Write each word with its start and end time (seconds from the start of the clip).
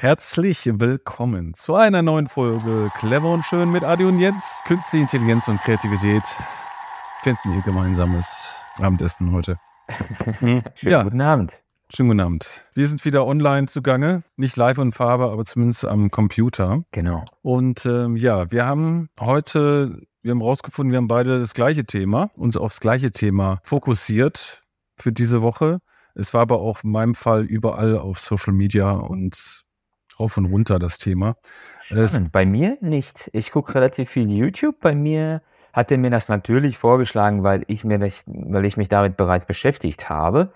Herzlich 0.00 0.64
willkommen 0.64 1.52
zu 1.52 1.74
einer 1.74 2.00
neuen 2.00 2.26
Folge 2.26 2.90
Clever 2.96 3.34
und 3.34 3.44
Schön 3.44 3.70
mit 3.70 3.84
Adi 3.84 4.06
und 4.06 4.18
Jens. 4.18 4.62
Künstliche 4.64 5.02
Intelligenz 5.02 5.46
und 5.46 5.60
Kreativität 5.60 6.22
finden 7.20 7.52
ihr 7.54 7.60
gemeinsames 7.60 8.50
Abendessen 8.78 9.30
heute. 9.30 9.58
ja. 10.80 11.02
Guten 11.02 11.20
Abend. 11.20 11.58
Schönen 11.94 12.08
guten 12.08 12.20
Abend. 12.20 12.64
Wir 12.72 12.86
sind 12.86 13.04
wieder 13.04 13.26
online 13.26 13.66
zugange, 13.66 14.22
nicht 14.36 14.56
live 14.56 14.78
in 14.78 14.92
Farbe, 14.92 15.30
aber 15.30 15.44
zumindest 15.44 15.84
am 15.84 16.10
Computer. 16.10 16.82
Genau. 16.92 17.26
Und 17.42 17.84
ähm, 17.84 18.16
ja, 18.16 18.50
wir 18.50 18.64
haben 18.64 19.10
heute, 19.20 20.00
wir 20.22 20.30
haben 20.30 20.40
rausgefunden, 20.40 20.92
wir 20.92 20.96
haben 20.96 21.08
beide 21.08 21.40
das 21.40 21.52
gleiche 21.52 21.84
Thema, 21.84 22.30
uns 22.36 22.56
aufs 22.56 22.80
gleiche 22.80 23.10
Thema 23.10 23.60
fokussiert 23.64 24.62
für 24.96 25.12
diese 25.12 25.42
Woche. 25.42 25.80
Es 26.14 26.32
war 26.32 26.40
aber 26.40 26.60
auch 26.60 26.84
in 26.84 26.90
meinem 26.90 27.14
Fall 27.14 27.44
überall 27.44 27.98
auf 27.98 28.18
Social 28.18 28.54
Media 28.54 28.92
und 28.92 29.66
rauf 30.20 30.36
und 30.36 30.46
runter 30.46 30.78
das 30.78 30.98
Thema. 30.98 31.36
Spannend. 31.82 32.30
Bei 32.30 32.46
mir 32.46 32.76
nicht. 32.80 33.30
Ich 33.32 33.50
gucke 33.50 33.74
relativ 33.74 34.10
viel 34.10 34.30
YouTube. 34.30 34.76
Bei 34.80 34.94
mir 34.94 35.42
hat 35.72 35.90
er 35.90 35.98
mir 35.98 36.10
das 36.10 36.28
natürlich 36.28 36.78
vorgeschlagen, 36.78 37.42
weil 37.42 37.64
ich, 37.66 37.84
mir 37.84 37.98
das, 37.98 38.24
weil 38.26 38.64
ich 38.64 38.76
mich 38.76 38.88
damit 38.88 39.16
bereits 39.16 39.46
beschäftigt 39.46 40.08
habe. 40.08 40.52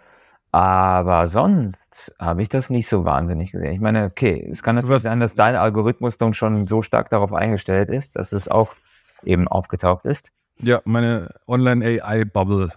Aber 0.52 1.26
sonst 1.26 2.14
habe 2.20 2.42
ich 2.42 2.48
das 2.48 2.70
nicht 2.70 2.86
so 2.86 3.04
wahnsinnig 3.04 3.50
gesehen. 3.50 3.72
Ich 3.72 3.80
meine, 3.80 4.04
okay, 4.04 4.48
es 4.52 4.62
kann 4.62 4.76
natürlich 4.76 5.02
sein, 5.02 5.18
dass 5.18 5.34
dein 5.34 5.56
Algorithmus 5.56 6.16
dann 6.16 6.32
schon 6.32 6.68
so 6.68 6.82
stark 6.82 7.10
darauf 7.10 7.32
eingestellt 7.32 7.88
ist, 7.88 8.14
dass 8.14 8.32
es 8.32 8.46
auch 8.46 8.76
eben 9.24 9.48
aufgetaucht 9.48 10.06
ist. 10.06 10.32
Ja, 10.58 10.80
meine 10.84 11.34
Online-AI-Bubble 11.48 12.70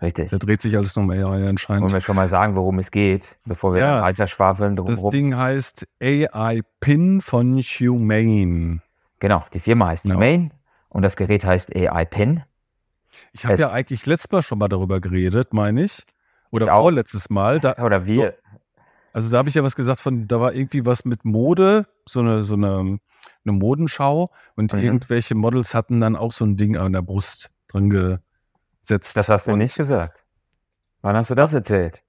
Richtig. 0.00 0.30
Da 0.30 0.38
dreht 0.38 0.62
sich 0.62 0.76
alles 0.76 0.94
nur 0.94 1.04
um 1.04 1.10
AI 1.10 1.48
anscheinend. 1.48 1.82
Wollen 1.82 1.92
wir 1.92 2.00
schon 2.00 2.14
mal 2.14 2.28
sagen, 2.28 2.54
worum 2.54 2.78
es 2.78 2.90
geht, 2.90 3.36
bevor 3.44 3.74
wir 3.74 3.80
ja, 3.80 4.02
weiter 4.02 4.26
schwafeln 4.28 4.76
drumherum? 4.76 5.10
Das 5.10 5.10
Ding 5.10 5.36
heißt 5.36 5.88
AI 6.00 6.62
Pin 6.80 7.20
von 7.20 7.60
Humane. 7.60 8.80
Genau, 9.18 9.44
die 9.52 9.60
Firma 9.60 9.88
heißt 9.88 10.04
genau. 10.04 10.16
Humane 10.16 10.50
und 10.88 11.02
das 11.02 11.16
Gerät 11.16 11.44
heißt 11.44 11.74
AI 11.74 12.04
Pin. 12.04 12.44
Ich 13.32 13.44
habe 13.44 13.56
ja 13.56 13.72
eigentlich 13.72 14.06
letztes 14.06 14.30
Mal 14.30 14.42
schon 14.42 14.58
mal 14.58 14.68
darüber 14.68 15.00
geredet, 15.00 15.52
meine 15.52 15.82
ich. 15.82 16.04
Oder 16.50 16.66
ich 16.66 16.72
vorletztes 16.72 17.28
Mal. 17.28 17.58
Da, 17.58 17.76
Oder 17.82 18.06
wir. 18.06 18.36
Also 19.12 19.30
da 19.30 19.38
habe 19.38 19.48
ich 19.48 19.56
ja 19.56 19.64
was 19.64 19.74
gesagt 19.74 20.00
von, 20.00 20.28
da 20.28 20.40
war 20.40 20.52
irgendwie 20.52 20.86
was 20.86 21.04
mit 21.04 21.24
Mode, 21.24 21.86
so 22.06 22.20
eine, 22.20 22.42
so 22.44 22.54
eine, 22.54 22.98
eine 23.44 23.52
Modenschau 23.52 24.30
und 24.54 24.72
mhm. 24.72 24.78
irgendwelche 24.78 25.34
Models 25.34 25.74
hatten 25.74 26.00
dann 26.00 26.14
auch 26.14 26.30
so 26.30 26.44
ein 26.44 26.56
Ding 26.56 26.76
an 26.76 26.92
der 26.92 27.02
Brust 27.02 27.50
dran 27.68 27.90
ge, 27.90 28.18
setzt. 28.88 29.16
Das 29.16 29.28
hast 29.28 29.46
du 29.46 29.56
nicht 29.56 29.76
gesagt. 29.76 30.24
Wann 31.02 31.16
hast 31.16 31.30
du 31.30 31.34
das 31.34 31.52
erzählt? 31.52 32.02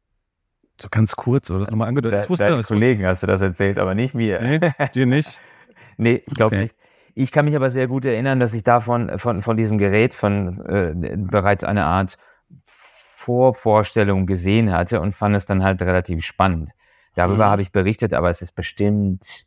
So 0.81 0.87
ganz 0.89 1.15
kurz, 1.15 1.51
oder? 1.51 1.65
Nochmal 1.65 1.89
angedeutet. 1.89 2.23
Ich 2.23 2.29
wusste, 2.29 2.45
Deinen 2.45 2.63
Kollegen 2.63 3.05
hast 3.05 3.21
du 3.21 3.27
das 3.27 3.41
erzählt, 3.41 3.77
aber 3.77 3.93
nicht 3.93 4.15
mir. 4.15 4.41
Nee, 4.41 4.71
dir 4.95 5.05
nicht? 5.05 5.41
nee, 5.97 6.23
ich 6.25 6.33
glaube 6.33 6.55
okay. 6.55 6.63
nicht. 6.63 6.75
Ich 7.15 7.31
kann 7.31 7.45
mich 7.45 7.55
aber 7.55 7.69
sehr 7.69 7.87
gut 7.87 8.05
erinnern, 8.05 8.39
dass 8.39 8.53
ich 8.53 8.63
davon, 8.63 9.19
von, 9.19 9.41
von 9.41 9.57
diesem 9.57 9.77
Gerät, 9.77 10.13
von 10.13 10.65
äh, 10.65 10.93
bereits 11.17 11.65
eine 11.65 11.85
Art 11.85 12.17
Vorvorstellung 12.65 14.25
gesehen 14.25 14.71
hatte 14.71 15.01
und 15.01 15.15
fand 15.15 15.35
es 15.35 15.45
dann 15.45 15.63
halt 15.63 15.81
relativ 15.81 16.25
spannend. 16.25 16.71
Darüber 17.15 17.47
mhm. 17.47 17.51
habe 17.51 17.61
ich 17.61 17.71
berichtet, 17.73 18.13
aber 18.13 18.29
es 18.29 18.41
ist 18.41 18.53
bestimmt 18.53 19.45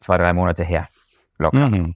zwei, 0.00 0.18
drei 0.18 0.32
Monate 0.32 0.64
her. 0.64 0.88
Locker. 1.38 1.70
Mhm 1.70 1.94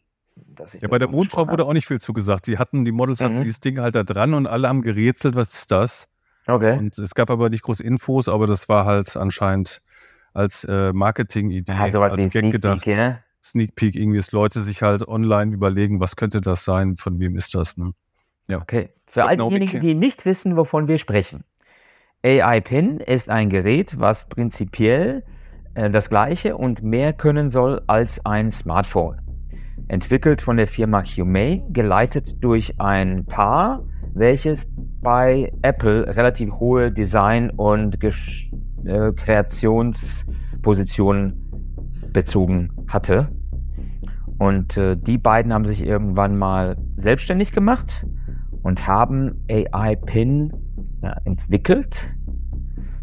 ja, 0.81 0.89
bei 0.89 0.99
der 0.99 1.09
Mondschau 1.09 1.49
wurde 1.49 1.65
auch 1.65 1.73
nicht 1.73 1.87
viel 1.87 2.01
zugesagt. 2.01 2.47
Sie 2.47 2.59
hatten, 2.59 2.85
die 2.85 2.93
Models 2.93 3.21
hatten 3.21 3.39
mhm. 3.39 3.45
dieses 3.45 3.61
Ding 3.61 3.81
halt 3.81 3.95
da 3.95 4.03
dran 4.03 4.35
und 4.35 4.47
alle 4.47 4.69
haben 4.69 4.83
gerätselt, 4.83 5.35
was 5.35 5.55
ist 5.55 5.71
das? 5.71 6.09
Okay. 6.47 6.79
Und 6.79 6.99
es 6.99 7.15
gab 7.15 7.31
aber 7.31 7.51
nicht 7.51 7.63
groß 7.63 7.81
Infos, 7.81 8.29
aber 8.29 8.47
das 8.47 8.69
war 8.69 8.85
halt 8.85 9.17
anscheinend 9.17 9.83
als 10.33 10.65
äh, 10.65 10.93
Marketing-Idee, 10.93 11.73
ja, 11.73 12.01
als 12.01 12.31
Gag 12.31 12.31
Sneak 12.31 12.53
gedacht. 12.53 12.85
Peek, 12.85 12.97
ne? 12.97 13.23
Sneak 13.43 13.75
Peek, 13.75 13.97
irgendwie, 13.97 14.19
dass 14.19 14.33
Leute 14.33 14.63
sich 14.63 14.83
halt 14.83 15.07
online 15.07 15.53
überlegen, 15.53 16.01
was 16.01 16.17
könnte 16.17 16.41
das 16.41 16.65
sein, 16.65 16.97
von 16.97 17.19
wem 17.19 17.37
ist 17.37 17.55
das, 17.55 17.77
ne? 17.77 17.93
Ja. 18.49 18.59
Okay. 18.59 18.91
Für 19.07 19.25
all 19.25 19.37
diejenigen, 19.37 19.81
die 19.81 19.95
nicht 19.95 20.25
wissen, 20.25 20.57
wovon 20.57 20.87
wir 20.87 20.99
sprechen. 20.99 21.45
AI 22.23 22.61
Pin 22.61 22.99
ist 22.99 23.29
ein 23.29 23.49
Gerät, 23.49 23.99
was 23.99 24.29
prinzipiell 24.29 25.25
äh, 25.75 25.91
das 25.91 26.11
gleiche 26.11 26.57
und 26.57 26.83
mehr 26.83 27.13
können 27.13 27.51
soll 27.51 27.83
als 27.87 28.25
ein 28.25 28.53
Smartphone 28.53 29.20
entwickelt 29.91 30.41
von 30.41 30.57
der 30.57 30.69
Firma 30.69 31.03
Humay, 31.03 31.61
geleitet 31.71 32.43
durch 32.45 32.79
ein 32.79 33.27
Paar, 33.27 33.83
welches 34.15 34.71
bei 35.03 35.53
Apple 35.63 36.07
relativ 36.17 36.53
hohe 36.53 36.93
Design- 36.93 37.51
und 37.51 37.99
Gesch 37.99 38.53
äh, 38.85 39.11
Kreationspositionen 39.13 41.51
bezogen 42.13 42.71
hatte. 42.87 43.33
Und 44.39 44.77
äh, 44.77 44.97
die 44.97 45.19
beiden 45.19 45.53
haben 45.53 45.67
sich 45.67 45.85
irgendwann 45.85 46.39
mal 46.39 46.77
selbstständig 46.97 47.51
gemacht 47.53 48.07
und 48.63 48.87
haben 48.87 49.45
AI 49.51 49.97
Pin 49.97 50.53
ja, 51.03 51.17
entwickelt, 51.25 52.15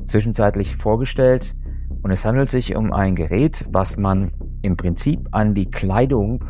zwischenzeitlich 0.05 0.77
vorgestellt. 0.77 1.53
Und 2.01 2.11
es 2.11 2.23
handelt 2.23 2.49
sich 2.49 2.77
um 2.77 2.93
ein 2.93 3.15
Gerät, 3.15 3.65
was 3.71 3.97
man 3.97 4.31
im 4.61 4.77
Prinzip 4.77 5.27
an 5.31 5.53
die 5.53 5.69
Kleidung 5.69 6.45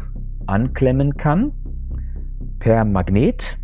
anklemmen 0.47 1.17
kann 1.17 1.51
per 2.59 2.85
Magnet. 2.85 3.57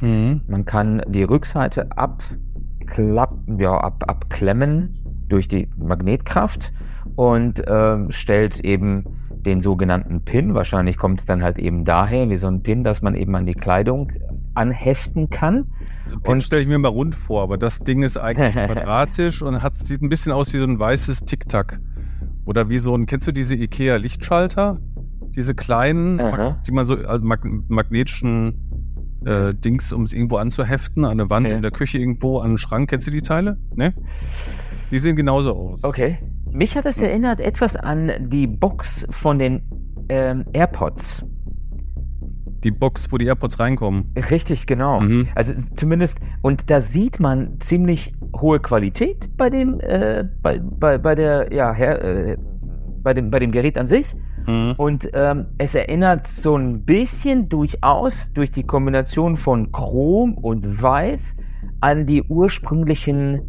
Mhm. 0.00 0.42
Man 0.46 0.64
kann 0.64 1.02
die 1.08 1.22
Rückseite 1.22 1.90
abklappen, 1.96 3.58
ja, 3.58 3.76
ab, 3.76 4.04
abklemmen 4.06 4.98
durch 5.28 5.48
die 5.48 5.68
Magnetkraft 5.76 6.72
und 7.16 7.66
äh, 7.66 8.10
stellt 8.10 8.60
eben 8.60 9.04
den 9.44 9.60
sogenannten 9.60 10.22
Pin. 10.22 10.54
Wahrscheinlich 10.54 10.96
kommt 10.96 11.20
es 11.20 11.26
dann 11.26 11.42
halt 11.42 11.58
eben 11.58 11.84
daher, 11.84 12.30
wie 12.30 12.38
so 12.38 12.46
ein 12.46 12.62
Pin, 12.62 12.84
dass 12.84 13.02
man 13.02 13.14
eben 13.14 13.34
an 13.34 13.46
die 13.46 13.54
Kleidung 13.54 14.12
anheften 14.54 15.30
kann. 15.30 15.66
Also 16.04 16.20
Pin 16.20 16.40
stelle 16.40 16.62
ich 16.62 16.68
mir 16.68 16.78
mal 16.78 16.88
rund 16.88 17.14
vor, 17.14 17.42
aber 17.42 17.58
das 17.58 17.80
Ding 17.80 18.02
ist 18.02 18.18
eigentlich 18.18 18.54
quadratisch 18.66 19.42
und 19.42 19.62
hat, 19.62 19.74
sieht 19.74 20.02
ein 20.02 20.08
bisschen 20.08 20.32
aus 20.32 20.52
wie 20.54 20.58
so 20.58 20.64
ein 20.64 20.78
weißes 20.78 21.24
Tic-Tac. 21.24 21.80
Oder 22.44 22.68
wie 22.68 22.78
so 22.78 22.94
ein, 22.94 23.06
kennst 23.06 23.26
du 23.26 23.32
diese 23.32 23.54
IKEA-Lichtschalter? 23.54 24.78
Diese 25.34 25.54
kleinen, 25.54 26.20
Aha. 26.20 26.60
die 26.66 26.72
man 26.72 26.84
so 26.84 26.96
als 26.96 27.22
mag 27.22 27.40
magnetischen 27.68 28.54
äh, 29.24 29.54
Dings, 29.54 29.92
um 29.92 30.02
es 30.02 30.12
irgendwo 30.12 30.36
anzuheften, 30.36 31.04
an 31.04 31.18
der 31.18 31.30
Wand 31.30 31.46
okay. 31.46 31.56
in 31.56 31.62
der 31.62 31.70
Küche 31.70 31.98
irgendwo, 31.98 32.38
an 32.38 32.52
den 32.52 32.58
Schrank. 32.58 32.90
Kennst 32.90 33.06
du 33.06 33.10
die 33.10 33.22
Teile? 33.22 33.56
Ne? 33.74 33.94
Die 34.90 34.98
sehen 34.98 35.16
genauso 35.16 35.52
aus. 35.52 35.84
Okay. 35.84 36.18
Mich 36.50 36.76
hat 36.76 36.84
es 36.84 37.00
erinnert 37.00 37.40
etwas 37.40 37.76
an 37.76 38.12
die 38.28 38.46
Box 38.46 39.06
von 39.08 39.38
den 39.38 39.62
ähm, 40.10 40.44
AirPods. 40.52 41.24
Die 42.62 42.70
Box, 42.70 43.10
wo 43.10 43.16
die 43.16 43.24
AirPods 43.24 43.58
reinkommen. 43.58 44.12
Richtig, 44.30 44.66
genau. 44.66 45.00
Mhm. 45.00 45.28
Also 45.34 45.54
zumindest, 45.76 46.18
und 46.42 46.70
da 46.70 46.80
sieht 46.80 47.18
man 47.18 47.58
ziemlich 47.60 48.12
hohe 48.36 48.60
Qualität 48.60 49.30
bei 49.36 49.50
dem, 49.50 49.80
äh, 49.80 50.24
bei, 50.42 50.60
bei, 50.60 50.98
bei 50.98 51.14
der, 51.14 51.52
ja, 51.52 51.72
her, 51.72 52.04
äh, 52.04 52.36
bei 53.02 53.14
dem, 53.14 53.30
bei 53.30 53.38
dem 53.38 53.50
Gerät 53.50 53.78
an 53.78 53.88
sich. 53.88 54.14
Mhm. 54.46 54.74
Und 54.76 55.10
ähm, 55.14 55.46
es 55.58 55.74
erinnert 55.74 56.26
so 56.26 56.56
ein 56.56 56.84
bisschen 56.84 57.48
durchaus 57.48 58.32
durch 58.32 58.50
die 58.50 58.62
Kombination 58.62 59.36
von 59.36 59.70
Chrom 59.72 60.34
und 60.34 60.82
Weiß 60.82 61.36
an 61.80 62.06
die 62.06 62.22
ursprünglichen 62.22 63.42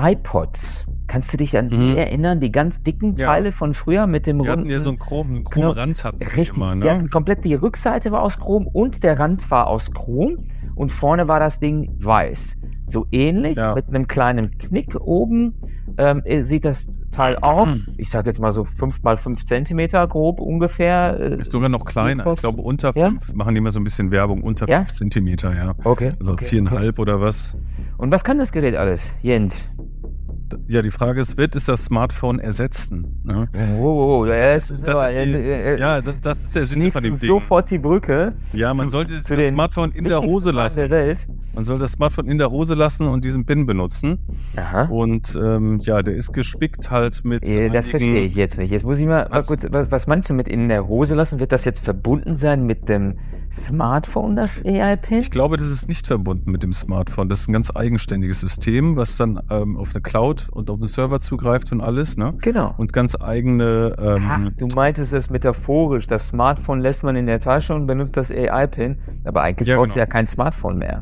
iPods. 0.00 0.86
Kannst 1.06 1.32
du 1.32 1.36
dich 1.36 1.56
an 1.58 1.68
die 1.68 1.76
mhm. 1.76 1.96
erinnern, 1.96 2.40
die 2.40 2.50
ganz 2.50 2.82
dicken 2.82 3.16
Teile 3.16 3.46
ja. 3.46 3.52
von 3.52 3.74
früher 3.74 4.06
mit 4.06 4.26
dem 4.26 4.38
die 4.42 4.48
runden... 4.48 4.70
ja 4.70 4.80
so 4.80 4.90
einen 4.90 4.98
chromen 4.98 5.44
Chrom 5.44 5.66
Rand 5.66 6.04
hatten 6.04 6.22
Richtig, 6.22 6.56
immer, 6.56 6.74
ne? 6.74 6.86
ja, 6.86 7.06
komplett 7.08 7.44
die 7.44 7.54
Rückseite 7.54 8.12
war 8.12 8.22
aus 8.22 8.38
Chrom 8.38 8.66
und 8.66 9.02
der 9.02 9.18
Rand 9.18 9.50
war 9.50 9.66
aus 9.66 9.90
Chrom 9.92 10.46
und 10.74 10.90
vorne 10.90 11.28
war 11.28 11.38
das 11.38 11.60
Ding 11.60 11.90
weiß. 12.00 12.56
So 12.86 13.06
ähnlich, 13.10 13.56
ja. 13.56 13.74
mit 13.74 13.88
einem 13.88 14.06
kleinen 14.06 14.56
Knick 14.58 14.98
oben 15.00 15.54
ähm, 15.98 16.22
sieht 16.44 16.64
das 16.64 16.88
Teil 17.10 17.36
auch, 17.40 17.66
hm. 17.66 17.86
ich 17.96 18.10
sage 18.10 18.30
jetzt 18.30 18.40
mal 18.40 18.52
so 18.52 18.64
5 18.64 19.02
mal 19.02 19.16
5 19.16 19.44
Zentimeter 19.44 20.06
grob 20.06 20.40
ungefähr. 20.40 21.18
Äh, 21.18 21.40
ist 21.40 21.52
sogar 21.52 21.68
noch 21.68 21.84
kleiner. 21.84 22.26
Ich 22.26 22.40
glaube, 22.40 22.62
unter 22.62 22.92
5 22.92 23.28
ja? 23.28 23.34
machen 23.34 23.54
die 23.54 23.58
immer 23.58 23.70
so 23.70 23.80
ein 23.80 23.84
bisschen 23.84 24.10
Werbung, 24.10 24.42
unter 24.42 24.66
5 24.66 24.70
ja? 24.70 24.94
Zentimeter, 24.94 25.54
ja. 25.54 25.74
Okay. 25.84 26.10
Also 26.18 26.32
okay, 26.32 26.46
4,5 26.46 26.88
okay. 26.88 27.00
oder 27.00 27.20
was. 27.20 27.56
Und 27.98 28.10
was 28.10 28.24
kann 28.24 28.38
das 28.38 28.52
Gerät 28.52 28.74
alles, 28.74 29.12
Jens? 29.22 29.66
Ja, 30.68 30.82
die 30.82 30.90
Frage 30.90 31.20
ist, 31.20 31.36
wird 31.38 31.56
es 31.56 31.66
das 31.66 31.84
Smartphone 31.84 32.38
ersetzen? 32.38 33.20
Ne? 33.24 33.48
Oh, 33.78 33.84
oh, 33.84 34.20
oh, 34.20 34.26
das 34.26 34.70
ist, 34.70 34.86
das 34.86 35.12
ist 35.12 35.24
die, 35.24 35.32
äh, 35.32 35.78
ja, 35.78 36.00
das, 36.00 36.20
das, 36.20 36.38
ist 36.38 36.54
der 36.54 36.66
Sinn 36.66 36.92
von 36.92 37.02
dem 37.02 37.18
Ding. 37.18 37.28
Sofort 37.28 37.70
die 37.70 37.78
Brücke. 37.78 38.34
Ja, 38.52 38.72
man 38.74 38.90
sollte 38.90 39.20
das 39.20 39.48
Smartphone 39.48 39.92
in 39.92 40.04
der 40.04 40.20
Hose 40.20 40.50
lassen. 40.50 40.76
Der 40.76 40.90
Welt. 40.90 41.26
Man 41.54 41.64
soll 41.64 41.78
das 41.78 41.92
Smartphone 41.92 42.28
in 42.28 42.38
der 42.38 42.50
Hose 42.50 42.74
lassen 42.74 43.06
und 43.06 43.24
diesen 43.24 43.44
Pin 43.44 43.66
benutzen. 43.66 44.18
Aha. 44.56 44.84
Und 44.84 45.38
ähm, 45.40 45.80
ja, 45.82 46.02
der 46.02 46.14
ist 46.14 46.32
gespickt 46.32 46.90
halt 46.90 47.24
mit. 47.24 47.46
Äh, 47.46 47.68
das 47.68 47.88
verstehe 47.88 48.22
ich 48.22 48.34
jetzt 48.34 48.56
nicht. 48.58 48.70
Jetzt 48.70 48.84
muss 48.84 48.98
ich 48.98 49.06
mal, 49.06 49.26
was? 49.30 49.30
mal 49.30 49.42
kurz, 49.42 49.66
was, 49.70 49.90
was 49.90 50.06
meinst 50.06 50.30
du 50.30 50.34
mit 50.34 50.48
in 50.48 50.68
der 50.68 50.88
Hose 50.88 51.14
lassen? 51.14 51.40
Wird 51.40 51.52
das 51.52 51.64
jetzt 51.64 51.84
verbunden 51.84 52.36
sein 52.36 52.64
mit 52.64 52.88
dem 52.88 53.18
Smartphone 53.66 54.34
das 54.36 54.62
AI-Pin? 54.64 55.18
Ich 55.20 55.30
glaube, 55.30 55.56
das 55.56 55.68
ist 55.68 55.88
nicht 55.88 56.06
verbunden 56.06 56.50
mit 56.50 56.62
dem 56.62 56.72
Smartphone. 56.72 57.28
Das 57.28 57.40
ist 57.40 57.48
ein 57.48 57.52
ganz 57.52 57.70
eigenständiges 57.74 58.40
System, 58.40 58.96
was 58.96 59.16
dann 59.16 59.40
ähm, 59.50 59.76
auf 59.76 59.94
eine 59.94 60.02
Cloud 60.02 60.48
und 60.50 60.70
auf 60.70 60.78
den 60.78 60.88
Server 60.88 61.20
zugreift 61.20 61.70
und 61.72 61.80
alles, 61.80 62.16
ne? 62.16 62.34
Genau. 62.40 62.74
Und 62.76 62.92
ganz 62.92 63.16
eigene. 63.20 63.94
Ähm, 63.98 64.24
Ach, 64.28 64.52
du 64.58 64.66
meintest 64.68 65.12
es 65.12 65.30
metaphorisch. 65.30 66.06
Das 66.06 66.28
Smartphone 66.28 66.80
lässt 66.80 67.02
man 67.04 67.16
in 67.16 67.26
der 67.26 67.40
Tasche 67.40 67.74
und 67.74 67.86
benutzt 67.86 68.16
das 68.16 68.30
AI-Pin. 68.30 68.98
Aber 69.24 69.42
eigentlich 69.42 69.68
Ja, 69.68 69.76
braucht 69.76 69.88
genau. 69.88 69.98
ja 69.98 70.06
kein 70.06 70.26
Smartphone 70.26 70.78
mehr. 70.78 71.00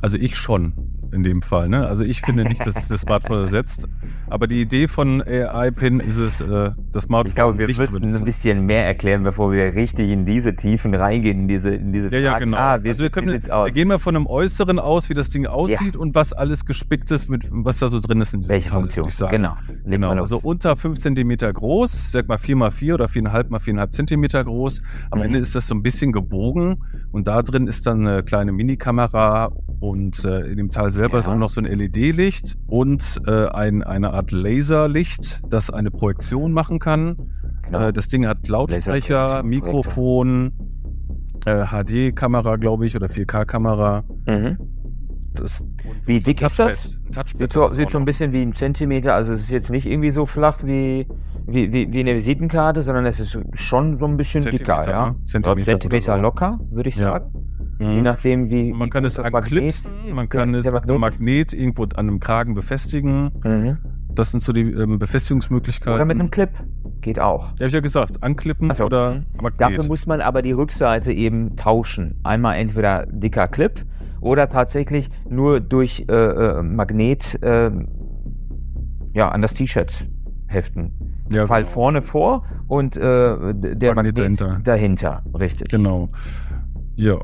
Also 0.00 0.18
ich 0.18 0.36
schon 0.36 0.72
in 1.12 1.22
dem 1.22 1.42
Fall. 1.42 1.68
Ne? 1.68 1.86
Also 1.86 2.04
ich 2.04 2.20
finde 2.22 2.44
nicht, 2.44 2.64
dass 2.66 2.74
es 2.76 2.88
das 2.88 3.02
Smartphone 3.02 3.40
ersetzt. 3.40 3.86
Aber 4.28 4.46
die 4.46 4.60
Idee 4.60 4.88
von 4.88 5.22
AI-Pin 5.22 6.00
ist 6.00 6.16
es, 6.16 6.40
äh, 6.40 6.70
das 6.92 7.04
Smartphone 7.04 7.28
Ich 7.30 7.34
glaube, 7.34 7.58
wir 7.58 7.66
nicht 7.66 7.78
müssen 7.78 8.02
ein 8.14 8.24
bisschen 8.24 8.64
mehr 8.66 8.86
erklären, 8.86 9.22
bevor 9.22 9.52
wir 9.52 9.74
richtig 9.74 10.10
in 10.10 10.24
diese 10.26 10.56
Tiefen 10.56 10.94
reingehen, 10.94 11.40
in 11.42 11.48
diese, 11.48 11.70
in 11.70 11.92
diese 11.92 12.08
Ja, 12.10 12.18
ja, 12.18 12.30
Fragen. 12.32 12.44
genau. 12.46 12.56
Ah, 12.56 12.78
wie, 12.82 12.88
also 12.88 13.02
wir, 13.02 13.10
können, 13.10 13.42
wir 13.44 13.70
gehen 13.72 13.88
mal 13.88 13.98
von 13.98 14.16
einem 14.16 14.26
Äußeren 14.26 14.78
aus, 14.78 15.08
wie 15.10 15.14
das 15.14 15.28
Ding 15.30 15.46
aussieht 15.46 15.96
und 15.96 16.14
was 16.14 16.32
alles 16.32 16.64
gespickt 16.64 17.10
ist, 17.10 17.28
mit 17.28 17.48
was 17.52 17.78
da 17.78 17.88
so 17.88 18.00
drin 18.00 18.20
ist 18.20 18.34
in 18.34 18.48
Welche 18.48 18.68
Funktion? 18.70 19.08
Genau. 19.30 19.54
Genau, 19.84 20.14
wir 20.14 20.20
also 20.20 20.38
unter 20.42 20.76
5 20.76 20.98
cm 21.00 21.36
groß, 21.52 21.92
ich 21.94 22.08
sag 22.08 22.28
mal 22.28 22.38
4 22.38 22.56
mal 22.56 22.70
4 22.70 22.94
oder 22.94 23.06
4,5 23.06 23.50
mal 23.50 23.58
4,5 23.58 23.90
cm 24.06 24.44
groß. 24.46 24.80
Am 25.10 25.18
Mhm. 25.18 25.24
Ende 25.26 25.38
ist 25.38 25.54
das 25.54 25.66
so 25.66 25.74
ein 25.74 25.82
bisschen 25.82 26.12
gebogen 26.12 26.82
und 27.12 27.26
da 27.28 27.42
drin 27.42 27.66
ist 27.66 27.86
dann 27.86 28.06
eine 28.06 28.22
kleine 28.22 28.52
Minikamera 28.52 29.50
und 29.82 30.24
äh, 30.24 30.42
in 30.46 30.58
dem 30.58 30.70
Teil 30.70 30.90
selber 30.90 31.14
Ja. 31.14 31.18
ist 31.18 31.28
auch 31.28 31.36
noch 31.36 31.48
so 31.48 31.60
ein 31.60 31.66
LED-Licht 31.66 32.56
und 32.68 33.20
äh, 33.26 33.48
ein, 33.48 33.82
eine 33.82 34.12
Art 34.12 34.30
Laserlicht, 34.30 35.40
das 35.50 35.70
eine 35.70 35.90
Projektion 35.90 36.52
machen 36.52 36.78
kann. 36.78 37.16
Genau. 37.66 37.88
Äh, 37.88 37.92
das 37.92 38.06
Ding 38.06 38.24
hat 38.26 38.46
Lautsprecher, 38.46 39.42
Mikrofon, 39.42 40.52
äh, 41.46 41.64
HD-Kamera, 41.66 42.56
glaube 42.56 42.86
ich, 42.86 42.94
oder 42.94 43.08
4K-Kamera. 43.08 44.04
Mhm. 44.26 44.56
Das, 45.34 45.64
Wie 46.04 46.20
dick 46.20 46.42
ist 46.42 46.60
das? 46.60 46.96
Sieht 47.36 47.52
so, 47.52 47.68
sieht 47.70 47.90
so 47.90 47.98
ein 47.98 48.04
bisschen 48.04 48.32
wie 48.32 48.42
ein 48.42 48.54
Zentimeter, 48.54 49.14
also 49.14 49.32
es 49.32 49.40
ist 49.40 49.50
jetzt 49.50 49.70
nicht 49.70 49.86
irgendwie 49.86 50.10
so 50.10 50.26
flach 50.26 50.58
wie, 50.62 51.08
wie, 51.46 51.72
wie, 51.72 51.92
wie 51.92 52.00
eine 52.00 52.14
Visitenkarte, 52.14 52.82
sondern 52.82 53.06
es 53.06 53.18
ist 53.18 53.36
schon 53.54 53.96
so 53.96 54.06
ein 54.06 54.16
bisschen 54.16 54.42
Zentimeter, 54.42 54.80
dicker, 54.82 54.90
ja. 54.90 55.10
ne? 55.10 55.16
Zentimeter 55.24 55.70
Zentimeter 55.72 56.18
locker, 56.18 56.60
würde 56.70 56.88
ich 56.88 56.96
Ja. 56.96 57.20
Mhm. 57.82 57.90
Je 57.96 58.02
nachdem, 58.02 58.50
wie. 58.50 58.72
Und 58.72 58.78
man 58.78 58.90
kann 58.90 59.04
es 59.04 59.14
das 59.14 59.30
Magnet- 59.30 59.52
anklipsen, 59.52 59.90
man 60.14 60.28
kann 60.28 60.54
es 60.54 60.64
mit 60.64 60.74
einem 60.88 61.00
Magnet 61.00 61.52
irgendwo 61.52 61.82
an 61.84 61.90
einem 61.96 62.20
Kragen 62.20 62.54
befestigen. 62.54 63.30
Mhm. 63.44 63.78
Das 64.14 64.30
sind 64.30 64.42
so 64.42 64.52
die 64.52 64.60
ähm, 64.70 64.98
Befestigungsmöglichkeiten. 64.98 65.94
Oder 65.94 66.04
mit 66.04 66.18
einem 66.20 66.30
Clip. 66.30 66.50
Geht 67.00 67.18
auch. 67.18 67.46
Ja, 67.58 67.60
hab 67.60 67.66
ich 67.68 67.72
ja 67.72 67.80
gesagt, 67.80 68.22
anklippen 68.22 68.70
Ach 68.70 68.76
so. 68.76 68.84
oder 68.84 69.14
Mhm. 69.14 69.24
Magnet. 69.40 69.60
Dafür 69.60 69.84
muss 69.84 70.06
man 70.06 70.20
aber 70.20 70.42
die 70.42 70.52
Rückseite 70.52 71.12
eben 71.12 71.56
tauschen. 71.56 72.20
Einmal 72.22 72.56
entweder 72.58 73.06
dicker 73.06 73.48
Clip 73.48 73.84
oder 74.20 74.48
tatsächlich 74.48 75.08
nur 75.28 75.60
durch 75.60 76.04
äh, 76.08 76.12
äh, 76.14 76.62
Magnet 76.62 77.42
äh, 77.42 77.70
ja, 79.14 79.28
an 79.30 79.42
das 79.42 79.54
T-Shirt 79.54 80.06
heften. 80.46 80.92
ja, 81.30 81.46
Fall 81.46 81.62
genau. 81.62 81.72
vorne 81.72 82.02
vor 82.02 82.44
und 82.68 82.96
äh, 82.96 83.00
der 83.00 83.94
Magnet 83.94 83.94
Magnet, 83.94 84.18
dahinter. 84.18 84.60
dahinter. 84.62 85.22
Richtig. 85.38 85.68
Genau. 85.70 86.10
Ja. 86.94 87.18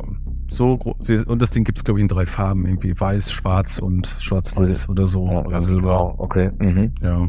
So. 0.49 0.79
Und 1.27 1.43
das 1.43 1.51
Ding 1.51 1.65
gibt 1.65 1.79
es, 1.79 1.85
glaube 1.85 2.01
ich, 2.01 2.03
in 2.03 2.09
drei 2.09 2.27
Farben. 2.27 2.67
Irgendwie 2.67 2.99
weiß, 2.99 3.31
schwarz 3.31 3.79
und 3.79 4.07
schwarz-weiß 4.19 4.89
oder 4.89 5.07
so. 5.07 5.27
Ja, 5.27 5.45
oder 5.45 5.61
Silber. 5.61 5.99
Wow, 5.99 6.15
okay. 6.19 6.51
Mhm. 6.59 6.93
Ja. 7.03 7.29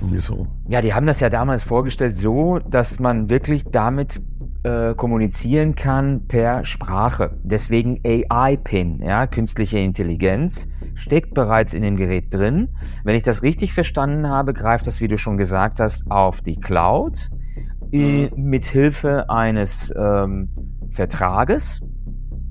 Irgendwie 0.00 0.20
so. 0.20 0.46
Ja, 0.68 0.80
die 0.80 0.94
haben 0.94 1.06
das 1.06 1.20
ja 1.20 1.30
damals 1.30 1.62
vorgestellt 1.62 2.16
so, 2.16 2.58
dass 2.58 2.98
man 2.98 3.30
wirklich 3.30 3.64
damit 3.64 4.20
äh, 4.64 4.94
kommunizieren 4.94 5.74
kann 5.74 6.26
per 6.26 6.64
Sprache. 6.64 7.38
Deswegen 7.42 8.00
AI-Pin, 8.04 9.02
ja, 9.02 9.26
künstliche 9.26 9.78
Intelligenz, 9.78 10.68
steckt 10.94 11.34
bereits 11.34 11.74
in 11.74 11.82
dem 11.82 11.96
Gerät 11.96 12.32
drin. 12.32 12.68
Wenn 13.04 13.16
ich 13.16 13.22
das 13.22 13.42
richtig 13.42 13.74
verstanden 13.74 14.28
habe, 14.28 14.54
greift 14.54 14.86
das, 14.86 15.00
wie 15.00 15.08
du 15.08 15.18
schon 15.18 15.36
gesagt 15.36 15.80
hast, 15.80 16.10
auf 16.10 16.40
die 16.40 16.56
Cloud 16.56 17.28
äh, 17.92 18.30
mit 18.36 18.64
Hilfe 18.64 19.28
eines 19.28 19.92
ähm, 19.96 20.48
Vertrages. 20.90 21.80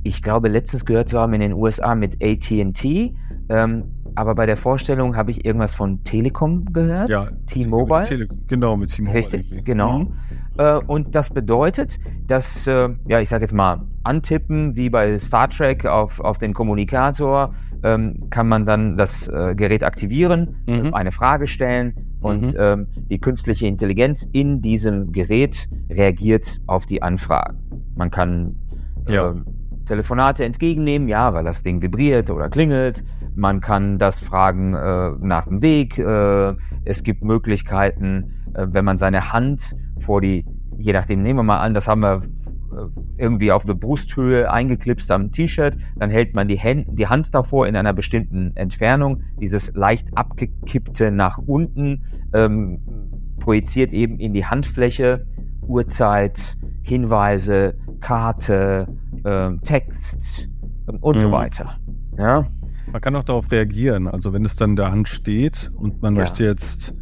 Ich 0.03 0.21
glaube, 0.21 0.47
letztens 0.49 0.85
gehört 0.85 1.09
zu 1.09 1.19
haben 1.19 1.33
in 1.33 1.41
den 1.41 1.53
USA 1.53 1.95
mit 1.95 2.23
AT&T. 2.23 3.15
Ähm, 3.49 3.83
aber 4.15 4.35
bei 4.35 4.45
der 4.45 4.57
Vorstellung 4.57 5.15
habe 5.15 5.31
ich 5.31 5.45
irgendwas 5.45 5.73
von 5.73 6.03
Telekom 6.03 6.65
gehört. 6.73 7.09
Ja. 7.09 7.27
T-Mobile? 7.47 8.27
genau, 8.47 8.75
mit 8.77 8.89
T-Mobile. 8.91 9.17
Richtig, 9.17 9.51
irgendwie. 9.51 9.63
genau. 9.63 9.99
Mhm. 9.99 10.07
Äh, 10.57 10.75
und 10.87 11.15
das 11.15 11.29
bedeutet, 11.29 11.97
dass, 12.27 12.67
äh, 12.67 12.89
ja, 13.07 13.21
ich 13.21 13.29
sage 13.29 13.43
jetzt 13.43 13.53
mal, 13.53 13.81
antippen, 14.03 14.75
wie 14.75 14.89
bei 14.89 15.17
Star 15.17 15.47
Trek 15.49 15.85
auf, 15.85 16.19
auf 16.19 16.39
den 16.39 16.53
Kommunikator, 16.53 17.53
ähm, 17.83 18.17
kann 18.29 18.47
man 18.47 18.65
dann 18.65 18.97
das 18.97 19.27
äh, 19.27 19.55
Gerät 19.55 19.83
aktivieren, 19.83 20.55
Mhm. 20.67 20.93
eine 20.93 21.11
Frage 21.11 21.47
stellen 21.47 21.93
und 22.19 22.47
Mhm. 22.47 22.53
ähm, 22.59 22.87
die 23.09 23.19
künstliche 23.19 23.65
Intelligenz 23.67 24.27
in 24.33 24.61
diesem 24.61 25.11
Gerät 25.11 25.67
reagiert 25.89 26.57
auf 26.67 26.85
die 26.85 27.01
Anfragen. 27.01 27.57
Man 27.95 28.11
kann 28.11 28.55
Ja. 29.09 29.33
Telefonate 29.91 30.45
entgegennehmen, 30.45 31.09
ja, 31.09 31.33
weil 31.33 31.43
das 31.43 31.63
Ding 31.63 31.81
vibriert 31.81 32.31
oder 32.31 32.47
klingelt. 32.47 33.03
Man 33.35 33.59
kann 33.59 33.97
das 33.97 34.21
fragen 34.21 34.73
äh, 34.73 35.11
nach 35.19 35.43
dem 35.49 35.61
Weg. 35.61 35.97
Äh, 35.97 36.55
es 36.85 37.03
gibt 37.03 37.25
Möglichkeiten, 37.25 38.31
äh, 38.53 38.67
wenn 38.69 38.85
man 38.85 38.95
seine 38.95 39.33
Hand 39.33 39.75
vor 39.99 40.21
die, 40.21 40.45
je 40.77 40.93
nachdem, 40.93 41.21
nehmen 41.23 41.39
wir 41.39 41.43
mal 41.43 41.59
an, 41.59 41.73
das 41.73 41.89
haben 41.89 42.03
wir 42.03 42.21
äh, 42.71 43.21
irgendwie 43.21 43.51
auf 43.51 43.65
der 43.65 43.73
Brusthöhe 43.73 44.49
eingeklipst 44.49 45.11
am 45.11 45.33
T-Shirt, 45.33 45.75
dann 45.97 46.09
hält 46.09 46.35
man 46.35 46.47
die, 46.47 46.57
Hand, 46.57 46.85
die 46.91 47.07
Hand 47.07 47.35
davor 47.35 47.67
in 47.67 47.75
einer 47.75 47.91
bestimmten 47.91 48.55
Entfernung. 48.55 49.23
Dieses 49.41 49.73
leicht 49.75 50.07
abgekippte 50.15 51.11
nach 51.11 51.37
unten 51.37 52.05
ähm, 52.33 52.79
projiziert 53.41 53.91
eben 53.91 54.19
in 54.19 54.31
die 54.31 54.45
Handfläche 54.45 55.25
Uhrzeit, 55.67 56.57
Hinweise, 56.83 57.75
Karte, 57.99 58.87
ähm, 59.25 59.61
Text 59.63 60.49
ähm, 60.87 60.97
und 61.01 61.19
so 61.19 61.27
Mhm. 61.27 61.31
weiter. 61.31 61.77
Ja, 62.17 62.45
Man 62.91 62.99
kann 63.01 63.15
auch 63.15 63.23
darauf 63.23 63.49
reagieren. 63.51 64.07
Also 64.09 64.33
wenn 64.33 64.43
es 64.43 64.55
dann 64.57 64.71
in 64.71 64.75
der 64.75 64.91
Hand 64.91 65.07
steht 65.07 65.71
und 65.77 66.01
man 66.01 66.13
Ja. 66.15 66.23
möchte 66.23 66.43
jetzt 66.43 66.93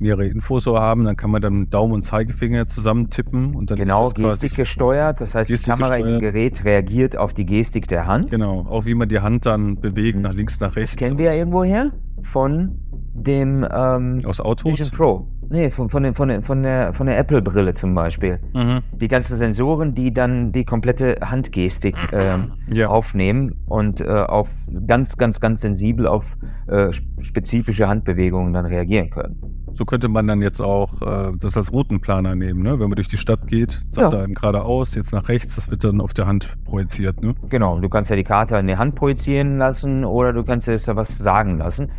mehrere 0.00 0.26
Infos 0.26 0.64
so 0.64 0.76
haben, 0.78 1.04
dann 1.04 1.14
kann 1.14 1.30
man 1.30 1.40
dann 1.40 1.70
Daumen 1.70 1.92
und 1.92 2.02
Zeigefinger 2.02 2.66
zusammen 2.66 3.10
tippen 3.10 3.54
und 3.54 3.70
dann 3.70 3.78
genau, 3.78 4.08
ist 4.08 4.14
das 4.18 4.40
Gestik 4.40 4.56
gesteuert. 4.56 5.20
Das 5.20 5.34
heißt, 5.36 5.48
die 5.48 5.52
Gestik 5.52 5.72
Kamera 5.74 5.94
im 5.96 6.02
gesteuert. 6.02 6.20
Gerät 6.20 6.64
reagiert 6.64 7.16
auf 7.16 7.32
die 7.34 7.46
Gestik 7.46 7.86
der 7.86 8.06
Hand. 8.06 8.30
genau, 8.30 8.66
auch 8.68 8.86
wie 8.86 8.94
man 8.94 9.08
die 9.08 9.20
Hand 9.20 9.46
dann 9.46 9.78
bewegt, 9.78 10.16
Mhm. 10.16 10.22
nach 10.22 10.32
links, 10.32 10.58
nach 10.58 10.74
rechts. 10.74 10.96
Das 10.96 10.98
kennen 10.98 11.18
wir 11.18 11.26
ja 11.26 11.34
irgendwo 11.34 11.62
her 11.62 11.92
von 12.24 12.72
dem 13.14 13.64
ähm, 13.70 14.20
Aus 14.24 14.40
Autos. 14.40 14.72
Vision 14.72 14.90
Pro. 14.90 15.28
Nee, 15.52 15.68
von, 15.68 15.88
von, 15.88 16.14
von, 16.14 16.42
von 16.42 16.62
der, 16.62 16.92
von 16.94 17.08
der 17.08 17.18
Apple-Brille 17.18 17.72
zum 17.74 17.92
Beispiel. 17.92 18.38
Mhm. 18.54 18.82
Die 19.00 19.08
ganzen 19.08 19.36
Sensoren, 19.36 19.96
die 19.96 20.14
dann 20.14 20.52
die 20.52 20.64
komplette 20.64 21.16
Handgestik 21.22 21.96
ähm, 22.12 22.52
Ja. 22.70 22.86
aufnehmen 22.88 23.56
und 23.66 24.00
äh, 24.00 24.06
auf 24.06 24.54
ganz, 24.86 25.16
ganz, 25.16 25.40
ganz 25.40 25.62
sensibel 25.62 26.06
auf 26.06 26.36
äh, 26.68 26.92
spezifische 27.20 27.88
Handbewegungen 27.88 28.52
dann 28.52 28.64
reagieren 28.64 29.10
können. 29.10 29.40
So 29.74 29.84
könnte 29.84 30.08
man 30.08 30.28
dann 30.28 30.40
jetzt 30.40 30.60
auch 30.60 31.00
äh, 31.02 31.32
das 31.38 31.56
als 31.56 31.72
Routenplaner 31.72 32.36
nehmen, 32.36 32.62
ne? 32.62 32.78
Wenn 32.78 32.88
man 32.88 32.96
durch 32.96 33.08
die 33.08 33.16
Stadt 33.16 33.48
geht, 33.48 33.80
sagt 33.88 34.12
Ja. 34.12 34.18
er 34.18 34.24
einem 34.24 34.34
geradeaus, 34.34 34.94
jetzt 34.94 35.12
nach 35.12 35.28
rechts, 35.28 35.56
das 35.56 35.70
wird 35.70 35.82
dann 35.82 36.00
auf 36.00 36.12
der 36.12 36.26
Hand 36.26 36.56
projiziert, 36.64 37.22
ne? 37.22 37.34
Genau, 37.48 37.80
du 37.80 37.88
kannst 37.88 38.10
ja 38.10 38.16
die 38.16 38.24
Karte 38.24 38.56
in 38.56 38.68
die 38.68 38.76
Hand 38.76 38.94
projizieren 38.94 39.58
lassen 39.58 40.04
oder 40.04 40.32
du 40.32 40.44
kannst 40.44 40.68
es 40.68 40.84
da 40.84 40.94
was 40.94 41.18
sagen 41.18 41.58
lassen. 41.58 41.90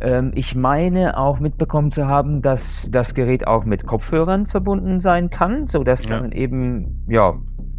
Ähm, 0.00 0.32
ich 0.34 0.54
meine 0.54 1.18
auch 1.18 1.40
mitbekommen 1.40 1.90
zu 1.90 2.06
haben, 2.06 2.40
dass 2.40 2.88
das 2.90 3.14
Gerät 3.14 3.46
auch 3.46 3.64
mit 3.64 3.86
Kopfhörern 3.86 4.46
verbunden 4.46 5.00
sein 5.00 5.30
kann, 5.30 5.66
sodass 5.66 6.04
Ja. 6.06 6.18
dann 6.18 6.32
eben, 6.32 7.04
ja, 7.08 7.34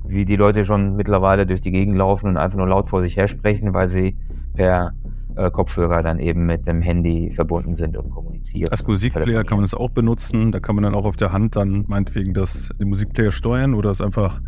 wie 0.06 0.25
die 0.25 0.36
Leute 0.36 0.66
schon 0.66 0.96
mittlerweile 0.96 1.46
durch 1.46 1.62
die 1.62 1.72
Gegend 1.72 1.98
laufen 1.98 2.28
und 2.28 2.38
einfach 2.38 2.58
nur 2.58 2.68
laut 2.68 2.88
vor 2.88 3.01
sich 3.01 3.18
her 3.18 3.28
sprechen, 3.28 3.74
weil 3.74 3.90
sie 3.90 4.18
per 4.56 4.94
äh, 5.36 5.50
Kopfhörer 5.50 6.01
dann 6.04 6.20
eben 6.20 6.46
mit 6.46 6.68
dem 6.68 6.82
Handy 6.82 7.32
verbunden 7.32 7.74
sind 7.74 7.98
und 7.98 8.10
kommunizieren. 8.12 8.70
Als 8.70 8.86
Musikplayer 8.86 9.44
kann 9.44 9.58
man 9.58 9.66
es 9.66 9.74
auch 9.74 9.90
benutzen. 9.90 10.51
Da 10.51 10.60
kann 10.60 10.75
man 10.75 10.84
dann 10.84 10.94
auch 10.94 11.06
auf 11.06 11.16
der 11.16 11.32
Hand 11.32 11.56
dann 11.56 11.86
meinetwegen 11.88 12.34
das, 12.34 12.70
den 12.80 12.90
Musikplayer 12.90 13.32
steuern 13.32 13.74
oder 13.74 13.92
es 13.92 14.01
einfach 14.01 14.42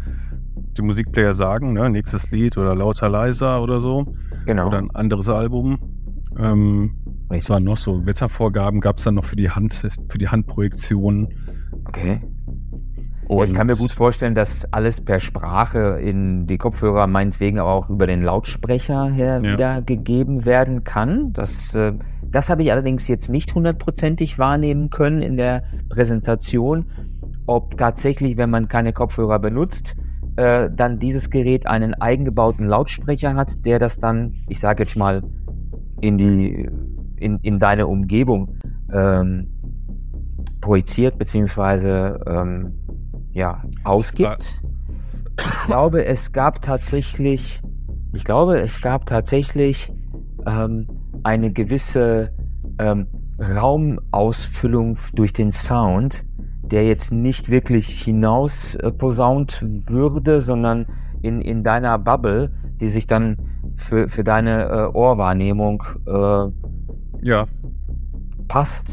dem 0.78 0.86
Musikplayer 0.88 1.34
sagen, 1.34 1.74
ne? 1.74 1.90
nächstes 1.90 2.30
Lied 2.32 2.58
oder 2.58 2.76
lauter, 2.76 3.08
leiser 3.10 3.62
oder 3.62 3.80
so. 3.80 4.06
Genau. 4.46 4.68
Oder 4.68 4.80
ein 4.80 4.92
anderes 4.92 5.30
Album. 5.30 5.78
Ähm, 6.38 6.96
was 7.30 7.50
waren 7.50 7.64
noch 7.64 7.78
so? 7.78 8.06
Wettervorgaben 8.06 8.82
gab 8.82 8.98
es 8.98 9.04
dann 9.04 9.16
noch 9.16 9.26
für 9.26 9.36
die 9.36 9.50
Hand, 9.50 9.74
für 10.10 10.18
die 10.18 10.28
Handprojektion. 10.28 11.34
Okay. 11.86 12.22
Ja, 13.30 13.44
ich 13.44 13.54
kann 13.54 13.68
mir 13.68 13.76
gut 13.76 13.92
vorstellen, 13.92 14.36
dass 14.36 14.66
alles 14.74 15.02
per 15.02 15.20
Sprache 15.20 16.00
in 16.02 16.46
die 16.46 16.58
Kopfhörer 16.58 17.08
meinetwegen 17.08 17.58
aber 17.60 17.72
auch 17.72 17.90
über 17.90 18.06
den 18.06 18.22
Lautsprecher 18.22 19.10
her 19.10 19.42
Ja. 19.42 19.54
wiedergegeben 19.54 20.46
werden 20.46 20.84
kann. 20.84 21.34
Das, 21.34 21.74
äh, 21.74 21.94
das 22.30 22.50
habe 22.50 22.64
ich 22.64 22.72
allerdings 22.72 23.08
jetzt 23.08 23.30
nicht 23.30 23.56
hundertprozentig 23.56 24.40
wahrnehmen 24.40 24.90
können 24.90 25.22
in 25.22 25.38
der 25.38 25.64
Präsentation, 25.90 26.86
ob 27.46 27.78
tatsächlich, 27.78 28.38
wenn 28.38 28.50
man 28.50 28.68
keine 28.68 28.94
Kopfhörer 28.94 29.40
benutzt, 29.40 29.96
äh, 30.36 30.70
dann 30.76 31.00
dieses 31.00 31.30
Gerät 31.30 31.66
einen 31.66 31.94
eingebauten 31.94 32.68
Lautsprecher 32.68 33.36
hat, 33.36 33.66
der 33.66 33.80
das 33.80 33.98
dann, 33.98 34.34
ich 34.48 34.60
sage 34.60 34.84
jetzt 34.84 34.98
mal, 34.98 35.24
in 36.04 36.18
die 36.18 36.70
in, 37.16 37.40
in 37.40 37.60
deine 37.60 37.88
Umgebung 37.88 38.58
ähm, 38.92 39.48
projiziert 40.60 41.18
bzw. 41.18 42.18
Ähm, 42.28 42.74
ja, 43.32 43.64
ausgibt. 43.86 44.62
Ich 45.40 45.66
glaube, 45.66 46.06
es 46.06 46.34
gab 46.34 46.62
tatsächlich, 46.62 47.62
ich 48.14 48.26
glaube, 48.26 48.60
es 48.60 48.82
gab 48.82 49.06
tatsächlich 49.06 49.94
ähm, 50.46 50.88
eine 51.24 51.50
gewisse 51.52 52.32
ähm, 52.80 53.08
Raumausfüllung 53.40 54.98
durch 55.14 55.32
den 55.32 55.54
Sound, 55.54 56.26
der 56.64 56.86
jetzt 56.86 57.14
nicht 57.14 57.50
wirklich 57.50 57.88
hinaus 58.04 58.76
äh, 58.76 58.92
posaunt 58.92 59.66
würde, 59.88 60.42
sondern 60.42 60.86
in, 61.22 61.42
in 61.42 61.64
deiner 61.64 61.98
Bubble, 61.98 62.52
die 62.82 62.90
sich 62.90 63.08
dann 63.08 63.38
für, 63.76 64.08
für 64.08 64.24
deine 64.24 64.64
äh, 64.64 64.98
Ohrwahrnehmung 64.98 65.84
äh, 66.06 67.28
ja. 67.28 67.48
passt. 68.48 68.86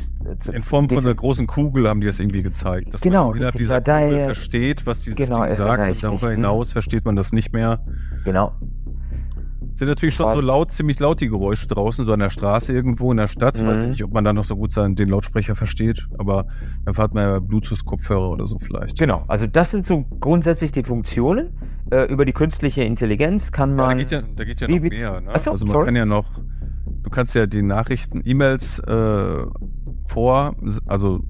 In 0.53 0.63
Form 0.63 0.89
von 0.89 0.99
einer 0.99 1.15
großen 1.15 1.47
Kugel 1.47 1.89
haben 1.89 2.01
die 2.01 2.07
das 2.07 2.21
irgendwie 2.21 2.43
gezeigt. 2.43 2.93
Dass 2.93 3.01
genau, 3.01 3.29
man 3.29 3.39
innerhalb 3.39 3.57
dieser 3.57 3.81
Kugel 3.81 4.21
versteht, 4.25 4.87
was 4.87 5.03
dieses 5.03 5.17
genau, 5.17 5.45
Ding 5.45 5.57
sagt. 5.57 5.91
Und 5.91 6.03
darüber 6.03 6.31
hinaus 6.31 6.73
versteht 6.73 7.05
man 7.05 7.17
das 7.17 7.33
nicht 7.33 7.53
mehr. 7.53 7.81
Genau. 8.25 8.53
Sind 9.75 9.89
natürlich 9.89 10.15
schon 10.15 10.33
so 10.33 10.41
laut, 10.41 10.71
ziemlich 10.73 10.99
laut 10.99 11.21
die 11.21 11.29
Geräusche 11.29 11.67
draußen, 11.67 12.05
so 12.05 12.13
an 12.13 12.21
der 12.21 12.31
Straße 12.31 12.73
irgendwo 12.73 13.11
in 13.11 13.17
der 13.17 13.27
Stadt. 13.29 13.61
Mhm. 13.61 13.67
Weiß 13.67 13.85
nicht, 13.87 14.05
ob 14.05 14.13
man 14.13 14.25
da 14.25 14.33
noch 14.33 14.45
so 14.45 14.57
gut 14.57 14.75
den 14.77 15.09
Lautsprecher 15.09 15.55
versteht, 15.55 16.07
aber 16.19 16.47
dann 16.85 16.95
fährt 16.95 17.15
man 17.15 17.23
ja 17.23 17.39
Bluetooth-Kopfhörer 17.39 18.31
oder 18.31 18.47
so 18.47 18.59
vielleicht. 18.59 18.99
Genau, 18.99 19.25
also 19.29 19.47
das 19.47 19.71
sind 19.71 19.87
so 19.87 20.05
grundsätzlich 20.21 20.73
die 20.73 20.83
Funktionen. 20.83 21.51
Äh, 21.91 22.05
über 22.05 22.25
die 22.25 22.33
künstliche 22.33 22.83
Intelligenz 22.83 23.51
kann 23.51 23.75
man. 23.75 23.91
Ja, 23.91 23.95
da 23.97 23.99
geht 23.99 24.11
ja, 24.13 24.23
da 24.37 24.45
geht 24.45 24.61
ja 24.61 24.69
noch 24.69 24.81
mehr. 24.81 25.21
Ne? 25.21 25.31
Achso, 25.31 25.51
also 25.51 25.67
man 25.67 25.73
sorry. 25.73 25.87
kann 25.87 25.97
ja 25.97 26.07
noch, 26.07 26.27
du 27.03 27.11
kannst 27.11 27.35
ja 27.35 27.47
die 27.47 27.63
Nachrichten, 27.63 28.23
E-Mails 28.25 28.79
äh, 28.81 29.45
vor, 30.07 30.55
also 30.87 31.21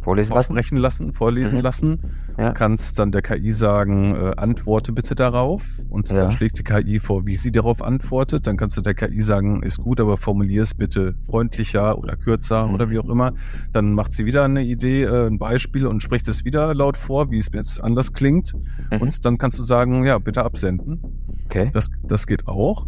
vorlesen 0.00 0.34
lassen, 0.34 0.76
lassen 0.76 1.12
vorlesen 1.12 1.58
mhm. 1.58 1.64
lassen. 1.64 2.00
Ja. 2.38 2.52
Kannst 2.52 2.98
dann 2.98 3.12
der 3.12 3.22
KI 3.22 3.50
sagen, 3.50 4.14
äh, 4.14 4.32
antworte 4.36 4.92
bitte 4.92 5.14
darauf. 5.14 5.64
Und 5.88 6.10
ja. 6.10 6.16
dann 6.16 6.30
schlägt 6.30 6.58
die 6.58 6.64
KI 6.64 6.98
vor, 6.98 7.24
wie 7.26 7.34
sie 7.34 7.50
darauf 7.50 7.82
antwortet. 7.82 8.46
Dann 8.46 8.56
kannst 8.56 8.76
du 8.76 8.82
der 8.82 8.94
KI 8.94 9.20
sagen, 9.20 9.62
ist 9.62 9.78
gut, 9.78 10.00
aber 10.00 10.16
formulier 10.16 10.62
es 10.62 10.74
bitte 10.74 11.14
freundlicher 11.26 11.98
oder 11.98 12.16
kürzer 12.16 12.66
mhm. 12.66 12.74
oder 12.74 12.90
wie 12.90 12.98
auch 12.98 13.08
immer. 13.08 13.32
Dann 13.72 13.92
macht 13.92 14.12
sie 14.12 14.26
wieder 14.26 14.44
eine 14.44 14.62
Idee, 14.62 15.04
äh, 15.04 15.26
ein 15.26 15.38
Beispiel 15.38 15.86
und 15.86 16.02
spricht 16.02 16.28
es 16.28 16.44
wieder 16.44 16.74
laut 16.74 16.96
vor, 16.96 17.30
wie 17.30 17.38
es 17.38 17.50
jetzt 17.52 17.82
anders 17.82 18.12
klingt. 18.12 18.54
Mhm. 18.90 19.00
Und 19.00 19.24
dann 19.24 19.38
kannst 19.38 19.58
du 19.58 19.62
sagen, 19.62 20.04
ja, 20.04 20.18
bitte 20.18 20.44
absenden. 20.44 21.00
Okay. 21.46 21.70
Das, 21.72 21.90
das 22.02 22.26
geht 22.26 22.46
auch. 22.46 22.86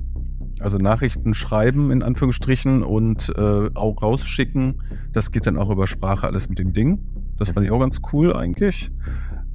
Also 0.61 0.78
Nachrichten 0.78 1.35
schreiben 1.35 1.90
in 1.90 2.02
Anführungsstrichen 2.02 2.83
und 2.83 3.33
äh, 3.37 3.71
auch 3.75 4.02
rausschicken. 4.02 4.83
Das 5.12 5.31
geht 5.31 5.47
dann 5.47 5.57
auch 5.57 5.71
über 5.71 5.87
Sprache 5.87 6.26
alles 6.26 6.49
mit 6.49 6.59
dem 6.59 6.73
Ding. 6.73 6.99
Das 7.38 7.50
fand 7.50 7.64
ich 7.64 7.73
auch 7.73 7.78
ganz 7.78 8.00
cool 8.12 8.35
eigentlich. 8.35 8.90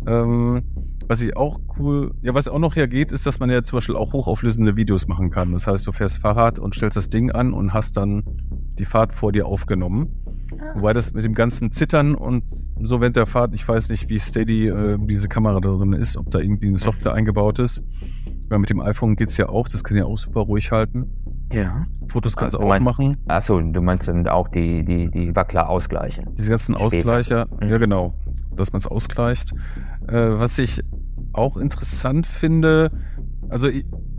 Ähm, 0.05 0.63
was 1.07 1.21
ich 1.21 1.35
auch 1.35 1.59
cool, 1.77 2.13
ja, 2.21 2.33
was 2.33 2.47
auch 2.47 2.59
noch 2.59 2.73
hier 2.73 2.87
geht, 2.87 3.11
ist, 3.11 3.25
dass 3.25 3.39
man 3.39 3.49
ja 3.49 3.63
zum 3.63 3.77
Beispiel 3.77 3.95
auch 3.95 4.13
hochauflösende 4.13 4.75
Videos 4.75 5.07
machen 5.07 5.29
kann. 5.31 5.51
Das 5.51 5.67
heißt, 5.67 5.85
du 5.85 5.91
fährst 5.91 6.19
Fahrrad 6.19 6.59
und 6.59 6.75
stellst 6.75 6.97
das 6.97 7.09
Ding 7.09 7.31
an 7.31 7.53
und 7.53 7.73
hast 7.73 7.97
dann 7.97 8.23
die 8.79 8.85
Fahrt 8.85 9.13
vor 9.13 9.31
dir 9.31 9.45
aufgenommen. 9.45 10.09
Ah. 10.59 10.75
Wobei 10.75 10.93
das 10.93 11.13
mit 11.13 11.23
dem 11.23 11.33
ganzen 11.33 11.71
Zittern 11.71 12.15
und 12.15 12.43
so 12.81 13.01
während 13.01 13.15
der 13.15 13.25
Fahrt, 13.25 13.53
ich 13.53 13.67
weiß 13.67 13.89
nicht, 13.89 14.09
wie 14.09 14.19
steady 14.19 14.67
äh, 14.67 14.97
diese 14.99 15.27
Kamera 15.27 15.59
da 15.59 15.71
drin 15.71 15.93
ist, 15.93 16.17
ob 16.17 16.31
da 16.31 16.39
irgendwie 16.39 16.67
eine 16.67 16.77
Software 16.77 17.13
eingebaut 17.13 17.59
ist. 17.59 17.83
Weil 18.49 18.59
mit 18.59 18.69
dem 18.69 18.81
iPhone 18.81 19.15
geht 19.15 19.29
es 19.29 19.37
ja 19.37 19.49
auch, 19.49 19.67
das 19.67 19.83
kann 19.83 19.97
ja 19.97 20.05
auch 20.05 20.17
super 20.17 20.41
ruhig 20.41 20.71
halten. 20.71 21.11
Ja. 21.51 21.85
Fotos 22.07 22.35
kannst 22.35 22.55
du 22.55 22.59
auch 22.59 22.67
meinst, 22.67 22.85
machen. 22.85 23.17
Achso, 23.27 23.59
du 23.59 23.81
meinst 23.81 24.07
dann 24.07 24.27
auch 24.27 24.47
die, 24.47 24.83
die, 24.83 25.09
die 25.09 25.35
Wackler 25.35 25.69
ausgleichen. 25.69 26.35
Diese 26.35 26.49
ganzen 26.49 26.73
Später. 26.73 26.85
Ausgleicher, 26.85 27.47
mhm. 27.59 27.69
ja 27.69 27.77
genau, 27.77 28.13
dass 28.55 28.73
man 28.73 28.79
es 28.79 28.87
ausgleicht. 28.87 29.53
Äh, 30.07 30.13
was 30.13 30.57
ich 30.59 30.81
auch 31.33 31.57
interessant 31.57 32.27
finde, 32.27 32.91
also 33.49 33.69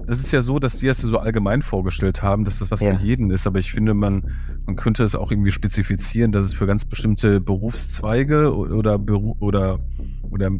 es 0.07 0.21
ist 0.21 0.33
ja 0.33 0.43
so, 0.43 0.59
dass 0.59 0.79
die 0.79 0.87
es 0.87 0.99
so 0.99 1.19
allgemein 1.19 1.63
vorgestellt 1.63 2.23
haben, 2.23 2.45
dass 2.45 2.59
das 2.59 2.71
was 2.71 2.81
ja. 2.81 2.97
für 2.97 3.05
jeden 3.05 3.31
ist, 3.31 3.47
aber 3.47 3.59
ich 3.59 3.73
finde, 3.73 3.95
man, 3.95 4.31
man 4.67 4.77
könnte 4.77 5.03
es 5.05 5.15
auch 5.15 5.31
irgendwie 5.31 5.51
spezifizieren, 5.51 6.33
dass 6.33 6.45
es 6.45 6.55
für 6.55 6.67
ganz 6.67 6.85
bestimmte 6.85 7.41
Berufszweige 7.41 8.55
oder, 8.55 8.99
Beru 8.99 9.37
oder, 9.41 9.79
oder 10.31 10.51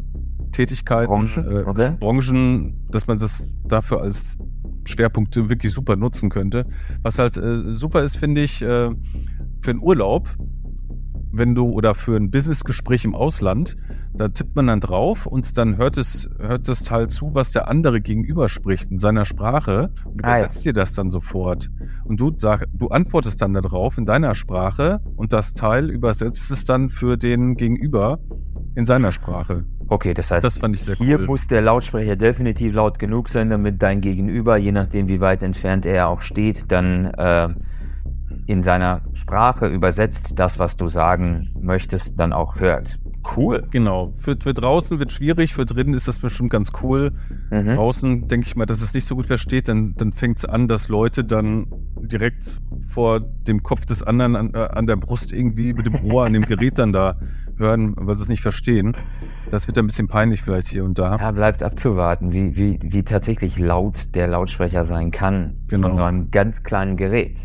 Tätigkeiten, 0.51 1.07
Branchen, 1.07 1.45
äh, 1.45 1.63
okay. 1.63 1.95
Branchen, 1.99 2.87
dass 2.89 3.07
man 3.07 3.17
das 3.17 3.49
dafür 3.67 4.01
als 4.01 4.37
Schwerpunkte 4.85 5.49
wirklich 5.49 5.73
super 5.73 5.95
nutzen 5.95 6.29
könnte. 6.29 6.65
Was 7.01 7.19
halt 7.19 7.37
äh, 7.37 7.73
super 7.73 8.03
ist, 8.03 8.17
finde 8.17 8.41
ich, 8.41 8.61
äh, 8.61 8.89
für 9.61 9.71
einen 9.71 9.81
Urlaub, 9.81 10.29
wenn 11.37 11.55
du 11.55 11.69
oder 11.69 11.95
für 11.95 12.15
ein 12.15 12.31
Businessgespräch 12.31 13.05
im 13.05 13.15
Ausland, 13.15 13.77
da 14.13 14.29
tippt 14.29 14.55
man 14.55 14.67
dann 14.67 14.79
drauf 14.79 15.25
und 15.25 15.57
dann 15.57 15.77
hört 15.77 15.97
es, 15.97 16.29
hört 16.39 16.67
das 16.67 16.83
Teil 16.83 17.07
zu, 17.07 17.33
was 17.33 17.51
der 17.51 17.67
andere 17.67 18.01
gegenüber 18.01 18.49
spricht 18.49 18.91
in 18.91 18.99
seiner 18.99 19.25
Sprache 19.25 19.91
und 20.05 20.23
ah, 20.23 20.37
übersetzt 20.37 20.65
ja. 20.65 20.71
dir 20.71 20.81
das 20.81 20.93
dann 20.93 21.09
sofort. 21.09 21.69
Und 22.03 22.19
du 22.19 22.31
sag, 22.37 22.65
du 22.73 22.87
antwortest 22.87 23.41
dann 23.41 23.53
darauf 23.53 23.97
in 23.97 24.05
deiner 24.05 24.35
Sprache 24.35 25.01
und 25.15 25.33
das 25.33 25.53
Teil 25.53 25.89
übersetzt 25.89 26.51
es 26.51 26.65
dann 26.65 26.89
für 26.89 27.17
den 27.17 27.55
Gegenüber 27.55 28.19
in 28.75 28.85
seiner 28.85 29.11
Sprache. 29.11 29.65
Okay, 29.87 30.13
das 30.13 30.31
heißt, 30.31 30.43
das 30.43 30.59
hier 30.97 31.19
cool. 31.19 31.25
muss 31.25 31.47
der 31.47 31.61
Lautsprecher 31.61 32.15
definitiv 32.15 32.73
laut 32.73 32.97
genug 32.97 33.29
sein, 33.29 33.49
damit 33.49 33.81
dein 33.81 34.01
Gegenüber, 34.01 34.57
je 34.57 34.71
nachdem 34.71 35.07
wie 35.07 35.21
weit 35.21 35.43
entfernt 35.43 35.85
er 35.85 36.07
auch 36.07 36.21
steht, 36.21 36.71
dann 36.71 37.05
äh, 37.05 37.49
in 38.47 38.61
seiner 38.61 39.01
Sprache 39.13 39.67
übersetzt 39.67 40.39
das, 40.39 40.59
was 40.59 40.77
du 40.77 40.87
sagen 40.87 41.51
möchtest, 41.59 42.19
dann 42.19 42.33
auch 42.33 42.59
hört. 42.59 42.99
Cool. 43.35 43.63
Genau. 43.71 44.13
Für, 44.17 44.37
für 44.39 44.53
draußen 44.53 44.99
wird 44.99 45.11
schwierig, 45.11 45.53
für 45.53 45.65
drinnen 45.65 45.93
ist 45.93 46.07
das 46.07 46.19
bestimmt 46.19 46.51
ganz 46.51 46.71
cool. 46.83 47.11
Mhm. 47.49 47.69
Draußen 47.69 48.27
denke 48.27 48.47
ich 48.47 48.55
mal, 48.55 48.65
dass 48.65 48.81
es 48.81 48.93
nicht 48.93 49.05
so 49.05 49.15
gut 49.15 49.25
versteht, 49.25 49.67
dann, 49.67 49.95
dann 49.97 50.11
fängt 50.11 50.39
es 50.39 50.45
an, 50.45 50.67
dass 50.67 50.89
Leute 50.89 51.23
dann 51.23 51.65
direkt 51.95 52.43
vor 52.87 53.19
dem 53.19 53.63
Kopf 53.63 53.85
des 53.85 54.03
anderen 54.03 54.35
an, 54.35 54.53
äh, 54.53 54.59
an 54.59 54.85
der 54.85 54.95
Brust 54.95 55.33
irgendwie 55.33 55.73
mit 55.73 55.85
dem 55.87 56.05
Ohr 56.05 56.25
an 56.25 56.33
dem 56.33 56.43
Gerät 56.43 56.77
dann 56.77 56.93
da 56.93 57.17
hören, 57.57 57.95
weil 57.97 58.15
sie 58.15 58.23
es 58.23 58.29
nicht 58.29 58.41
verstehen. 58.41 58.95
Das 59.49 59.67
wird 59.67 59.77
ein 59.77 59.87
bisschen 59.87 60.07
peinlich 60.07 60.41
vielleicht 60.41 60.67
hier 60.67 60.83
und 60.83 60.99
da. 60.99 61.17
Ja, 61.17 61.31
bleibt 61.31 61.63
abzuwarten, 61.63 62.31
wie, 62.31 62.55
wie, 62.55 62.79
wie 62.81 63.03
tatsächlich 63.03 63.57
laut 63.57 64.13
der 64.13 64.27
Lautsprecher 64.27 64.85
sein 64.85 65.11
kann. 65.11 65.55
Genau. 65.67 65.87
Von 65.87 65.97
so 65.97 66.03
einem 66.03 66.31
ganz 66.31 66.63
kleinen 66.63 66.97
Gerät. 66.97 67.37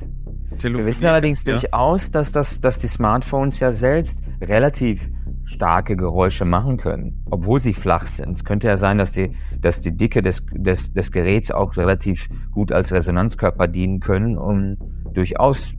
Wir 0.59 0.87
wissen 0.87 1.07
allerdings 1.07 1.45
ja. 1.45 1.53
durchaus, 1.55 2.11
dass, 2.11 2.33
das, 2.33 2.61
dass 2.61 2.79
die 2.79 2.89
Smartphones 2.89 3.61
ja 3.61 3.73
selbst 3.73 4.19
relativ 4.41 5.01
starke 5.47 5.97
Geräusche 5.97 6.45
machen 6.45 6.77
können, 6.77 7.23
obwohl 7.31 7.61
sie 7.61 7.75
flach 7.75 8.07
sind. 8.07 8.33
Es 8.33 8.45
könnte 8.45 8.69
ja 8.69 8.77
sein, 8.77 8.99
dass 8.99 9.13
die, 9.13 9.33
dass 9.61 9.81
die 9.81 9.97
Dicke 9.97 10.23
des, 10.23 10.43
des, 10.53 10.93
des 10.93 11.11
Geräts 11.13 11.51
auch 11.51 11.77
relativ 11.77 12.29
gut 12.53 12.73
als 12.73 12.93
Resonanzkörper 12.93 13.67
dienen 13.67 14.01
können, 14.01 14.39
um 14.39 14.77
durchaus 15.13 15.75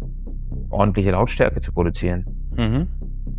ordentliche 0.70 1.12
Lautstärke 1.12 1.62
zu 1.62 1.72
produzieren. 1.74 2.26
Mhm. 2.58 2.88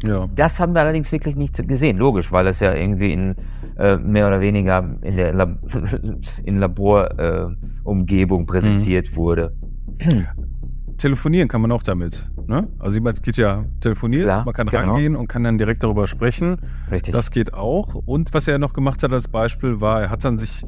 Ja. 0.04 0.26
Das 0.34 0.58
haben 0.58 0.74
wir 0.74 0.80
allerdings 0.80 1.12
wirklich 1.12 1.36
nicht 1.36 1.68
gesehen, 1.68 1.98
logisch, 1.98 2.32
weil 2.32 2.46
es 2.46 2.60
ja 2.60 2.74
irgendwie 2.74 3.12
in 3.12 3.36
äh, 3.78 3.96
mehr 3.98 4.26
oder 4.26 4.40
weniger 4.40 4.96
in 5.02 5.16
der 5.16 5.32
Lab 5.32 5.58
Laborumgebung 6.44 8.42
äh, 8.42 8.46
präsentiert 8.46 9.10
mhm. 9.12 9.16
wurde. 9.16 9.52
Telefonieren 10.96 11.48
kann 11.48 11.60
man 11.60 11.72
auch 11.72 11.82
damit. 11.82 12.30
Ne? 12.46 12.68
Also 12.78 12.96
jemand 12.96 13.22
geht 13.22 13.36
ja 13.36 13.64
telefoniert, 13.80 14.24
Klar, 14.24 14.44
man 14.44 14.54
kann 14.54 14.66
genau. 14.66 14.92
rangehen 14.92 15.16
und 15.16 15.28
kann 15.28 15.44
dann 15.44 15.58
direkt 15.58 15.82
darüber 15.82 16.06
sprechen. 16.06 16.58
Richtig. 16.90 17.12
Das 17.12 17.30
geht 17.30 17.54
auch. 17.54 17.94
Und 17.94 18.34
was 18.34 18.48
er 18.48 18.58
noch 18.58 18.72
gemacht 18.72 19.02
hat 19.02 19.12
als 19.12 19.28
Beispiel 19.28 19.80
war, 19.80 20.02
er 20.02 20.10
hat 20.10 20.24
dann 20.24 20.38
sich 20.38 20.64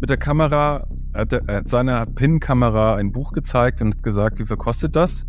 mit 0.00 0.10
der 0.10 0.16
Kamera, 0.16 0.86
er 1.12 1.20
hat, 1.20 1.32
er 1.32 1.56
hat 1.56 1.68
seiner 1.68 2.06
PIN-Kamera 2.06 2.96
ein 2.96 3.12
Buch 3.12 3.32
gezeigt 3.32 3.82
und 3.82 3.96
hat 3.96 4.02
gesagt, 4.02 4.38
wie 4.38 4.46
viel 4.46 4.56
kostet 4.56 4.96
das? 4.96 5.26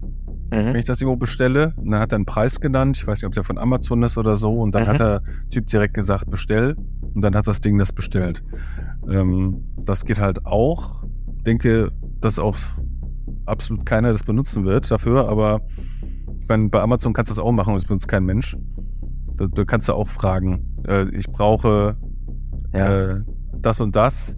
mhm. 0.51 0.65
wenn 0.67 0.75
ich 0.75 0.85
das 0.85 1.01
irgendwo 1.01 1.17
bestelle. 1.17 1.73
Und 1.77 1.91
dann 1.91 1.99
hat 1.99 2.13
er 2.13 2.17
einen 2.17 2.25
Preis 2.25 2.59
genannt. 2.59 2.97
Ich 2.97 3.07
weiß 3.07 3.19
nicht, 3.19 3.27
ob 3.27 3.33
der 3.33 3.43
von 3.43 3.57
Amazon 3.57 4.03
ist 4.03 4.17
oder 4.17 4.35
so. 4.35 4.59
Und 4.59 4.75
dann 4.75 4.83
mhm. 4.83 4.87
hat 4.87 4.99
der 4.99 5.21
Typ 5.49 5.67
direkt 5.67 5.93
gesagt, 5.93 6.29
bestell. 6.29 6.75
Und 7.13 7.21
dann 7.21 7.35
hat 7.35 7.47
das 7.47 7.61
Ding 7.61 7.77
das 7.77 7.91
bestellt. 7.91 8.43
Ähm, 9.09 9.63
das 9.77 10.05
geht 10.05 10.19
halt 10.19 10.45
auch. 10.45 11.03
Denke, 11.45 11.91
dass 12.19 12.37
auch 12.37 12.57
absolut 13.51 13.85
keiner 13.85 14.11
das 14.11 14.23
benutzen 14.23 14.65
wird 14.65 14.89
dafür. 14.89 15.29
Aber 15.29 15.61
ich 16.39 16.47
meine, 16.47 16.69
bei 16.69 16.81
Amazon 16.81 17.13
kannst 17.13 17.29
du 17.29 17.35
das 17.35 17.43
auch 17.43 17.51
machen 17.51 17.73
und 17.73 17.77
es 17.77 17.85
benutzt 17.85 18.07
kein 18.07 18.23
Mensch. 18.23 18.57
Da, 19.37 19.45
da 19.47 19.63
kannst 19.63 19.89
du 19.89 19.93
auch 19.93 20.07
fragen. 20.07 20.83
Äh, 20.87 21.09
ich 21.09 21.27
brauche 21.27 21.97
ja. 22.73 23.11
äh, 23.11 23.21
das 23.53 23.79
und 23.79 23.95
das 23.95 24.37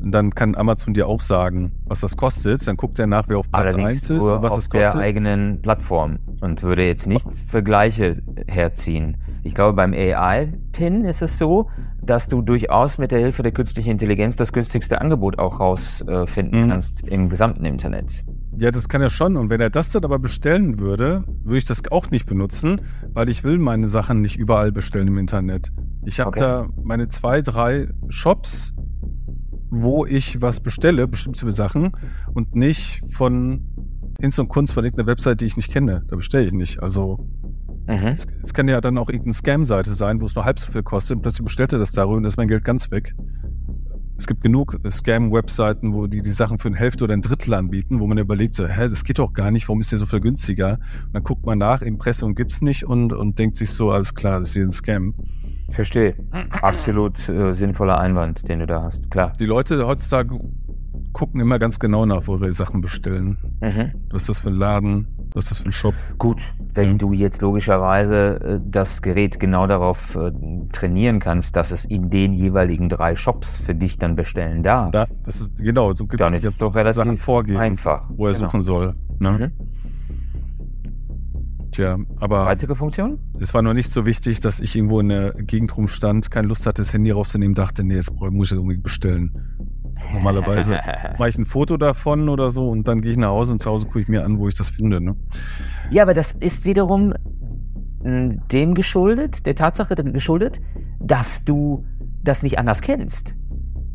und 0.00 0.12
dann 0.12 0.34
kann 0.34 0.54
Amazon 0.54 0.94
dir 0.94 1.06
auch 1.06 1.20
sagen, 1.20 1.72
was 1.84 2.00
das 2.00 2.16
kostet. 2.16 2.66
Dann 2.66 2.76
guckt 2.76 2.98
er 2.98 3.06
nach, 3.06 3.24
wer 3.28 3.38
auf 3.38 3.50
Platz 3.50 3.74
Allerdings 3.74 4.10
1 4.10 4.10
ist 4.10 4.22
und 4.22 4.42
was 4.42 4.56
es 4.56 4.70
kostet. 4.70 4.88
Auf 4.88 4.92
der 4.94 5.02
eigenen 5.02 5.60
Plattform 5.60 6.18
und 6.40 6.62
würde 6.62 6.86
jetzt 6.86 7.06
nicht 7.06 7.26
Vergleiche 7.46 8.22
herziehen. 8.46 9.18
Ich 9.42 9.54
glaube, 9.54 9.74
beim 9.74 9.92
AI-Pin 9.92 11.04
ist 11.04 11.22
es 11.22 11.38
so, 11.38 11.68
dass 12.02 12.28
du 12.28 12.40
durchaus 12.40 12.98
mit 12.98 13.12
der 13.12 13.20
Hilfe 13.20 13.42
der 13.42 13.52
künstlichen 13.52 13.90
Intelligenz 13.90 14.36
das 14.36 14.52
günstigste 14.52 15.00
Angebot 15.00 15.38
auch 15.38 15.60
rausfinden 15.60 16.54
äh, 16.54 16.64
mhm. 16.64 16.70
kannst 16.70 17.06
im 17.06 17.28
gesamten 17.28 17.64
Internet. 17.64 18.24
Ja, 18.60 18.70
das 18.70 18.90
kann 18.90 19.00
er 19.00 19.08
schon. 19.08 19.38
Und 19.38 19.48
wenn 19.48 19.62
er 19.62 19.70
das 19.70 19.90
dann 19.90 20.04
aber 20.04 20.18
bestellen 20.18 20.80
würde, 20.80 21.24
würde 21.44 21.56
ich 21.56 21.64
das 21.64 21.80
auch 21.90 22.10
nicht 22.10 22.26
benutzen, 22.26 22.82
weil 23.14 23.30
ich 23.30 23.42
will 23.42 23.56
meine 23.56 23.88
Sachen 23.88 24.20
nicht 24.20 24.36
überall 24.36 24.70
bestellen 24.70 25.08
im 25.08 25.16
Internet. 25.16 25.72
Ich 26.04 26.20
habe 26.20 26.28
okay. 26.28 26.40
da 26.40 26.68
meine 26.82 27.08
zwei, 27.08 27.40
drei 27.40 27.88
Shops, 28.10 28.74
wo 29.70 30.04
ich 30.04 30.42
was 30.42 30.60
bestelle, 30.60 31.08
bestimmte 31.08 31.50
Sachen 31.52 31.92
und 32.34 32.54
nicht 32.54 33.02
von 33.08 33.64
Hinz 34.20 34.38
und 34.38 34.48
Kunst 34.48 34.74
von 34.74 34.84
irgendeiner 34.84 35.06
Website, 35.06 35.40
die 35.40 35.46
ich 35.46 35.56
nicht 35.56 35.72
kenne. 35.72 36.04
Da 36.08 36.16
bestelle 36.16 36.44
ich 36.44 36.52
nicht. 36.52 36.82
Also 36.82 37.26
mhm. 37.86 38.08
es, 38.08 38.26
es, 38.42 38.52
kann 38.52 38.68
ja 38.68 38.82
dann 38.82 38.98
auch 38.98 39.08
irgendeine 39.08 39.32
Scam-Seite 39.32 39.94
sein, 39.94 40.20
wo 40.20 40.26
es 40.26 40.34
nur 40.34 40.44
halb 40.44 40.58
so 40.58 40.70
viel 40.70 40.82
kostet 40.82 41.16
und 41.16 41.22
plötzlich 41.22 41.46
bestellt 41.46 41.72
er 41.72 41.78
das 41.78 41.92
darüber 41.92 42.18
und 42.18 42.26
ist 42.26 42.36
mein 42.36 42.48
Geld 42.48 42.64
ganz 42.64 42.90
weg. 42.90 43.14
Es 44.20 44.26
gibt 44.26 44.42
genug 44.42 44.78
Scam-Webseiten, 44.90 45.94
wo 45.94 46.06
die 46.06 46.20
die 46.20 46.32
Sachen 46.32 46.58
für 46.58 46.68
eine 46.68 46.76
Hälfte 46.76 47.04
oder 47.04 47.14
ein 47.14 47.22
Drittel 47.22 47.54
anbieten, 47.54 48.00
wo 48.00 48.06
man 48.06 48.18
überlegt, 48.18 48.54
so, 48.54 48.68
hä, 48.68 48.86
das 48.86 49.02
geht 49.02 49.18
doch 49.18 49.32
gar 49.32 49.50
nicht, 49.50 49.66
warum 49.66 49.80
ist 49.80 49.92
der 49.92 49.98
so 49.98 50.04
viel 50.04 50.20
günstiger? 50.20 50.72
Und 51.06 51.14
dann 51.14 51.22
guckt 51.22 51.46
man 51.46 51.56
nach, 51.56 51.80
Impressum 51.80 52.34
gibt's 52.34 52.60
nicht 52.60 52.84
und, 52.84 53.14
und 53.14 53.38
denkt 53.38 53.56
sich 53.56 53.70
so, 53.70 53.90
alles 53.90 54.14
klar, 54.14 54.40
das 54.40 54.48
ist 54.48 54.54
hier 54.54 54.64
ein 54.64 54.72
Scam. 54.72 55.14
Verstehe. 55.72 56.16
Absolut 56.60 57.30
äh, 57.30 57.54
sinnvoller 57.54 57.98
Einwand, 57.98 58.46
den 58.46 58.58
du 58.58 58.66
da 58.66 58.82
hast, 58.82 59.10
klar. 59.10 59.32
Die 59.40 59.46
Leute 59.46 59.86
heutzutage 59.86 60.38
gucken 61.12 61.40
immer 61.40 61.58
ganz 61.58 61.78
genau 61.78 62.06
nach, 62.06 62.26
wo 62.26 62.36
ihre 62.36 62.52
Sachen 62.52 62.80
bestellen. 62.80 63.38
Mhm. 63.60 63.92
Was 64.10 64.22
ist 64.22 64.28
das 64.28 64.38
für 64.40 64.50
ein 64.50 64.56
Laden? 64.56 65.06
Was 65.32 65.44
ist 65.44 65.50
das 65.50 65.58
für 65.58 65.66
ein 65.66 65.72
Shop? 65.72 65.94
Gut, 66.18 66.38
wenn 66.74 66.92
ja. 66.92 66.94
du 66.94 67.12
jetzt 67.12 67.40
logischerweise 67.42 68.40
äh, 68.40 68.60
das 68.64 69.02
Gerät 69.02 69.38
genau 69.38 69.66
darauf 69.66 70.16
äh, 70.16 70.32
trainieren 70.72 71.20
kannst, 71.20 71.56
dass 71.56 71.70
es 71.70 71.84
in 71.84 72.10
den 72.10 72.32
jeweiligen 72.32 72.88
drei 72.88 73.16
Shops 73.16 73.58
für 73.58 73.74
dich 73.74 73.98
dann 73.98 74.16
bestellen 74.16 74.62
darf. 74.62 74.90
Da, 74.90 75.06
das 75.24 75.40
ist, 75.40 75.58
genau, 75.58 75.94
so 75.94 76.06
gibt 76.06 76.20
es 76.20 76.42
jetzt 76.42 76.62
doch 76.62 76.74
relativ 76.74 76.96
Sachen 76.96 77.18
vorgeben, 77.18 77.58
einfach, 77.58 78.08
wo 78.16 78.26
er 78.26 78.32
genau. 78.32 78.46
suchen 78.46 78.62
soll. 78.62 78.94
Ne? 79.18 79.30
Mhm. 79.30 79.80
Tja, 81.72 81.96
aber. 82.18 82.46
Weitere 82.46 82.74
Funktion? 82.74 83.18
Es 83.38 83.54
war 83.54 83.62
noch 83.62 83.74
nicht 83.74 83.92
so 83.92 84.04
wichtig, 84.04 84.40
dass 84.40 84.60
ich 84.60 84.74
irgendwo 84.74 85.00
in 85.00 85.08
der 85.08 85.34
Gegend 85.34 85.76
rumstand, 85.76 86.30
keine 86.30 86.48
Lust 86.48 86.66
hatte, 86.66 86.82
das 86.82 86.92
Handy 86.92 87.10
rauszunehmen, 87.10 87.54
dachte, 87.54 87.84
nee, 87.84 87.94
jetzt 87.94 88.12
muss 88.12 88.48
ich 88.48 88.50
das 88.50 88.58
unbedingt 88.58 88.82
bestellen. 88.82 89.79
Normalerweise 90.12 90.80
mache 91.18 91.28
ich 91.28 91.38
ein 91.38 91.46
Foto 91.46 91.76
davon 91.76 92.28
oder 92.28 92.50
so 92.50 92.68
und 92.68 92.88
dann 92.88 93.00
gehe 93.00 93.12
ich 93.12 93.18
nach 93.18 93.28
Hause 93.28 93.52
und 93.52 93.60
zu 93.60 93.70
Hause 93.70 93.86
gucke 93.86 94.00
ich 94.00 94.08
mir 94.08 94.24
an, 94.24 94.38
wo 94.38 94.48
ich 94.48 94.54
das 94.54 94.68
finde. 94.68 95.00
Ne? 95.00 95.16
Ja, 95.90 96.02
aber 96.02 96.14
das 96.14 96.32
ist 96.32 96.64
wiederum 96.64 97.14
hm, 98.02 98.42
dem 98.48 98.74
geschuldet, 98.74 99.46
der 99.46 99.54
Tatsache 99.54 99.94
geschuldet, 99.96 100.60
dass 101.00 101.44
du 101.44 101.84
das 102.22 102.42
nicht 102.42 102.58
anders 102.58 102.80
kennst. 102.80 103.34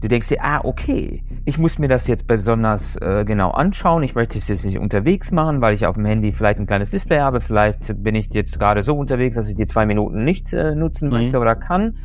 Du 0.01 0.09
denkst 0.09 0.27
dir, 0.27 0.43
ah, 0.43 0.61
okay, 0.63 1.23
ich 1.45 1.57
muss 1.57 1.79
mir 1.79 1.87
das 1.87 2.05
jetzt 2.07 2.27
besonders 2.27 2.95
äh, 2.97 3.23
genau 3.25 3.51
anschauen. 3.51 4.03
Ich 4.03 4.13
möchte 4.13 4.37
es 4.37 4.47
jetzt 4.47 4.65
nicht 4.65 4.77
unterwegs 4.77 5.31
machen, 5.31 5.61
weil 5.61 5.73
ich 5.73 5.87
auf 5.87 5.95
dem 5.95 6.05
Handy 6.05 6.31
vielleicht 6.31 6.59
ein 6.59 6.67
kleines 6.67 6.91
Display 6.91 7.19
habe. 7.19 7.41
Vielleicht 7.41 8.03
bin 8.03 8.13
ich 8.13 8.31
jetzt 8.33 8.59
gerade 8.59 8.83
so 8.83 8.95
unterwegs, 8.95 9.35
dass 9.35 9.47
ich 9.47 9.55
die 9.55 9.65
zwei 9.65 9.85
Minuten 9.85 10.23
nicht 10.23 10.53
äh, 10.53 10.75
nutzen 10.75 11.07
mhm. 11.07 11.13
möchte 11.13 11.39
oder 11.39 11.55
kann 11.55 11.95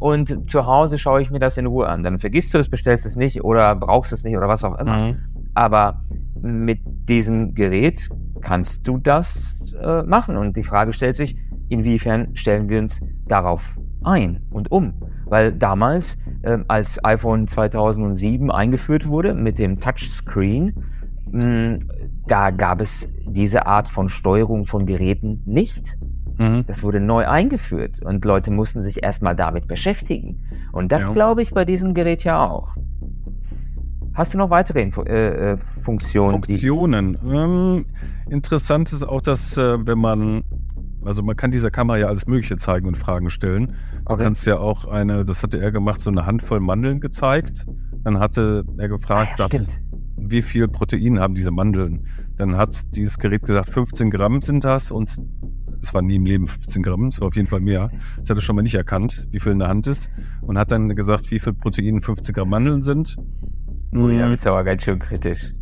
und 0.00 0.50
zu 0.50 0.66
Hause 0.66 0.98
schaue 0.98 1.20
ich 1.20 1.30
mir 1.30 1.38
das 1.38 1.58
in 1.58 1.66
Ruhe 1.66 1.86
an. 1.86 2.02
Dann 2.02 2.18
vergisst 2.18 2.54
du 2.54 2.58
es, 2.58 2.70
bestellst 2.70 3.04
es 3.04 3.16
nicht 3.16 3.44
oder 3.44 3.76
brauchst 3.76 4.12
es 4.12 4.24
nicht 4.24 4.36
oder 4.36 4.48
was 4.48 4.64
auch 4.64 4.78
immer. 4.78 4.96
Mhm. 4.96 5.16
Aber 5.54 6.02
mit 6.40 6.80
diesem 7.06 7.54
Gerät 7.54 8.08
kannst 8.40 8.88
du 8.88 8.96
das 8.96 9.56
äh, 9.78 10.02
machen. 10.02 10.38
Und 10.38 10.56
die 10.56 10.62
Frage 10.62 10.94
stellt 10.94 11.16
sich, 11.16 11.36
inwiefern 11.68 12.34
stellen 12.34 12.70
wir 12.70 12.78
uns 12.78 13.00
darauf 13.26 13.78
ein 14.02 14.40
und 14.50 14.72
um? 14.72 14.94
Weil 15.26 15.52
damals, 15.52 16.16
äh, 16.42 16.58
als 16.66 17.04
iPhone 17.04 17.46
2007 17.46 18.50
eingeführt 18.50 19.06
wurde 19.06 19.34
mit 19.34 19.58
dem 19.58 19.78
Touchscreen, 19.80 20.82
mh, 21.30 21.42
hm, 21.42 21.90
da 22.26 22.50
gab 22.50 22.80
es 22.80 23.06
diese 23.26 23.66
Art 23.66 23.88
von 23.88 24.08
Steuerung 24.08 24.64
von 24.64 24.86
Geräten 24.86 25.42
nicht. 25.44 25.98
Mhm. 26.40 26.64
Das 26.66 26.82
wurde 26.82 27.00
neu 27.00 27.28
eingeführt 27.28 28.02
und 28.02 28.24
Leute 28.24 28.50
mussten 28.50 28.80
sich 28.80 29.02
erstmal 29.02 29.36
damit 29.36 29.68
beschäftigen. 29.68 30.40
Und 30.72 30.90
das 30.90 31.02
ja. 31.02 31.12
glaube 31.12 31.42
ich 31.42 31.52
bei 31.52 31.66
diesem 31.66 31.92
Gerät 31.92 32.24
ja 32.24 32.48
auch. 32.48 32.74
Hast 34.14 34.32
du 34.32 34.38
noch 34.38 34.48
weitere 34.48 34.80
Info 34.80 35.02
äh, 35.02 35.52
äh, 35.52 35.56
Funktionen? 35.82 36.42
Funktionen. 36.42 37.18
Ähm, 37.30 37.84
interessant 38.30 38.90
ist 38.92 39.06
auch, 39.06 39.20
dass 39.20 39.58
äh, 39.58 39.86
wenn 39.86 39.98
man, 39.98 40.42
also 41.04 41.22
man 41.22 41.36
kann 41.36 41.50
dieser 41.50 41.70
Kamera 41.70 41.98
ja 41.98 42.06
alles 42.06 42.26
Mögliche 42.26 42.56
zeigen 42.56 42.86
und 42.88 42.96
Fragen 42.96 43.28
stellen. 43.28 43.74
Du 44.06 44.14
okay. 44.14 44.24
kannst 44.24 44.46
ja 44.46 44.58
auch 44.58 44.86
eine, 44.86 45.26
das 45.26 45.42
hatte 45.42 45.60
er 45.60 45.70
gemacht, 45.70 46.00
so 46.00 46.10
eine 46.10 46.24
Handvoll 46.24 46.60
Mandeln 46.60 47.00
gezeigt. 47.00 47.66
Dann 48.02 48.18
hatte 48.18 48.64
er 48.78 48.88
gefragt, 48.88 49.38
ah, 49.40 49.48
ja, 49.52 49.60
wie 50.16 50.42
viel 50.42 50.68
Protein 50.68 51.20
haben 51.20 51.34
diese 51.34 51.50
Mandeln? 51.50 52.06
Dann 52.36 52.56
hat 52.56 52.94
dieses 52.94 53.18
Gerät 53.18 53.42
gesagt, 53.42 53.68
15 53.68 54.10
Gramm 54.10 54.40
sind 54.40 54.64
das 54.64 54.90
und 54.90 55.10
es 55.82 55.94
war 55.94 56.02
nie 56.02 56.16
im 56.16 56.26
Leben 56.26 56.46
15 56.46 56.82
Gramm, 56.82 57.08
es 57.08 57.20
war 57.20 57.28
auf 57.28 57.36
jeden 57.36 57.48
Fall 57.48 57.60
mehr. 57.60 57.90
Das 58.18 58.30
hat 58.30 58.38
er 58.38 58.42
schon 58.42 58.56
mal 58.56 58.62
nicht 58.62 58.74
erkannt, 58.74 59.26
wie 59.30 59.40
viel 59.40 59.52
in 59.52 59.58
der 59.58 59.68
Hand 59.68 59.86
ist. 59.86 60.10
Und 60.42 60.58
hat 60.58 60.70
dann 60.70 60.94
gesagt, 60.94 61.30
wie 61.30 61.38
viel 61.38 61.52
Protein 61.52 62.02
50 62.02 62.34
Gramm 62.34 62.50
Mandeln 62.50 62.82
sind. 62.82 63.16
Oh 63.94 64.08
ja, 64.08 64.30
das 64.30 64.40
ist 64.40 64.46
aber 64.46 64.64
ganz 64.64 64.84
schön 64.84 64.98
kritisch. 64.98 65.52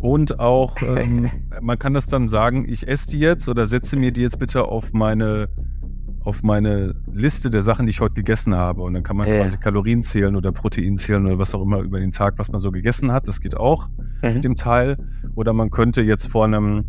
Und 0.00 0.40
auch, 0.40 0.76
ähm, 0.82 1.30
man 1.60 1.78
kann 1.78 1.94
das 1.94 2.06
dann 2.06 2.28
sagen, 2.28 2.66
ich 2.68 2.88
esse 2.88 3.08
die 3.08 3.18
jetzt 3.18 3.48
oder 3.48 3.66
setze 3.66 3.96
mir 3.96 4.12
die 4.12 4.22
jetzt 4.22 4.38
bitte 4.38 4.64
auf 4.64 4.92
meine, 4.92 5.48
auf 6.24 6.42
meine 6.42 6.94
Liste 7.12 7.50
der 7.50 7.62
Sachen, 7.62 7.86
die 7.86 7.90
ich 7.90 8.00
heute 8.00 8.14
gegessen 8.14 8.54
habe. 8.54 8.82
Und 8.82 8.94
dann 8.94 9.02
kann 9.02 9.16
man 9.16 9.28
ja. 9.28 9.38
quasi 9.38 9.56
Kalorien 9.58 10.02
zählen 10.02 10.36
oder 10.36 10.52
Protein 10.52 10.96
zählen 10.96 11.26
oder 11.26 11.38
was 11.38 11.54
auch 11.54 11.62
immer 11.62 11.80
über 11.80 12.00
den 12.00 12.12
Tag, 12.12 12.34
was 12.38 12.50
man 12.50 12.60
so 12.60 12.72
gegessen 12.72 13.12
hat. 13.12 13.28
Das 13.28 13.40
geht 13.40 13.56
auch 13.56 13.88
mhm. 14.22 14.34
mit 14.34 14.44
dem 14.44 14.56
Teil. 14.56 14.96
Oder 15.34 15.52
man 15.52 15.70
könnte 15.70 16.02
jetzt 16.02 16.28
vor 16.28 16.44
einem 16.44 16.84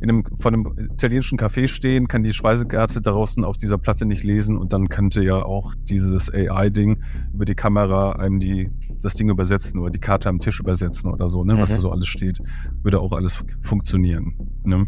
in 0.00 0.10
einem, 0.10 0.24
von 0.38 0.54
einem 0.54 0.90
italienischen 0.92 1.38
Café 1.38 1.68
stehen, 1.68 2.08
kann 2.08 2.22
die 2.22 2.32
Speisekarte 2.32 3.00
draußen 3.00 3.44
auf 3.44 3.56
dieser 3.56 3.78
Platte 3.78 4.04
nicht 4.04 4.24
lesen 4.24 4.56
und 4.58 4.72
dann 4.72 4.88
könnte 4.88 5.22
ja 5.22 5.42
auch 5.42 5.74
dieses 5.88 6.32
AI-Ding 6.32 7.02
über 7.32 7.44
die 7.44 7.54
Kamera 7.54 8.12
einem 8.12 8.38
die, 8.38 8.70
das 9.02 9.14
Ding 9.14 9.30
übersetzen 9.30 9.80
oder 9.80 9.90
die 9.90 10.00
Karte 10.00 10.28
am 10.28 10.38
Tisch 10.38 10.60
übersetzen 10.60 11.12
oder 11.12 11.28
so, 11.28 11.44
ne, 11.44 11.54
mhm. 11.54 11.60
was 11.60 11.70
da 11.70 11.78
so 11.78 11.90
alles 11.90 12.08
steht, 12.08 12.40
würde 12.82 13.00
auch 13.00 13.12
alles 13.12 13.44
funktionieren. 13.62 14.34
Ne? 14.64 14.86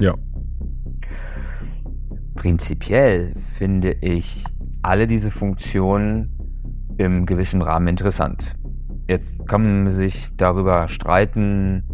Ja. 0.00 0.14
Prinzipiell 2.34 3.34
finde 3.52 3.92
ich 4.00 4.44
alle 4.82 5.06
diese 5.06 5.30
Funktionen 5.30 6.30
im 6.98 7.26
gewissen 7.26 7.62
Rahmen 7.62 7.86
interessant. 7.88 8.56
Jetzt 9.08 9.46
kann 9.46 9.84
man 9.84 9.92
sich 9.92 10.30
darüber 10.36 10.88
streiten, 10.88 11.84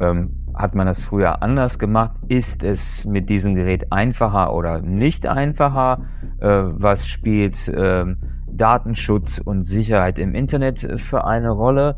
ähm, 0.00 0.36
hat 0.54 0.74
man 0.74 0.86
das 0.86 1.02
früher 1.04 1.42
anders 1.42 1.78
gemacht? 1.78 2.12
Ist 2.28 2.62
es 2.62 3.04
mit 3.04 3.30
diesem 3.30 3.54
Gerät 3.54 3.92
einfacher 3.92 4.54
oder 4.54 4.80
nicht 4.80 5.26
einfacher? 5.26 6.04
Äh, 6.38 6.48
was 6.48 7.06
spielt 7.06 7.68
äh, 7.68 8.04
Datenschutz 8.46 9.38
und 9.38 9.64
Sicherheit 9.64 10.18
im 10.18 10.34
Internet 10.34 11.00
für 11.00 11.24
eine 11.24 11.50
Rolle? 11.50 11.96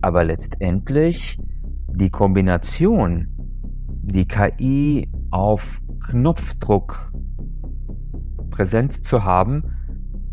Aber 0.00 0.24
letztendlich 0.24 1.38
die 1.88 2.10
Kombination, 2.10 3.28
die 4.02 4.26
KI 4.26 5.10
auf 5.30 5.80
Knopfdruck 6.10 7.12
präsent 8.50 9.04
zu 9.04 9.24
haben, 9.24 9.64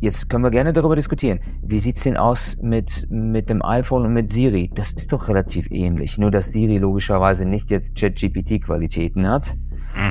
Jetzt 0.03 0.29
können 0.29 0.43
wir 0.43 0.51
gerne 0.51 0.73
darüber 0.73 0.97
diskutieren. 0.97 1.39
Wie 1.61 1.79
sieht 1.79 1.95
es 1.95 2.03
denn 2.03 2.17
aus 2.17 2.57
mit, 2.61 3.07
mit 3.09 3.47
dem 3.47 3.63
iPhone 3.63 4.05
und 4.05 4.11
mit 4.11 4.33
Siri? 4.33 4.69
Das 4.75 4.91
ist 4.91 5.13
doch 5.13 5.29
relativ 5.29 5.71
ähnlich. 5.71 6.17
Nur, 6.17 6.29
dass 6.29 6.49
Siri 6.49 6.77
logischerweise 6.77 7.45
nicht 7.45 7.71
jetzt 7.71 7.95
ChatGPT-Qualitäten 7.95 9.25
hat, 9.25 9.55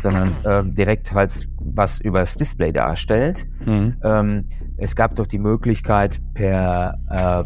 sondern 0.03 0.35
äh, 0.45 0.65
direkt 0.65 1.13
halt 1.13 1.47
was 1.59 2.01
übers 2.01 2.37
Display 2.37 2.73
darstellt. 2.73 3.47
Mhm. 3.67 3.97
Ähm, 4.03 4.45
es 4.79 4.97
gab 4.97 5.15
doch 5.17 5.27
die 5.27 5.39
Möglichkeit, 5.39 6.23
per 6.33 6.97
äh, 7.11 7.45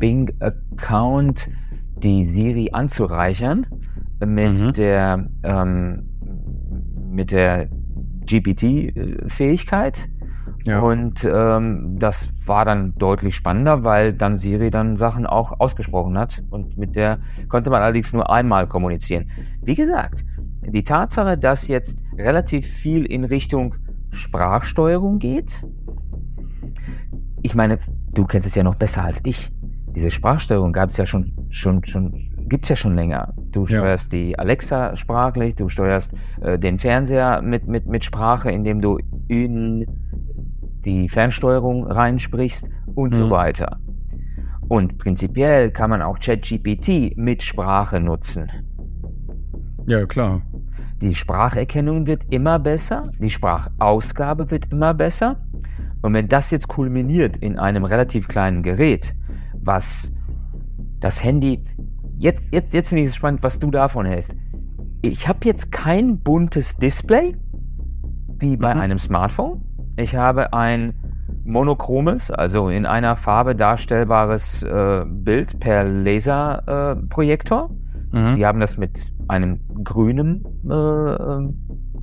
Bing-Account 0.00 1.48
die 2.02 2.24
Siri 2.24 2.70
anzureichern 2.72 3.66
mit 4.18 4.52
mhm. 4.52 4.72
der 4.72 5.28
ähm, 5.44 6.08
mit 7.12 7.30
der 7.30 7.68
GPT-Fähigkeit 8.26 10.08
ja. 10.68 10.80
Und 10.80 11.24
ähm, 11.24 11.98
das 11.98 12.32
war 12.44 12.64
dann 12.66 12.94
deutlich 12.98 13.34
spannender, 13.34 13.84
weil 13.84 14.12
dann 14.12 14.36
Siri 14.36 14.70
dann 14.70 14.96
Sachen 14.96 15.24
auch 15.26 15.58
ausgesprochen 15.60 16.18
hat. 16.18 16.42
Und 16.50 16.76
mit 16.76 16.94
der 16.94 17.20
konnte 17.48 17.70
man 17.70 17.80
allerdings 17.80 18.12
nur 18.12 18.30
einmal 18.30 18.66
kommunizieren. 18.66 19.30
Wie 19.62 19.74
gesagt, 19.74 20.24
die 20.60 20.84
Tatsache, 20.84 21.38
dass 21.38 21.68
jetzt 21.68 21.96
relativ 22.18 22.66
viel 22.66 23.06
in 23.06 23.24
Richtung 23.24 23.76
Sprachsteuerung 24.10 25.18
geht, 25.18 25.52
ich 27.42 27.54
meine, 27.54 27.78
du 28.12 28.26
kennst 28.26 28.46
es 28.46 28.54
ja 28.54 28.62
noch 28.62 28.74
besser 28.74 29.04
als 29.04 29.20
ich. 29.24 29.50
Diese 29.94 30.10
Sprachsteuerung 30.10 30.72
gab 30.74 30.90
es 30.90 30.98
ja 30.98 31.06
schon, 31.06 31.32
schon, 31.48 31.82
schon, 31.84 32.12
gibt 32.48 32.66
es 32.66 32.68
ja 32.68 32.76
schon 32.76 32.94
länger. 32.94 33.32
Du 33.52 33.66
steuerst 33.66 34.12
ja. 34.12 34.18
die 34.18 34.38
Alexa 34.38 34.94
sprachlich, 34.96 35.54
du 35.54 35.70
steuerst 35.70 36.12
äh, 36.42 36.58
den 36.58 36.78
Fernseher 36.78 37.40
mit, 37.40 37.66
mit, 37.66 37.86
mit 37.86 38.04
Sprache, 38.04 38.50
indem 38.50 38.82
du 38.82 38.98
in 39.28 39.86
die 40.84 41.08
Fernsteuerung 41.08 41.86
reinsprichst 41.86 42.68
und 42.94 43.14
so 43.14 43.26
Mhm. 43.26 43.30
weiter. 43.30 43.78
Und 44.68 44.98
prinzipiell 44.98 45.70
kann 45.70 45.90
man 45.90 46.02
auch 46.02 46.18
ChatGPT 46.18 47.16
mit 47.16 47.42
Sprache 47.42 48.00
nutzen. 48.00 48.50
Ja, 49.86 50.04
klar. 50.04 50.42
Die 51.00 51.14
Spracherkennung 51.14 52.06
wird 52.06 52.22
immer 52.30 52.58
besser, 52.58 53.04
die 53.20 53.30
Sprachausgabe 53.30 54.50
wird 54.50 54.70
immer 54.72 54.92
besser. 54.94 55.40
Und 56.02 56.12
wenn 56.14 56.28
das 56.28 56.50
jetzt 56.50 56.68
kulminiert 56.68 57.36
in 57.38 57.58
einem 57.58 57.84
relativ 57.84 58.28
kleinen 58.28 58.62
Gerät, 58.62 59.14
was 59.54 60.12
das 61.00 61.22
Handy, 61.22 61.64
jetzt, 62.18 62.52
jetzt, 62.52 62.74
jetzt 62.74 62.88
finde 62.90 63.02
ich 63.04 63.08
es 63.10 63.16
spannend, 63.16 63.42
was 63.42 63.58
du 63.58 63.70
davon 63.70 64.06
hältst. 64.06 64.34
Ich 65.02 65.28
habe 65.28 65.38
jetzt 65.44 65.70
kein 65.72 66.18
buntes 66.18 66.76
Display 66.76 67.36
wie 68.40 68.56
bei 68.56 68.74
Mhm. 68.74 68.80
einem 68.80 68.98
Smartphone. 68.98 69.62
Ich 69.98 70.14
habe 70.14 70.52
ein 70.52 70.94
monochromes, 71.44 72.30
also 72.30 72.68
in 72.68 72.86
einer 72.86 73.16
Farbe 73.16 73.56
darstellbares 73.56 74.62
äh, 74.62 75.04
Bild 75.04 75.58
per 75.58 75.82
Laserprojektor. 75.82 77.70
Äh. 78.12 78.16
Mhm. 78.16 78.36
Die 78.36 78.46
haben 78.46 78.60
das 78.60 78.76
mit 78.76 79.12
einem 79.26 79.58
grünen 79.82 80.44
äh, 80.70 80.72
äh, 80.72 81.48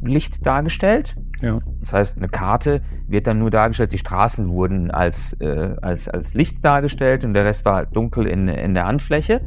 Licht 0.03 0.45
dargestellt. 0.45 1.15
Ja. 1.41 1.59
Das 1.79 1.93
heißt, 1.93 2.17
eine 2.17 2.27
Karte 2.27 2.81
wird 3.07 3.27
dann 3.27 3.39
nur 3.39 3.49
dargestellt, 3.49 3.93
die 3.93 3.97
Straßen 3.97 4.49
wurden 4.49 4.91
als, 4.91 5.31
äh, 5.39 5.75
als, 5.81 6.09
als 6.09 6.33
Licht 6.33 6.63
dargestellt 6.65 7.23
und 7.23 7.33
der 7.33 7.45
Rest 7.45 7.63
war 7.63 7.85
dunkel 7.85 8.27
in, 8.27 8.49
in 8.49 8.73
der 8.73 8.87
Handfläche. 8.87 9.39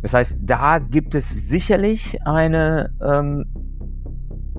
Das 0.00 0.14
heißt, 0.14 0.38
da 0.40 0.78
gibt 0.78 1.14
es 1.14 1.28
sicherlich 1.48 2.26
eine, 2.26 2.94
ähm, 3.02 3.44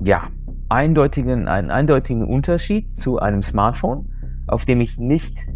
ja, 0.02 0.28
eindeutigen, 0.68 1.48
einen 1.48 1.70
eindeutigen 1.70 2.24
Unterschied 2.24 2.96
zu 2.96 3.18
einem 3.18 3.42
Smartphone, 3.42 4.08
auf 4.46 4.64
dem 4.64 4.80
ich 4.80 4.98
nicht 4.98 5.46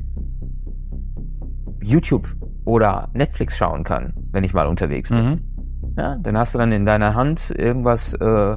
YouTube 1.82 2.28
oder 2.64 3.08
Netflix 3.14 3.56
schauen 3.56 3.84
kann, 3.84 4.12
wenn 4.32 4.44
ich 4.44 4.54
mal 4.54 4.66
unterwegs 4.66 5.08
bin. 5.08 5.24
Mhm. 5.24 5.40
Ja, 5.96 6.16
dann 6.16 6.38
hast 6.38 6.54
du 6.54 6.58
dann 6.58 6.72
in 6.72 6.86
deiner 6.86 7.14
Hand 7.14 7.50
irgendwas 7.50 8.14
äh, 8.14 8.56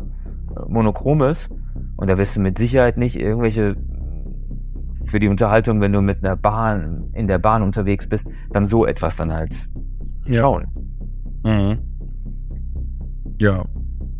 Monochromes 0.68 1.50
und 1.98 2.10
da 2.10 2.18
wirst 2.18 2.36
du 2.36 2.42
mit 2.42 2.58
Sicherheit 2.58 2.98
nicht 2.98 3.20
irgendwelche 3.20 3.76
für 5.06 5.20
die 5.20 5.28
Unterhaltung, 5.28 5.82
wenn 5.82 5.92
du 5.92 6.02
mit 6.02 6.24
einer 6.24 6.36
Bahn 6.36 7.10
in 7.13 7.28
der 7.28 7.38
Bahn 7.38 7.62
unterwegs 7.62 8.08
bist, 8.08 8.28
dann 8.52 8.68
so 8.68 8.86
etwas 8.86 9.18
dann 9.18 9.34
halt 9.34 9.56
Ja. 10.26 10.42
schauen. 10.42 10.68
Mhm. 11.44 11.78
Ja, 13.39 13.66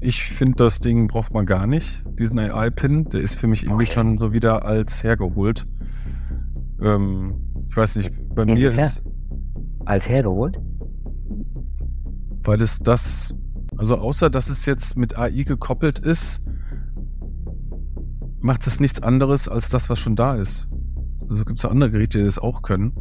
ich 0.04 0.24
finde, 0.24 0.56
das 0.58 0.80
Ding 0.80 1.08
braucht 1.08 1.34
man 1.34 1.46
gar 1.46 1.66
nicht. 1.66 2.04
Diesen 2.20 2.38
AI-Pin, 2.39 3.06
der 3.06 3.22
ist 3.22 3.36
für 3.36 3.48
mich 3.48 3.63
irgendwie 3.63 3.84
Okay. 3.84 3.94
schon 3.94 4.18
so 4.18 4.34
wieder 4.34 4.66
als 4.66 5.04
hergeholt. 5.04 5.66
Ähm, 6.82 7.36
ich 7.70 7.78
weiß 7.78 7.96
nicht, 7.96 8.12
bei 8.36 8.46
mir 8.46 8.70
Inwiefern? 8.72 8.88
ist, 8.88 9.04
Als 9.86 10.08
hergeholt? 10.10 10.60
weil 12.46 12.62
es 12.62 12.80
das, 12.80 13.34
also 13.78 13.98
außer 13.98 14.30
dass 14.30 14.50
es 14.50 14.66
jetzt 14.66 14.98
mit 14.98 15.18
AI 15.18 15.44
gekoppelt 15.44 16.00
ist, 16.00 16.42
macht 18.42 18.68
es 18.68 18.82
nichts 18.82 19.02
anderes 19.02 19.48
als 19.48 19.70
das, 19.70 19.89
was 19.89 20.00
schon 20.00 20.18
da 20.18 20.36
ist. 20.36 20.68
Also 21.30 21.46
gibt 21.46 21.60
es 21.60 21.66
andere 21.66 21.89
Geräte, 21.89 22.18
die 22.18 22.26
das 22.26 22.38
auch 22.39 22.62
können. 22.62 22.92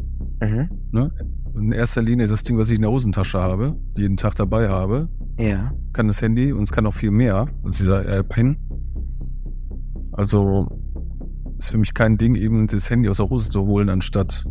Mhm. 0.40 0.68
Ne? 0.92 1.10
In 1.56 1.72
erster 1.72 2.02
Linie 2.02 2.28
das 2.28 2.44
Ding, 2.44 2.56
was 2.56 2.70
ich 2.70 2.76
in 2.76 2.82
der 2.82 2.92
Hosentasche 2.92 3.40
habe, 3.40 3.76
jeden 3.96 4.16
Tag 4.16 4.36
dabei 4.36 4.68
habe, 4.68 5.08
Ja. 5.38 5.72
kann 5.92 6.06
das 6.08 6.20
Handy 6.22 6.52
und 6.52 6.62
es 6.64 6.72
kann 6.72 6.86
auch 6.86 6.94
viel 6.94 7.10
mehr 7.10 7.48
als 7.64 7.78
dieser 7.78 8.04
AirPin. 8.04 8.56
Also 10.12 10.68
ist 11.58 11.70
für 11.70 11.78
mich 11.78 11.94
kein 11.94 12.18
Ding, 12.18 12.34
eben 12.34 12.66
das 12.66 12.90
Handy 12.90 13.08
aus 13.08 13.16
der 13.18 13.30
Hose 13.30 13.50
zu 13.50 13.66
holen, 13.66 13.88
anstatt 13.88 14.44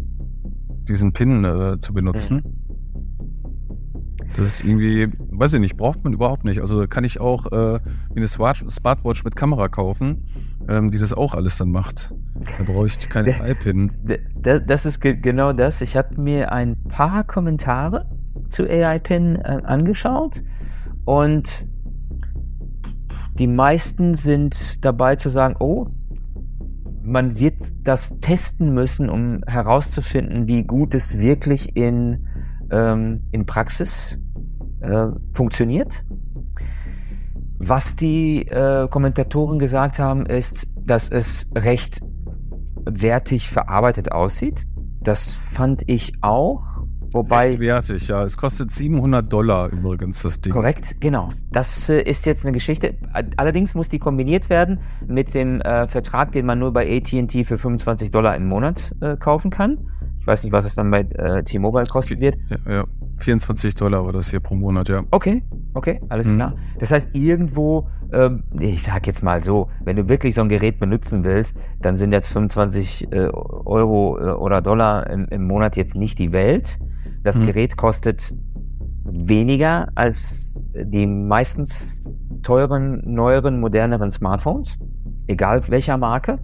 diesen 0.87 1.13
Pin 1.13 1.43
äh, 1.45 1.77
zu 1.79 1.93
benutzen. 1.93 2.41
Das 4.35 4.45
ist 4.47 4.63
irgendwie, 4.63 5.07
weiß 5.29 5.53
ich 5.53 5.59
nicht, 5.59 5.77
braucht 5.77 6.03
man 6.03 6.13
überhaupt 6.13 6.45
nicht. 6.45 6.61
Also 6.61 6.87
kann 6.87 7.03
ich 7.03 7.19
auch 7.19 7.51
äh, 7.51 7.79
eine 8.15 8.27
Smart 8.27 8.63
Smartwatch 8.69 9.23
mit 9.25 9.35
Kamera 9.35 9.67
kaufen, 9.67 10.23
ähm, 10.69 10.89
die 10.89 10.97
das 10.97 11.11
auch 11.13 11.33
alles 11.35 11.57
dann 11.57 11.69
macht. 11.69 12.13
Da 12.57 12.63
brauche 12.63 12.87
ich 12.87 12.97
keine 13.09 13.33
Der- 13.37 13.49
iPin. 13.51 13.91
D- 14.03 14.19
da- 14.41 14.59
Das 14.59 14.85
ist 14.85 15.01
ge 15.01 15.15
genau 15.15 15.51
das. 15.53 15.81
Ich 15.81 15.97
habe 15.97 16.19
mir 16.19 16.51
ein 16.51 16.77
paar 16.87 17.23
Kommentare 17.25 18.05
zu 18.49 18.63
AI-Pin 18.63 19.35
äh, 19.35 19.61
angeschaut 19.63 20.41
und 21.05 21.65
die 23.39 23.47
meisten 23.47 24.15
sind 24.15 24.83
dabei 24.85 25.15
zu 25.15 25.29
sagen, 25.29 25.55
oh, 25.59 25.87
man 27.03 27.39
wird 27.39 27.55
das 27.83 28.15
testen 28.19 28.73
müssen, 28.73 29.09
um 29.09 29.41
herauszufinden, 29.47 30.47
wie 30.47 30.63
gut 30.63 30.93
es 30.93 31.17
wirklich 31.17 31.75
in, 31.75 32.27
ähm, 32.71 33.23
in 33.31 33.45
Praxis 33.45 34.19
äh, 34.81 35.07
funktioniert. 35.33 35.91
Was 37.57 37.95
die 37.95 38.47
äh, 38.47 38.87
Kommentatoren 38.87 39.59
gesagt 39.59 39.99
haben, 39.99 40.25
ist, 40.25 40.67
dass 40.75 41.09
es 41.09 41.47
recht 41.55 42.01
wertig 42.85 43.49
verarbeitet 43.49 44.11
aussieht. 44.11 44.65
Das 45.01 45.37
fand 45.51 45.83
ich 45.87 46.13
auch. 46.21 46.63
Wobei, 47.13 47.47
Recht 47.47 47.59
wertig, 47.59 48.07
ja. 48.07 48.23
Es 48.23 48.37
kostet 48.37 48.71
700 48.71 49.31
Dollar 49.31 49.69
übrigens, 49.71 50.21
das 50.21 50.39
Ding. 50.39 50.53
korrekt, 50.53 50.95
genau. 51.01 51.29
Das 51.51 51.89
äh, 51.89 52.01
ist 52.01 52.25
jetzt 52.25 52.45
eine 52.45 52.53
Geschichte. 52.53 52.95
Allerdings 53.37 53.73
muss 53.73 53.89
die 53.89 53.99
kombiniert 53.99 54.49
werden 54.49 54.79
mit 55.07 55.33
dem 55.33 55.59
äh, 55.61 55.87
Vertrag, 55.87 56.31
den 56.31 56.45
man 56.45 56.59
nur 56.59 56.71
bei 56.71 56.87
AT&T 56.97 57.43
für 57.43 57.57
25 57.57 58.11
Dollar 58.11 58.35
im 58.35 58.47
Monat 58.47 58.95
äh, 59.01 59.17
kaufen 59.17 59.51
kann. 59.51 59.77
Ich 60.19 60.27
weiß 60.27 60.43
nicht, 60.43 60.53
was 60.53 60.65
es 60.65 60.75
dann 60.75 60.91
bei 60.91 61.01
äh, 61.01 61.43
T-Mobile 61.43 61.85
kosten 61.87 62.19
wird. 62.19 62.35
Ja, 62.65 62.73
ja. 62.73 62.83
24 63.17 63.75
Dollar 63.75 64.05
war 64.05 64.13
das 64.13 64.29
hier 64.29 64.39
pro 64.39 64.55
Monat, 64.55 64.87
ja. 64.89 65.03
Okay, 65.11 65.43
okay, 65.73 65.99
alles 66.09 66.25
Mhm. 66.27 66.35
klar. 66.35 66.55
Das 66.79 66.91
heißt, 66.91 67.09
irgendwo, 67.13 67.87
ähm, 68.13 68.43
ich 68.59 68.83
sag 68.83 69.05
jetzt 69.07 69.21
mal 69.23 69.43
so, 69.43 69.67
wenn 69.83 69.95
du 69.95 70.07
wirklich 70.07 70.35
so 70.35 70.41
ein 70.41 70.49
Gerät 70.49 70.79
benutzen 70.79 71.23
willst, 71.23 71.57
dann 71.81 71.97
sind 71.97 72.11
jetzt 72.13 72.29
25 72.29 73.11
äh, 73.11 73.27
Euro 73.29 74.17
äh, 74.19 74.31
oder 74.31 74.61
Dollar 74.61 75.07
im 75.09 75.43
Monat 75.43 75.75
jetzt 75.75 75.95
nicht 75.95 76.17
die 76.19 76.31
Welt. 76.31 76.79
Das 77.23 77.35
Mhm. 77.37 77.47
Gerät 77.47 77.77
kostet 77.77 78.33
weniger 79.05 79.87
als 79.95 80.55
die 80.73 81.05
meistens 81.05 82.11
teuren, 82.43 83.01
neueren, 83.05 83.59
moderneren 83.59 84.09
Smartphones, 84.09 84.77
egal 85.27 85.67
welcher 85.69 85.97
Marke. 85.97 86.39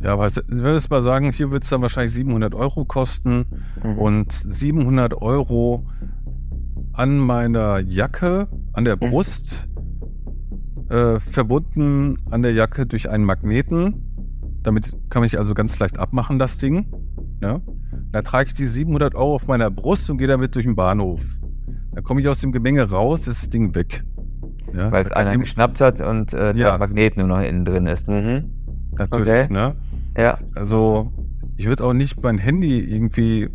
Ja, 0.00 0.14
aber 0.14 0.26
ich 0.26 0.36
würde 0.48 0.74
es 0.74 0.90
mal 0.90 1.00
sagen, 1.02 1.32
hier 1.32 1.50
wird 1.52 1.62
es 1.64 1.70
dann 1.70 1.80
wahrscheinlich 1.82 2.12
700 2.12 2.54
Euro 2.54 2.84
kosten 2.84 3.46
und 3.96 4.32
700 4.32 5.14
Euro 5.22 5.86
an 6.92 7.18
meiner 7.18 7.78
Jacke, 7.78 8.48
an 8.72 8.84
der 8.84 8.96
Mhm. 8.96 9.10
Brust, 9.10 9.68
äh, 10.88 11.18
verbunden 11.20 12.18
an 12.30 12.42
der 12.42 12.52
Jacke 12.52 12.84
durch 12.86 13.08
einen 13.08 13.24
Magneten. 13.24 14.11
Damit 14.62 14.94
kann 15.10 15.24
ich 15.24 15.38
also 15.38 15.54
ganz 15.54 15.78
leicht 15.78 15.98
abmachen, 15.98 16.38
das 16.38 16.58
Ding. 16.58 16.86
Ja? 17.42 17.60
Da 18.12 18.22
trage 18.22 18.48
ich 18.48 18.54
die 18.54 18.66
700 18.66 19.14
Euro 19.14 19.34
auf 19.34 19.46
meiner 19.48 19.70
Brust 19.70 20.08
und 20.10 20.18
gehe 20.18 20.28
damit 20.28 20.54
durch 20.54 20.64
den 20.66 20.76
Bahnhof. 20.76 21.20
Dann 21.92 22.04
komme 22.04 22.20
ich 22.20 22.28
aus 22.28 22.40
dem 22.40 22.52
Gemenge 22.52 22.88
raus, 22.90 23.26
ist 23.26 23.42
das 23.42 23.48
Ding 23.50 23.74
weg. 23.74 24.04
Ja? 24.74 24.90
Weil 24.92 25.04
es 25.04 25.12
einer 25.12 25.36
geschnappt 25.36 25.80
hat 25.80 26.00
und 26.00 26.32
äh, 26.32 26.48
Ja. 26.56 26.70
der 26.70 26.78
Magnet 26.78 27.16
nur 27.16 27.26
noch 27.26 27.40
innen 27.40 27.64
drin 27.64 27.86
ist. 27.86 28.08
Mhm. 28.08 28.44
Natürlich, 28.96 29.44
Okay. 29.44 29.52
ne? 29.52 29.74
Ja. 30.16 30.34
Also, 30.54 31.12
ich 31.56 31.66
würde 31.66 31.84
auch 31.84 31.92
nicht 31.92 32.22
mein 32.22 32.38
Handy 32.38 32.78
irgendwie 32.80 33.48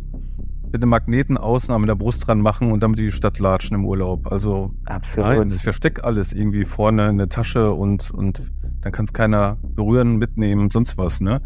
mit 0.70 0.82
einem 0.82 0.90
Magnetenausnahme 0.90 1.86
der 1.86 1.94
Brust 1.94 2.26
dran 2.26 2.40
machen 2.40 2.70
und 2.72 2.82
damit 2.82 2.98
die 2.98 3.10
Stadt 3.10 3.38
latschen 3.38 3.74
im 3.76 3.84
Urlaub. 3.86 4.30
Also, 4.30 4.72
Absolut. 4.84 5.28
nein, 5.38 5.50
ich 5.52 5.62
verstecke 5.62 6.04
alles 6.04 6.32
irgendwie 6.34 6.64
vorne 6.64 7.08
in 7.08 7.16
der 7.18 7.28
Tasche 7.30 7.72
und, 7.72 8.10
und 8.10 8.50
dann 8.80 8.92
kann 8.92 9.04
es 9.04 9.12
keiner 9.12 9.56
berühren, 9.74 10.16
mitnehmen, 10.16 10.70
sonst 10.70 10.98
was, 10.98 11.20
ne? 11.20 11.40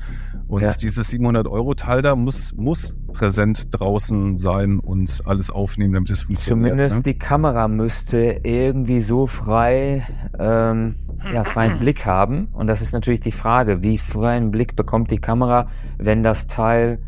Und 0.49 0.63
Ja. 0.63 0.73
dieses 0.75 1.09
700-Euro-Teil 1.09 2.03
da 2.03 2.15
muss, 2.15 2.53
muss 2.57 2.95
präsent 3.13 3.69
draußen 3.71 4.37
sein 4.37 4.79
und 4.79 5.23
alles 5.25 5.51
aufnehmen, 5.51 5.95
damit 5.95 6.11
es 6.11 6.23
funktioniert. 6.23 6.73
Zumindest 6.73 6.97
Ne? 6.97 7.03
die 7.03 7.19
Kamera 7.19 7.69
müsste 7.69 8.41
irgendwie 8.43 9.03
so 9.03 9.27
frei, 9.27 10.07
ähm, 10.39 10.97
ja, 11.33 11.45
freien 11.45 11.79
Blick 11.79 12.05
haben. 12.05 12.49
Und 12.53 12.67
das 12.67 12.83
ist 12.83 12.93
natürlich 12.93 13.21
die 13.21 13.33
Frage, 13.33 13.83
wie 13.83 13.97
freien 13.99 14.51
Blick 14.51 14.77
bekommt 14.77 15.11
die 15.11 15.19
Kamera, 15.19 15.69
wenn 15.99 16.23
das 16.23 16.47
Teil, 16.47 16.99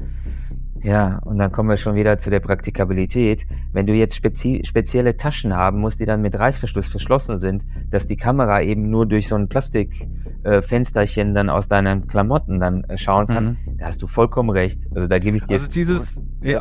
ja, 0.85 1.19
und 1.25 1.39
dann 1.39 1.51
kommen 1.51 1.71
wir 1.71 1.79
schon 1.79 1.95
wieder 1.95 2.19
zu 2.19 2.29
der 2.31 2.41
Praktikabilität. 2.41 3.47
Wenn 3.73 3.87
du 3.87 3.95
jetzt 3.95 4.15
spezi 4.17 4.61
spezielle 4.65 5.17
Taschen 5.17 5.55
haben 5.57 5.81
musst, 5.81 5.99
die 5.99 6.05
dann 6.05 6.21
mit 6.21 6.39
Reißverschluss 6.39 6.89
verschlossen 6.89 7.39
sind, 7.39 7.65
dass 7.91 8.07
die 8.07 8.17
Kamera 8.17 8.61
eben 8.61 8.91
nur 8.91 9.07
durch 9.07 9.27
so 9.29 9.35
ein 9.35 9.49
Plastikfensterchen 9.49 11.31
äh, 11.31 11.35
dann 11.35 11.49
aus 11.49 11.69
deinen 11.69 12.07
Klamotten 12.07 12.61
dann 12.61 12.85
äh, 12.85 12.99
schauen 12.99 13.27
kann, 13.27 13.45
Mhm. 13.45 13.79
da 13.79 13.87
hast 13.87 14.03
du 14.03 14.07
vollkommen 14.07 14.51
recht. 14.51 14.79
Also 14.95 15.09
da 15.09 15.19
gebe 15.19 15.39
ich 15.39 15.45
dir 15.45 15.55
Also 15.55 15.69
dieses 15.69 16.21
Ja, 16.43 16.61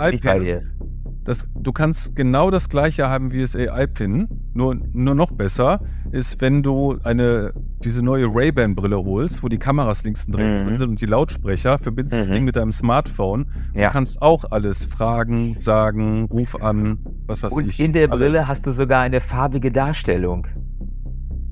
das, 1.26 1.48
du 1.56 1.72
kannst 1.72 2.16
genau 2.16 2.52
das 2.52 2.68
gleiche 2.70 3.08
haben 3.10 3.32
wie 3.32 3.42
das 3.42 3.56
AI-Pin, 3.56 4.28
nur, 4.54 4.76
nur 4.94 5.16
noch 5.16 5.32
besser 5.32 5.80
ist, 6.12 6.42
wenn 6.42 6.64
du 6.64 6.98
eine, 7.04 7.54
diese 7.84 8.02
neue 8.04 8.26
Ray-Ban-Brille 8.28 8.98
holst, 8.98 9.42
wo 9.44 9.48
die 9.48 9.58
Kameras 9.58 10.04
links 10.04 10.26
und 10.26 10.36
rechts 10.36 10.62
Mhm. 10.64 10.68
drin 10.68 10.78
sind 10.80 10.90
und 10.90 11.02
die 11.02 11.06
Lautsprecher, 11.06 11.80
verbindest 11.80 12.14
das 12.14 12.28
Mhm. 12.28 12.32
Ding 12.34 12.44
mit 12.44 12.56
deinem 12.56 12.72
Smartphone. 12.72 13.46
Ja. 13.74 13.88
Du 13.88 13.94
kannst 13.94 14.22
auch 14.22 14.46
alles 14.52 14.86
fragen, 14.86 15.54
sagen, 15.54 16.26
ruf 16.26 16.62
an, 16.62 17.00
was 17.26 17.42
weiß 17.44 17.52
Und 17.54 17.68
ich. 17.68 17.80
in 17.80 17.94
der 17.94 18.08
Brille 18.10 18.40
alles. 18.40 18.48
hast 18.48 18.68
du 18.68 18.72
sogar 18.72 19.02
eine 19.02 19.22
farbige 19.22 19.72
Darstellung. 19.72 20.46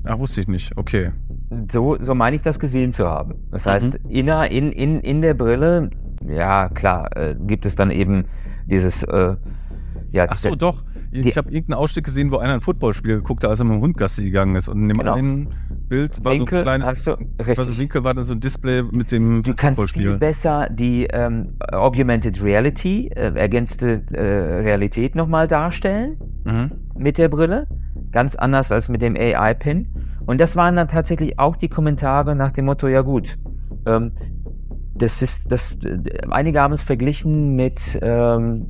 Ach, 0.04 0.18
wusste 0.18 0.40
ich 0.40 0.48
nicht. 0.48 0.76
Okay. 0.76 1.12
So, 1.72 1.96
so 2.02 2.14
meine 2.14 2.34
ich 2.36 2.42
das 2.42 2.58
gesehen 2.58 2.92
zu 2.92 3.06
haben. 3.06 3.34
Das 3.50 3.66
heißt, 3.66 3.98
Mhm. 4.04 4.10
in, 4.10 4.72
in, 4.72 5.00
in 5.00 5.22
der 5.22 5.34
Brille, 5.34 5.90
ja 6.26 6.68
klar, 6.68 7.14
äh, 7.16 7.34
gibt 7.38 7.66
es 7.66 7.76
dann 7.76 7.90
eben 7.90 8.24
dieses, 8.66 9.02
äh, 9.04 9.36
ja, 10.12 10.26
Ach 10.28 10.38
so, 10.38 10.54
doch. 10.54 10.82
Ich 11.10 11.36
habe 11.36 11.50
irgendeinen 11.50 11.78
Ausschnitt 11.78 12.04
gesehen, 12.06 12.30
wo 12.32 12.38
einer 12.38 12.54
ein 12.54 12.60
Footballspiel 12.62 13.16
geguckt 13.16 13.44
hat, 13.44 13.50
als 13.50 13.60
er 13.60 13.64
mit 13.64 13.74
dem 13.74 13.82
Hund 13.82 13.96
Gassi 13.98 14.24
gegangen 14.24 14.56
ist. 14.56 14.68
Und 14.68 14.80
in 14.82 14.88
dem 14.88 14.98
Genau. 14.98 15.14
einen 15.14 15.48
Bild 15.88 16.24
war 16.24 16.32
Winkel 16.32 16.62
so 16.64 16.70
ein 16.70 16.80
kleines 16.80 17.04
du, 17.04 17.10
war 17.56 17.64
so. 17.66 17.78
Winkel 17.78 18.02
war 18.04 18.14
dann 18.14 18.24
so 18.24 18.32
ein 18.32 18.40
Display 18.40 18.82
mit 18.82 19.12
dem 19.12 19.42
Du 19.42 19.52
kannst 19.54 19.60
viel 19.60 19.66
Footballspiel. 19.66 20.16
besser 20.18 20.68
die 20.70 21.04
ähm, 21.12 21.54
Augmented 21.70 22.42
Reality, 22.42 23.08
äh, 23.08 23.32
ergänzte 23.34 24.02
äh, 24.12 24.20
Realität 24.62 25.14
nochmal 25.14 25.48
darstellen 25.48 26.16
Mhm. 26.44 26.70
mit 26.96 27.18
der 27.18 27.28
Brille. 27.28 27.66
Ganz 28.10 28.34
anders 28.34 28.72
als 28.72 28.88
mit 28.88 29.02
dem 29.02 29.14
AI-Pin. 29.16 29.86
Und 30.26 30.40
das 30.40 30.56
waren 30.56 30.76
dann 30.76 30.88
tatsächlich 30.88 31.38
auch 31.38 31.56
die 31.56 31.68
Kommentare 31.68 32.34
nach 32.34 32.52
dem 32.52 32.64
Motto, 32.66 32.88
ja 32.88 33.02
gut, 33.02 33.38
ähm, 33.86 34.12
das 34.94 35.20
ist, 35.22 35.50
das, 35.50 35.78
äh, 35.84 35.98
einige 36.30 36.60
haben 36.60 36.72
es 36.74 36.82
verglichen 36.82 37.54
mit 37.56 37.98
ähm, 38.02 38.66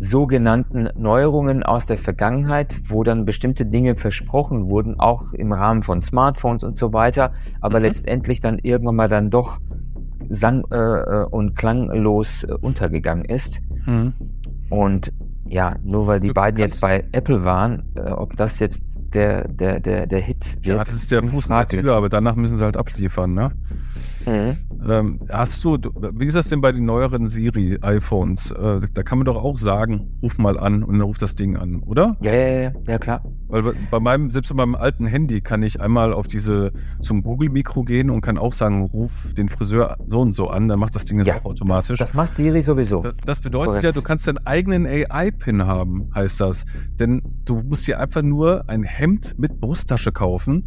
sogenannten 0.00 0.88
Neuerungen 0.96 1.62
aus 1.62 1.86
der 1.86 1.98
Vergangenheit, 1.98 2.80
wo 2.88 3.02
dann 3.02 3.24
bestimmte 3.24 3.66
Dinge 3.66 3.96
versprochen 3.96 4.66
wurden, 4.68 4.98
auch 5.00 5.32
im 5.32 5.52
Rahmen 5.52 5.82
von 5.82 6.02
Smartphones 6.02 6.64
und 6.64 6.76
so 6.76 6.92
weiter, 6.92 7.32
aber 7.60 7.78
Mhm. 7.78 7.84
letztendlich 7.86 8.40
dann 8.40 8.58
irgendwann 8.58 8.96
mal 8.96 9.08
dann 9.08 9.30
doch 9.30 9.58
sang 10.28 10.64
äh, 10.70 10.76
äh, 10.76 11.24
und 11.30 11.56
klanglos 11.56 12.44
äh, 12.44 12.52
untergegangen 12.60 13.24
ist. 13.24 13.60
Mhm. 13.86 14.14
Und 14.70 15.12
ja, 15.48 15.76
nur 15.82 16.06
weil 16.06 16.20
die 16.20 16.28
Du 16.28 16.34
beiden 16.34 16.58
jetzt 16.60 16.80
bei 16.80 17.04
Apple 17.12 17.44
waren, 17.44 17.82
äh, 17.94 18.10
ob 18.10 18.36
das 18.36 18.58
jetzt 18.58 18.82
der, 19.16 19.48
der, 19.48 19.80
der, 19.80 20.06
der 20.06 20.20
Hit 20.20 20.58
Ja, 20.62 20.84
das 20.84 20.94
ist 20.94 21.10
der 21.10 21.22
Fuß 21.22 21.46
in 21.46 21.48
der 21.54 21.58
Fraglich. 21.62 21.80
Tür, 21.82 21.94
aber 21.94 22.08
danach 22.08 22.36
müssen 22.36 22.56
sie 22.58 22.64
halt 22.64 22.76
abliefern, 22.76 23.34
ne? 23.34 23.50
Mhm. 24.26 24.56
Ähm, 24.88 25.20
hast 25.30 25.64
du, 25.64 25.78
wie 26.12 26.26
ist 26.26 26.36
das 26.36 26.48
denn 26.48 26.60
bei 26.60 26.70
den 26.72 26.84
neueren 26.84 27.28
Siri-iPhones? 27.28 28.50
Äh, 28.52 28.80
da 28.92 29.02
kann 29.02 29.18
man 29.18 29.24
doch 29.24 29.36
auch 29.36 29.56
sagen, 29.56 30.18
ruf 30.22 30.36
mal 30.38 30.58
an 30.58 30.82
und 30.82 30.94
dann 30.98 31.02
ruft 31.02 31.22
das 31.22 31.34
Ding 31.34 31.56
an, 31.56 31.80
oder? 31.80 32.16
Ja, 32.20 32.32
ja, 32.32 32.48
ja, 32.60 32.72
ja, 32.86 32.98
klar. 32.98 33.22
Weil 33.48 33.62
bei- 33.62 33.72
bei 33.90 34.00
meinem, 34.00 34.28
selbst 34.30 34.48
bei 34.48 34.54
meinem 34.56 34.74
alten 34.74 35.06
Handy 35.06 35.40
kann 35.40 35.62
ich 35.62 35.80
einmal 35.80 36.12
auf 36.12 36.26
diese, 36.26 36.72
zum 37.00 37.22
Google-Mikro 37.22 37.84
gehen 37.84 38.10
und 38.10 38.20
kann 38.20 38.38
auch 38.38 38.52
sagen, 38.52 38.82
ruf 38.82 39.12
den 39.38 39.48
Friseur 39.48 39.96
so 40.08 40.20
und 40.20 40.32
so 40.34 40.48
an, 40.50 40.66
dann 40.68 40.80
macht 40.80 40.96
das 40.96 41.04
Ding 41.04 41.18
das 41.18 41.28
Ja, 41.28 41.36
auch 41.40 41.44
automatisch. 41.44 41.98
Das 41.98 42.12
macht 42.12 42.34
Siri 42.34 42.60
sowieso. 42.62 43.02
Das, 43.02 43.16
das 43.18 43.40
bedeutet 43.40 43.68
Korrekt. 43.68 43.84
ja, 43.84 43.92
du 43.92 44.02
kannst 44.02 44.26
deinen 44.26 44.38
eigenen 44.44 44.84
AI-Pin 44.86 45.64
haben, 45.64 46.10
heißt 46.14 46.40
das. 46.40 46.64
Denn 46.98 47.22
du 47.44 47.62
musst 47.62 47.86
dir 47.86 48.00
einfach 48.00 48.22
nur 48.22 48.64
ein 48.68 48.82
Hemd 48.82 49.05
mit 49.38 49.60
Brusttasche 49.60 50.12
kaufen, 50.12 50.64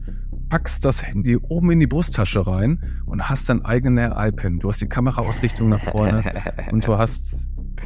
packst 0.50 0.84
das 0.86 1.06
Handy 1.06 1.38
oben 1.38 1.72
in 1.72 1.80
die 1.80 1.88
Brusttasche 1.88 2.46
rein 2.46 2.82
und 3.06 3.30
hast 3.30 3.50
deinen 3.50 3.66
eigenen 3.66 4.12
AI-Pin. 4.12 4.60
Du 4.60 4.70
hast 4.70 4.82
die 4.82 4.88
Kameraausrichtung 4.88 5.70
nach 5.70 5.84
vorne 5.84 6.24
und 6.72 6.86
du 6.88 6.98
hast, 6.98 7.38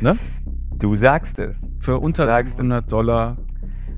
ne? 0.02 0.16
du 0.78 0.96
sagst 0.96 1.40
es. 1.40 1.56
Für 1.80 2.00
unter 2.00 2.26
Sagst 2.28 2.54
du. 2.54 2.64
700 2.64 2.92
Dollar. 2.92 3.38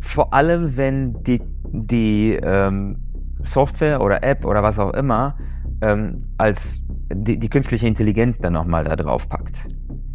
Vor 0.02 0.34
allem, 0.34 0.76
wenn 0.76 1.24
die, 1.24 1.42
die 1.72 2.40
ähm, 2.42 2.98
Software 3.44 4.02
oder 4.02 4.24
App 4.24 4.46
oder 4.46 4.64
was 4.64 4.80
auch 4.80 4.94
immer 4.94 5.38
ähm, 5.82 6.26
als 6.38 6.84
die, 7.14 7.38
die 7.38 7.50
künstliche 7.50 7.88
Intelligenz 7.88 8.40
dann 8.40 8.54
nochmal 8.54 8.86
da 8.86 8.96
drauf 8.96 9.30
packt. 9.30 9.68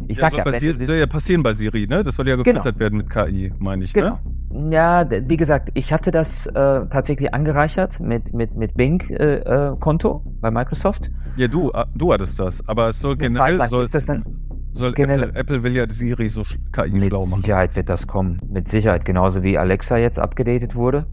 Ich 0.07 0.17
Ja, 0.17 0.23
sag 0.23 0.31
soll, 0.31 0.39
ja, 0.39 0.45
wenn 0.45 0.51
passier, 0.53 0.73
du- 0.73 0.85
soll 0.85 0.95
ja 0.97 1.05
passieren 1.07 1.43
bei 1.43 1.53
Siri, 1.53 1.87
ne? 1.87 2.03
Das 2.03 2.15
soll 2.15 2.27
ja 2.27 2.35
Genau. 2.35 2.43
gefüttert 2.43 2.79
werden 2.79 2.97
mit 2.97 3.09
KI, 3.09 3.53
meine 3.59 3.83
ich, 3.83 3.93
Genau. 3.93 4.19
ne? 4.49 4.73
Ja, 4.73 5.05
wie 5.09 5.37
gesagt, 5.37 5.69
ich 5.75 5.93
hatte 5.93 6.11
das 6.11 6.47
äh, 6.47 6.51
tatsächlich 6.53 7.33
angereichert 7.33 7.99
mit, 8.01 8.33
mit, 8.33 8.55
mit 8.55 8.73
Bing-Konto 8.75 10.21
bei 10.41 10.51
Microsoft. 10.51 11.09
Ja, 11.37 11.47
du, 11.47 11.69
äh, 11.71 11.85
du 11.95 12.11
hattest 12.11 12.39
das. 12.39 12.67
Aber 12.67 12.89
es 12.89 12.99
soll 12.99 13.15
generell, 13.15 13.65
soll, 13.69 13.85
ist 13.85 13.95
das 13.95 14.05
dann 14.05 14.25
soll 14.73 14.91
generell- 14.93 15.29
Apple, 15.29 15.39
Apple 15.39 15.63
will 15.63 15.75
ja 15.75 15.89
Siri 15.89 16.27
so 16.27 16.41
KI 16.71 16.89
mit 16.91 17.03
schlau 17.05 17.25
machen. 17.25 17.41
Sicherheit 17.43 17.75
wird 17.75 17.87
das 17.89 18.07
kommen. 18.07 18.41
Mit 18.49 18.67
Sicherheit, 18.67 19.05
genauso 19.05 19.43
wie 19.43 19.57
Alexa 19.57 19.97
jetzt 19.97 20.19
abgedatet 20.19 20.75
wurde. 20.75 21.05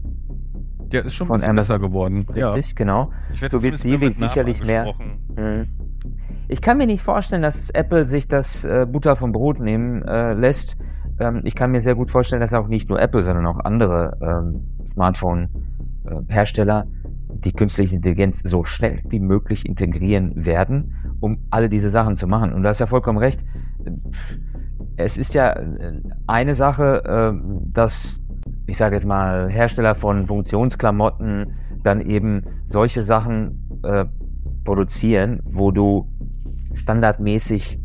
Ja, 0.91 1.01
ist 1.01 1.13
schon 1.13 1.25
ein 1.25 1.27
Von 1.27 1.35
bisschen 1.37 1.49
Amazon. 1.51 1.75
besser 1.77 1.87
geworden. 1.87 2.25
Ja. 2.35 2.49
Richtig, 2.49 2.75
genau. 2.75 3.11
Ich 3.33 3.41
werd 3.41 3.51
So 3.51 3.61
wird 3.63 3.77
Siri 3.77 3.97
mit 4.05 4.15
sicherlich 4.15 4.63
mehr- 4.65 4.81
angesprochen. 4.87 5.69
Ich 6.51 6.61
kann 6.61 6.79
mir 6.79 6.87
nicht 6.87 7.03
vorstellen, 7.03 7.43
dass 7.43 7.69
Apple 7.69 8.07
sich 8.07 8.27
das 8.27 8.65
äh, 8.65 8.87
Butter 8.91 9.15
vom 9.15 9.31
Brot 9.31 9.59
nehmen 9.59 10.01
äh, 10.01 10.33
lässt. 10.33 10.77
Ähm, 11.19 11.41
ich 11.43 11.53
kann 11.53 11.71
mir 11.71 11.79
sehr 11.79 11.93
gut 11.93 12.09
vorstellen, 12.09 12.41
dass 12.41 12.55
auch 12.55 12.67
nicht 12.67 12.89
nur 12.89 12.99
Apple, 12.99 13.21
sondern 13.21 13.45
auch 13.45 13.59
andere 13.59 14.17
ähm, 14.19 14.65
Smartphone-Hersteller 14.83 16.87
die 17.29 17.53
künstliche 17.53 17.95
Intelligenz 17.95 18.41
so 18.43 18.63
schnell 18.63 18.99
wie 19.09 19.19
möglich 19.19 19.67
integrieren 19.67 20.43
werden, 20.43 20.95
um 21.19 21.37
alle 21.51 21.69
diese 21.69 21.91
Sachen 21.91 22.15
zu 22.15 22.25
machen. 22.25 22.51
Und 22.51 22.63
du 22.63 22.69
hast 22.69 22.79
ja 22.79 22.87
vollkommen 22.87 23.19
recht. 23.19 23.45
Es 24.97 25.17
ist 25.17 25.35
ja 25.35 25.51
äh, 25.51 26.01
eine 26.25 26.55
Sache, 26.55 27.03
äh, 27.05 27.31
dass 27.71 28.23
ich 28.65 28.77
sage 28.77 28.95
jetzt 28.95 29.05
mal 29.05 29.51
Hersteller 29.51 29.93
von 29.93 30.25
Funktionsklamotten 30.25 31.53
dann 31.83 32.01
eben 32.01 32.41
solche 32.65 33.03
Sachen 33.03 33.69
äh, 33.83 34.05
produzieren, 34.63 35.41
wo 35.45 35.69
du 35.69 36.07
standardmäßig 36.79 37.79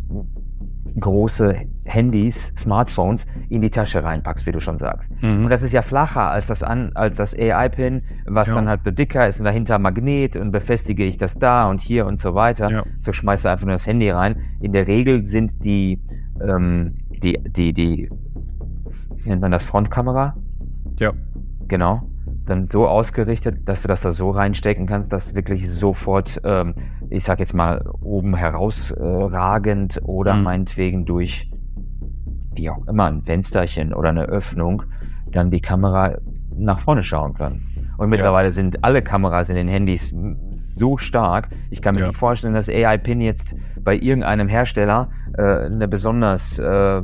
große 1.00 1.56
Handys, 1.84 2.52
Smartphones 2.56 3.26
in 3.48 3.60
die 3.62 3.70
Tasche 3.70 4.04
reinpackst, 4.04 4.46
wie 4.46 4.52
du 4.52 4.60
schon 4.60 4.76
sagst. 4.76 5.10
Mhm. 5.22 5.44
Und 5.44 5.50
das 5.50 5.62
ist 5.62 5.72
ja 5.72 5.82
flacher 5.82 6.30
als 6.30 6.46
das, 6.46 6.62
an, 6.62 6.92
als 6.94 7.16
das 7.16 7.34
AI-Pin, 7.34 8.02
was 8.26 8.48
Ja. 8.48 8.54
dann 8.54 8.68
halt 8.68 8.80
dicker 8.98 9.26
ist 9.26 9.40
und 9.40 9.44
dahinter 9.44 9.78
Magnet 9.78 10.36
und 10.36 10.52
befestige 10.52 11.04
ich 11.04 11.18
das 11.18 11.34
da 11.36 11.68
und 11.68 11.80
hier 11.80 12.06
und 12.06 12.20
so 12.20 12.34
weiter. 12.34 12.70
Ja. 12.70 12.84
So 13.00 13.12
schmeißt 13.12 13.44
du 13.44 13.48
einfach 13.50 13.66
nur 13.66 13.74
das 13.74 13.86
Handy 13.86 14.08
rein. 14.10 14.36
In 14.60 14.72
der 14.72 14.86
Regel 14.86 15.24
sind 15.26 15.64
die, 15.64 16.00
ähm, 16.40 16.86
die, 17.10 17.38
die, 17.44 17.72
die, 17.72 18.10
wie 19.16 19.28
nennt 19.28 19.42
man 19.42 19.50
das, 19.50 19.64
Frontkamera? 19.64 20.36
Ja. 21.00 21.12
Genau. 21.66 22.08
Dann 22.46 22.64
so 22.64 22.86
ausgerichtet, 22.88 23.62
dass 23.66 23.82
du 23.82 23.88
das 23.88 24.02
da 24.02 24.12
so 24.12 24.30
reinstecken 24.30 24.86
kannst, 24.86 25.12
dass 25.12 25.34
wirklich 25.34 25.70
sofort, 25.70 26.40
ähm, 26.44 26.76
ich 27.08 27.24
sag 27.24 27.40
jetzt 27.40 27.54
mal, 27.54 27.82
oben 28.00 28.34
herausragend 28.36 30.00
oder 30.04 30.34
Mhm. 30.34 30.42
meinetwegen 30.44 31.04
durch, 31.06 31.50
wie 32.54 32.70
auch 32.70 32.86
immer, 32.86 33.06
ein 33.06 33.22
Fensterchen 33.22 33.92
oder 33.94 34.10
eine 34.10 34.24
Öffnung, 34.26 34.82
dann 35.30 35.50
die 35.50 35.60
Kamera 35.60 36.18
nach 36.54 36.80
vorne 36.80 37.02
schauen 37.02 37.34
kann. 37.34 37.62
Und 37.96 38.10
mittlerweile 38.10 38.52
sind 38.52 38.82
alle 38.84 39.02
Kameras 39.02 39.48
in 39.48 39.56
den 39.56 39.68
Handys 39.68 40.14
so 40.76 40.98
stark, 40.98 41.50
ich 41.70 41.80
kann 41.80 41.94
mir 41.94 42.00
Ja. 42.00 42.08
nicht 42.08 42.18
vorstellen, 42.18 42.54
dass 42.54 42.68
AI-Pin 42.68 43.20
jetzt 43.20 43.54
bei 43.84 43.96
irgendeinem 43.96 44.48
Hersteller 44.48 45.10
äh, 45.34 45.42
eine 45.66 45.88
besonders 45.88 46.58
äh, 46.58 47.02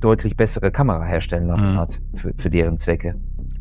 deutlich 0.00 0.36
bessere 0.36 0.70
Kamera 0.70 1.04
herstellen 1.04 1.48
lassen 1.48 1.72
Mhm. 1.72 1.76
hat 1.76 2.00
für, 2.14 2.32
für 2.38 2.50
deren 2.50 2.78
Zwecke. 2.78 3.16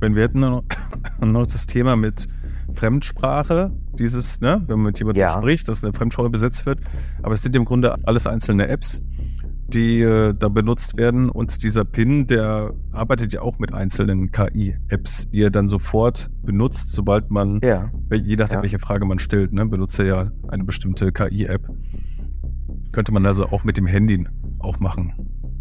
Wenn 0.05 0.15
wir 0.15 0.21
hätten 0.21 0.41
noch, 0.41 0.63
noch 1.19 1.47
das 1.47 1.65
Thema 1.65 1.95
mit 1.95 2.27
Fremdsprache, 2.75 3.71
dieses, 3.97 4.39
ne, 4.39 4.61
wenn 4.67 4.75
man 4.77 4.85
mit 4.87 4.99
jemandem 4.99 5.21
Ja. 5.21 5.33
spricht, 5.39 5.67
dass 5.67 5.83
eine 5.83 5.93
Fremdsprache 5.93 6.29
besetzt 6.29 6.67
wird. 6.67 6.77
Aber 7.23 7.33
es 7.33 7.41
sind 7.41 7.55
im 7.55 7.65
Grunde 7.65 7.95
alles 8.05 8.27
einzelne 8.27 8.67
Apps, 8.67 9.03
die 9.67 10.01
äh, 10.01 10.35
da 10.37 10.47
benutzt 10.49 10.95
werden. 10.95 11.31
Und 11.31 11.63
dieser 11.63 11.85
PIN, 11.85 12.27
der 12.27 12.71
arbeitet 12.91 13.33
ja 13.33 13.41
auch 13.41 13.57
mit 13.57 13.73
einzelnen 13.73 14.31
KI-Apps, 14.31 15.27
die 15.31 15.41
er 15.41 15.49
dann 15.49 15.67
sofort 15.69 16.29
benutzt, 16.43 16.91
sobald 16.91 17.31
man, 17.31 17.59
Ja. 17.63 17.89
je 18.11 18.35
nachdem, 18.35 18.57
Ja. 18.57 18.61
welche 18.61 18.77
Frage 18.77 19.05
man 19.07 19.17
stellt, 19.17 19.53
ne, 19.53 19.65
benutzt 19.65 19.97
er 19.97 20.05
ja 20.05 20.31
eine 20.49 20.65
bestimmte 20.65 21.11
KI-App. 21.13 21.67
Könnte 22.91 23.11
man 23.11 23.25
also 23.25 23.47
auch 23.47 23.63
mit 23.63 23.77
dem 23.77 23.87
Handy 23.87 24.23
auch 24.59 24.79
machen. 24.79 25.13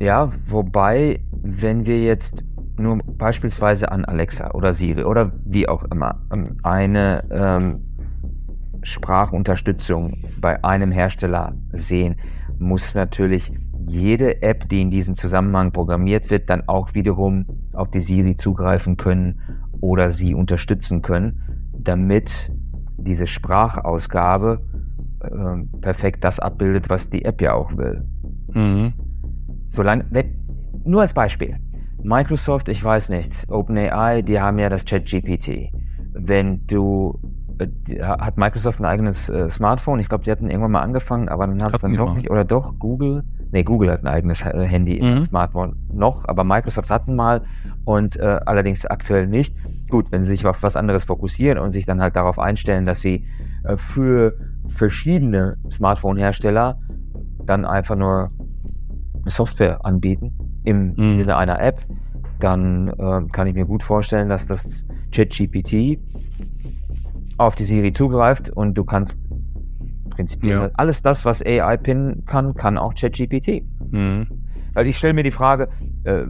Ja, 0.02 0.30
wobei, 0.44 1.20
wenn 1.42 1.86
wir 1.86 2.02
jetzt 2.02 2.44
nur 2.76 2.98
beispielsweise 3.18 3.90
an 3.90 4.04
Alexa 4.04 4.50
oder 4.52 4.72
Siri 4.72 5.04
oder 5.04 5.32
wie 5.44 5.68
auch 5.68 5.84
immer 5.84 6.20
ähm, 6.32 6.56
eine 6.62 7.24
ähm, 7.30 7.84
Sprachunterstützung 8.82 10.18
bei 10.40 10.62
einem 10.62 10.92
Hersteller 10.92 11.54
sehen, 11.72 12.16
muss 12.58 12.94
natürlich 12.94 13.52
jede 13.86 14.42
App, 14.42 14.68
die 14.68 14.80
in 14.80 14.90
diesem 14.90 15.14
Zusammenhang 15.14 15.72
programmiert 15.72 16.30
wird, 16.30 16.50
dann 16.50 16.68
auch 16.68 16.94
wiederum 16.94 17.46
auf 17.72 17.90
die 17.90 18.00
Siri 18.00 18.36
zugreifen 18.36 18.96
können 18.96 19.40
oder 19.80 20.10
sie 20.10 20.34
unterstützen 20.34 21.02
können, 21.02 21.70
damit 21.78 22.52
diese 22.96 23.26
Sprachausgabe 23.26 24.60
ähm, 25.22 25.70
perfekt 25.80 26.24
das 26.24 26.40
abbildet, 26.40 26.88
was 26.88 27.10
die 27.10 27.24
App 27.24 27.40
ja 27.40 27.54
auch 27.54 27.76
will. 27.76 28.04
Mhm. 28.52 28.92
Solange, 29.68 30.06
wenn, 30.10 30.34
nur 30.84 31.02
als 31.02 31.12
Beispiel. 31.12 31.58
Microsoft, 32.04 32.68
ich 32.68 32.84
weiß 32.84 33.08
nicht, 33.08 33.50
OpenAI, 33.50 34.20
die 34.20 34.38
haben 34.38 34.58
ja 34.58 34.68
das 34.68 34.84
ChatGPT. 34.84 35.72
Wenn 36.12 36.66
du 36.66 37.18
äh, 37.58 38.02
hat 38.02 38.36
Microsoft 38.36 38.78
ein 38.78 38.84
eigenes 38.84 39.30
äh, 39.30 39.48
Smartphone? 39.48 40.00
Ich 40.00 40.10
glaube, 40.10 40.22
die 40.22 40.30
hatten 40.30 40.50
irgendwann 40.50 40.72
mal 40.72 40.82
angefangen, 40.82 41.30
aber 41.30 41.46
dann 41.46 41.62
haben 41.62 41.74
es 41.74 41.80
dann 41.80 41.96
doch 41.96 42.14
nicht. 42.14 42.30
Oder 42.30 42.44
doch, 42.44 42.78
Google? 42.78 43.24
Nee, 43.52 43.64
Google 43.64 43.90
hat 43.90 44.02
ein 44.02 44.08
eigenes 44.08 44.42
äh, 44.42 44.66
Handy, 44.66 45.00
mhm. 45.02 45.24
Smartphone 45.24 45.76
noch, 45.90 46.28
aber 46.28 46.44
Microsoft 46.44 46.90
hatten 46.90 47.16
mal 47.16 47.42
und 47.84 48.16
äh, 48.16 48.40
allerdings 48.44 48.84
aktuell 48.84 49.26
nicht. 49.26 49.56
Gut, 49.88 50.12
wenn 50.12 50.22
sie 50.22 50.30
sich 50.30 50.44
auf 50.46 50.62
was 50.62 50.76
anderes 50.76 51.04
fokussieren 51.04 51.58
und 51.58 51.70
sich 51.70 51.86
dann 51.86 52.02
halt 52.02 52.16
darauf 52.16 52.38
einstellen, 52.38 52.84
dass 52.84 53.00
sie 53.00 53.26
äh, 53.64 53.76
für 53.76 54.36
verschiedene 54.66 55.56
Smartphone-Hersteller 55.70 56.78
dann 57.46 57.64
einfach 57.64 57.96
nur 57.96 58.28
Software 59.26 59.84
anbieten 59.86 60.43
im 60.64 60.94
mhm. 60.96 61.14
Sinne 61.14 61.36
einer 61.36 61.60
App, 61.60 61.80
dann 62.40 62.88
äh, 62.88 63.22
kann 63.30 63.46
ich 63.46 63.54
mir 63.54 63.66
gut 63.66 63.82
vorstellen, 63.82 64.28
dass 64.28 64.46
das 64.46 64.84
ChatGPT 65.12 65.98
auf 67.38 67.54
die 67.54 67.64
Siri 67.64 67.92
zugreift 67.92 68.50
und 68.50 68.74
du 68.74 68.84
kannst 68.84 69.18
prinzipiell 70.10 70.58
ja. 70.58 70.70
alles 70.74 71.02
das, 71.02 71.24
was 71.24 71.44
AI-Pin 71.44 72.24
kann, 72.26 72.54
kann 72.54 72.78
auch 72.78 72.94
ChatGPT. 72.94 73.62
Mhm. 73.90 74.26
Weil 74.72 74.86
ich 74.86 74.98
stelle 74.98 75.14
mir 75.14 75.22
die 75.22 75.30
Frage, 75.30 75.68
äh, 76.04 76.24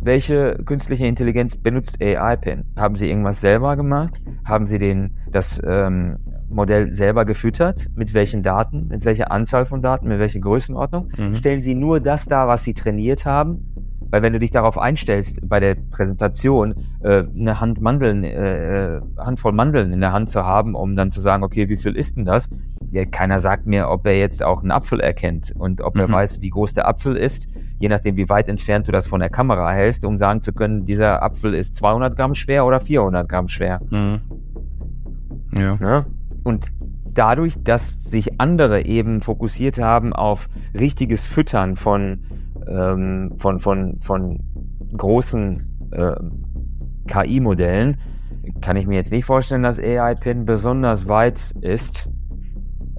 welche 0.00 0.58
künstliche 0.64 1.06
Intelligenz 1.06 1.56
benutzt 1.56 2.02
AI-Pin? 2.02 2.64
Haben 2.76 2.96
sie 2.96 3.08
irgendwas 3.08 3.40
selber 3.40 3.76
gemacht? 3.76 4.20
Haben 4.44 4.66
sie 4.66 4.78
den, 4.78 5.16
das 5.30 5.60
ähm, 5.64 6.18
Modell 6.48 6.90
selber 6.90 7.24
gefüttert? 7.24 7.88
Mit 7.94 8.14
welchen 8.14 8.42
Daten? 8.42 8.88
Mit 8.88 9.04
welcher 9.04 9.30
Anzahl 9.30 9.66
von 9.66 9.82
Daten? 9.82 10.08
Mit 10.08 10.18
welcher 10.18 10.40
Größenordnung? 10.40 11.10
Mhm. 11.16 11.36
Stellen 11.36 11.60
sie 11.60 11.74
nur 11.74 12.00
das 12.00 12.26
dar, 12.26 12.48
was 12.48 12.64
sie 12.64 12.74
trainiert 12.74 13.26
haben? 13.26 13.66
Weil 14.10 14.22
wenn 14.22 14.32
du 14.32 14.40
dich 14.40 14.50
darauf 14.50 14.76
einstellst, 14.76 15.48
bei 15.48 15.60
der 15.60 15.76
Präsentation 15.76 16.74
äh, 17.00 17.22
eine 17.22 17.60
Hand 17.60 17.80
Mandeln, 17.80 18.24
äh, 18.24 18.96
äh, 18.96 19.00
Handvoll 19.18 19.52
Mandeln 19.52 19.92
in 19.92 20.00
der 20.00 20.12
Hand 20.12 20.30
zu 20.30 20.44
haben, 20.44 20.74
um 20.74 20.96
dann 20.96 21.10
zu 21.10 21.20
sagen, 21.20 21.44
okay, 21.44 21.68
wie 21.68 21.76
viel 21.76 21.94
ist 21.94 22.16
denn 22.16 22.24
das? 22.24 22.48
Ja, 22.92 23.04
keiner 23.04 23.38
sagt 23.38 23.66
mir, 23.66 23.88
ob 23.88 24.06
er 24.06 24.18
jetzt 24.18 24.42
auch 24.42 24.62
einen 24.62 24.72
Apfel 24.72 25.00
erkennt 25.00 25.52
und 25.56 25.80
ob 25.80 25.94
mhm. 25.94 26.00
er 26.00 26.12
weiß, 26.12 26.40
wie 26.40 26.50
groß 26.50 26.74
der 26.74 26.88
Apfel 26.88 27.16
ist, 27.16 27.48
je 27.78 27.88
nachdem, 27.88 28.16
wie 28.16 28.28
weit 28.28 28.48
entfernt 28.48 28.88
du 28.88 28.92
das 28.92 29.06
von 29.06 29.20
der 29.20 29.30
Kamera 29.30 29.70
hältst, 29.70 30.04
um 30.04 30.16
sagen 30.16 30.42
zu 30.42 30.52
können, 30.52 30.86
dieser 30.86 31.22
Apfel 31.22 31.54
ist 31.54 31.76
200 31.76 32.16
Gramm 32.16 32.34
schwer 32.34 32.66
oder 32.66 32.80
400 32.80 33.28
Gramm 33.28 33.48
schwer. 33.48 33.80
Mhm. 33.90 34.20
Ja. 35.52 35.60
ja. 35.60 35.76
Ne? 35.80 36.06
Und 36.42 36.72
dadurch, 37.12 37.62
dass 37.62 37.92
sich 37.92 38.40
andere 38.40 38.84
eben 38.84 39.20
fokussiert 39.20 39.78
haben 39.78 40.12
auf 40.12 40.48
richtiges 40.74 41.26
Füttern 41.26 41.76
von 41.76 42.20
ähm, 42.66 43.32
von, 43.36 43.58
von, 43.58 43.98
von 44.00 44.40
großen 44.96 45.90
äh, 45.92 46.14
KI-Modellen 47.06 47.96
kann 48.60 48.76
ich 48.76 48.86
mir 48.86 48.96
jetzt 48.96 49.12
nicht 49.12 49.24
vorstellen, 49.24 49.62
dass 49.62 49.78
AI-Pin 49.78 50.44
besonders 50.44 51.08
weit 51.08 51.54
ist 51.60 52.08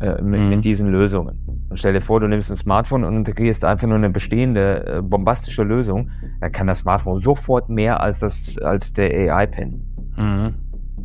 äh, 0.02 0.22
mit, 0.22 0.42
mhm. 0.42 0.50
mit, 0.50 0.66
diesen 0.66 0.90
Lösungen. 0.92 1.66
Und 1.70 1.78
stell 1.78 1.94
dir 1.94 2.02
vor, 2.02 2.20
du 2.20 2.28
nimmst 2.28 2.50
ein 2.50 2.58
Smartphone 2.58 3.04
und 3.04 3.16
integrierst 3.16 3.64
einfach 3.64 3.88
nur 3.88 3.98
eine 3.98 4.10
bestehende, 4.10 4.98
äh, 4.98 5.02
bombastische 5.02 5.64
Lösung, 5.64 6.10
dann 6.40 6.52
kann 6.52 6.68
das 6.68 6.80
Smartphone 6.80 7.22
sofort 7.22 7.70
mehr 7.70 8.02
als, 8.02 8.20
das, 8.20 8.58
als 8.58 8.94
der 8.94 9.34
AI-Pin. 9.34 9.82
Mhm. 10.18 10.54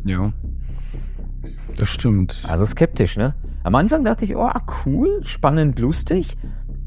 Ja. 0.03 0.31
Das 1.77 1.89
stimmt. 1.89 2.43
Also 2.47 2.65
skeptisch, 2.65 3.17
ne? 3.17 3.35
Am 3.63 3.75
Anfang 3.75 4.03
dachte 4.03 4.25
ich, 4.25 4.35
oh, 4.35 4.49
cool, 4.85 5.19
spannend, 5.23 5.77
lustig. 5.79 6.37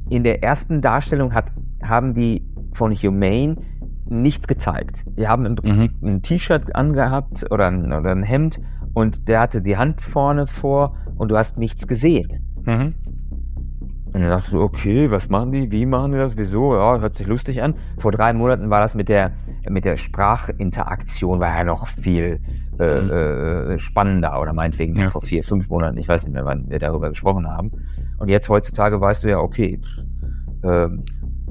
In 0.08 0.24
der 0.24 0.42
ersten 0.42 0.80
Darstellung 0.80 1.32
hat 1.32 1.52
haben 1.82 2.14
die 2.14 2.42
von 2.72 2.94
Humane 2.94 3.56
nichts 4.06 4.46
gezeigt. 4.46 5.04
Die 5.16 5.28
haben 5.28 5.46
im 5.46 5.54
Prinzip 5.54 5.92
mhm. 6.00 6.08
ein 6.08 6.22
T-Shirt 6.22 6.74
angehabt 6.74 7.50
oder 7.50 7.68
ein, 7.68 7.92
oder 7.92 8.10
ein 8.10 8.22
Hemd 8.22 8.60
und 8.94 9.28
der 9.28 9.40
hatte 9.40 9.62
die 9.62 9.76
Hand 9.76 10.00
vorne 10.00 10.46
vor 10.46 10.96
und 11.16 11.30
du 11.30 11.36
hast 11.36 11.58
nichts 11.58 11.86
gesehen. 11.86 12.62
Mhm. 12.64 12.94
Und 14.12 14.22
dann 14.22 14.30
dachte 14.30 14.50
du, 14.52 14.60
okay, 14.60 15.08
was 15.10 15.28
machen 15.28 15.52
die? 15.52 15.70
Wie 15.70 15.86
machen 15.86 16.10
die 16.10 16.18
das? 16.18 16.36
Wieso? 16.36 16.74
Ja, 16.74 16.98
hört 16.98 17.14
sich 17.14 17.28
lustig 17.28 17.62
an. 17.62 17.74
Vor 17.98 18.10
drei 18.10 18.32
Monaten 18.32 18.68
war 18.68 18.80
das 18.80 18.96
mit 18.96 19.08
der, 19.08 19.30
mit 19.68 19.84
der 19.84 19.96
Sprachinteraktion, 19.96 21.38
war 21.38 21.56
ja 21.56 21.62
noch 21.62 21.86
viel 21.86 22.40
äh, 22.80 23.00
mhm. 23.00 23.10
äh, 23.10 23.78
spannender 23.78 24.40
oder 24.40 24.52
meinetwegen 24.52 24.96
ja. 24.96 25.10
vor 25.10 25.22
vier, 25.22 25.44
fünf 25.44 25.68
Monaten. 25.68 25.96
Ich 25.96 26.08
weiß 26.08 26.24
nicht 26.24 26.34
mehr, 26.34 26.44
wann 26.44 26.68
wir 26.68 26.80
darüber 26.80 27.08
gesprochen 27.08 27.48
haben. 27.48 27.70
Und 28.18 28.28
jetzt 28.28 28.48
heutzutage 28.48 29.00
weißt 29.00 29.22
du 29.22 29.28
ja, 29.28 29.38
okay, 29.38 29.80
äh, 30.62 30.88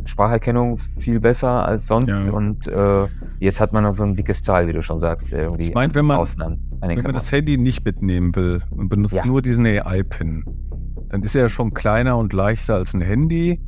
Spracherkennung 0.05 0.77
viel 0.97 1.19
besser 1.19 1.65
als 1.65 1.88
sonst 1.88 2.09
ja. 2.09 2.31
und 2.31 2.67
äh, 2.67 3.07
jetzt 3.39 3.59
hat 3.59 3.73
man 3.73 3.83
noch 3.83 3.95
so 3.95 4.03
ein 4.03 4.15
dickes 4.15 4.41
Teil, 4.41 4.67
wie 4.67 4.73
du 4.73 4.81
schon 4.81 4.99
sagst, 4.99 5.33
irgendwie 5.33 5.69
ich 5.69 5.73
mein, 5.73 5.93
wenn 5.95 6.05
man, 6.05 6.19
wenn 6.19 7.01
man 7.01 7.13
das 7.13 7.31
Handy 7.31 7.57
nicht 7.57 7.85
mitnehmen 7.85 8.35
will 8.35 8.62
und 8.71 8.89
benutzt 8.89 9.13
ja. 9.13 9.25
nur 9.25 9.41
diesen 9.41 9.65
AI-Pin, 9.65 10.45
dann 11.09 11.23
ist 11.23 11.35
er 11.35 11.43
ja 11.43 11.49
schon 11.49 11.73
kleiner 11.73 12.17
und 12.17 12.33
leichter 12.33 12.75
als 12.75 12.93
ein 12.93 13.01
Handy. 13.01 13.59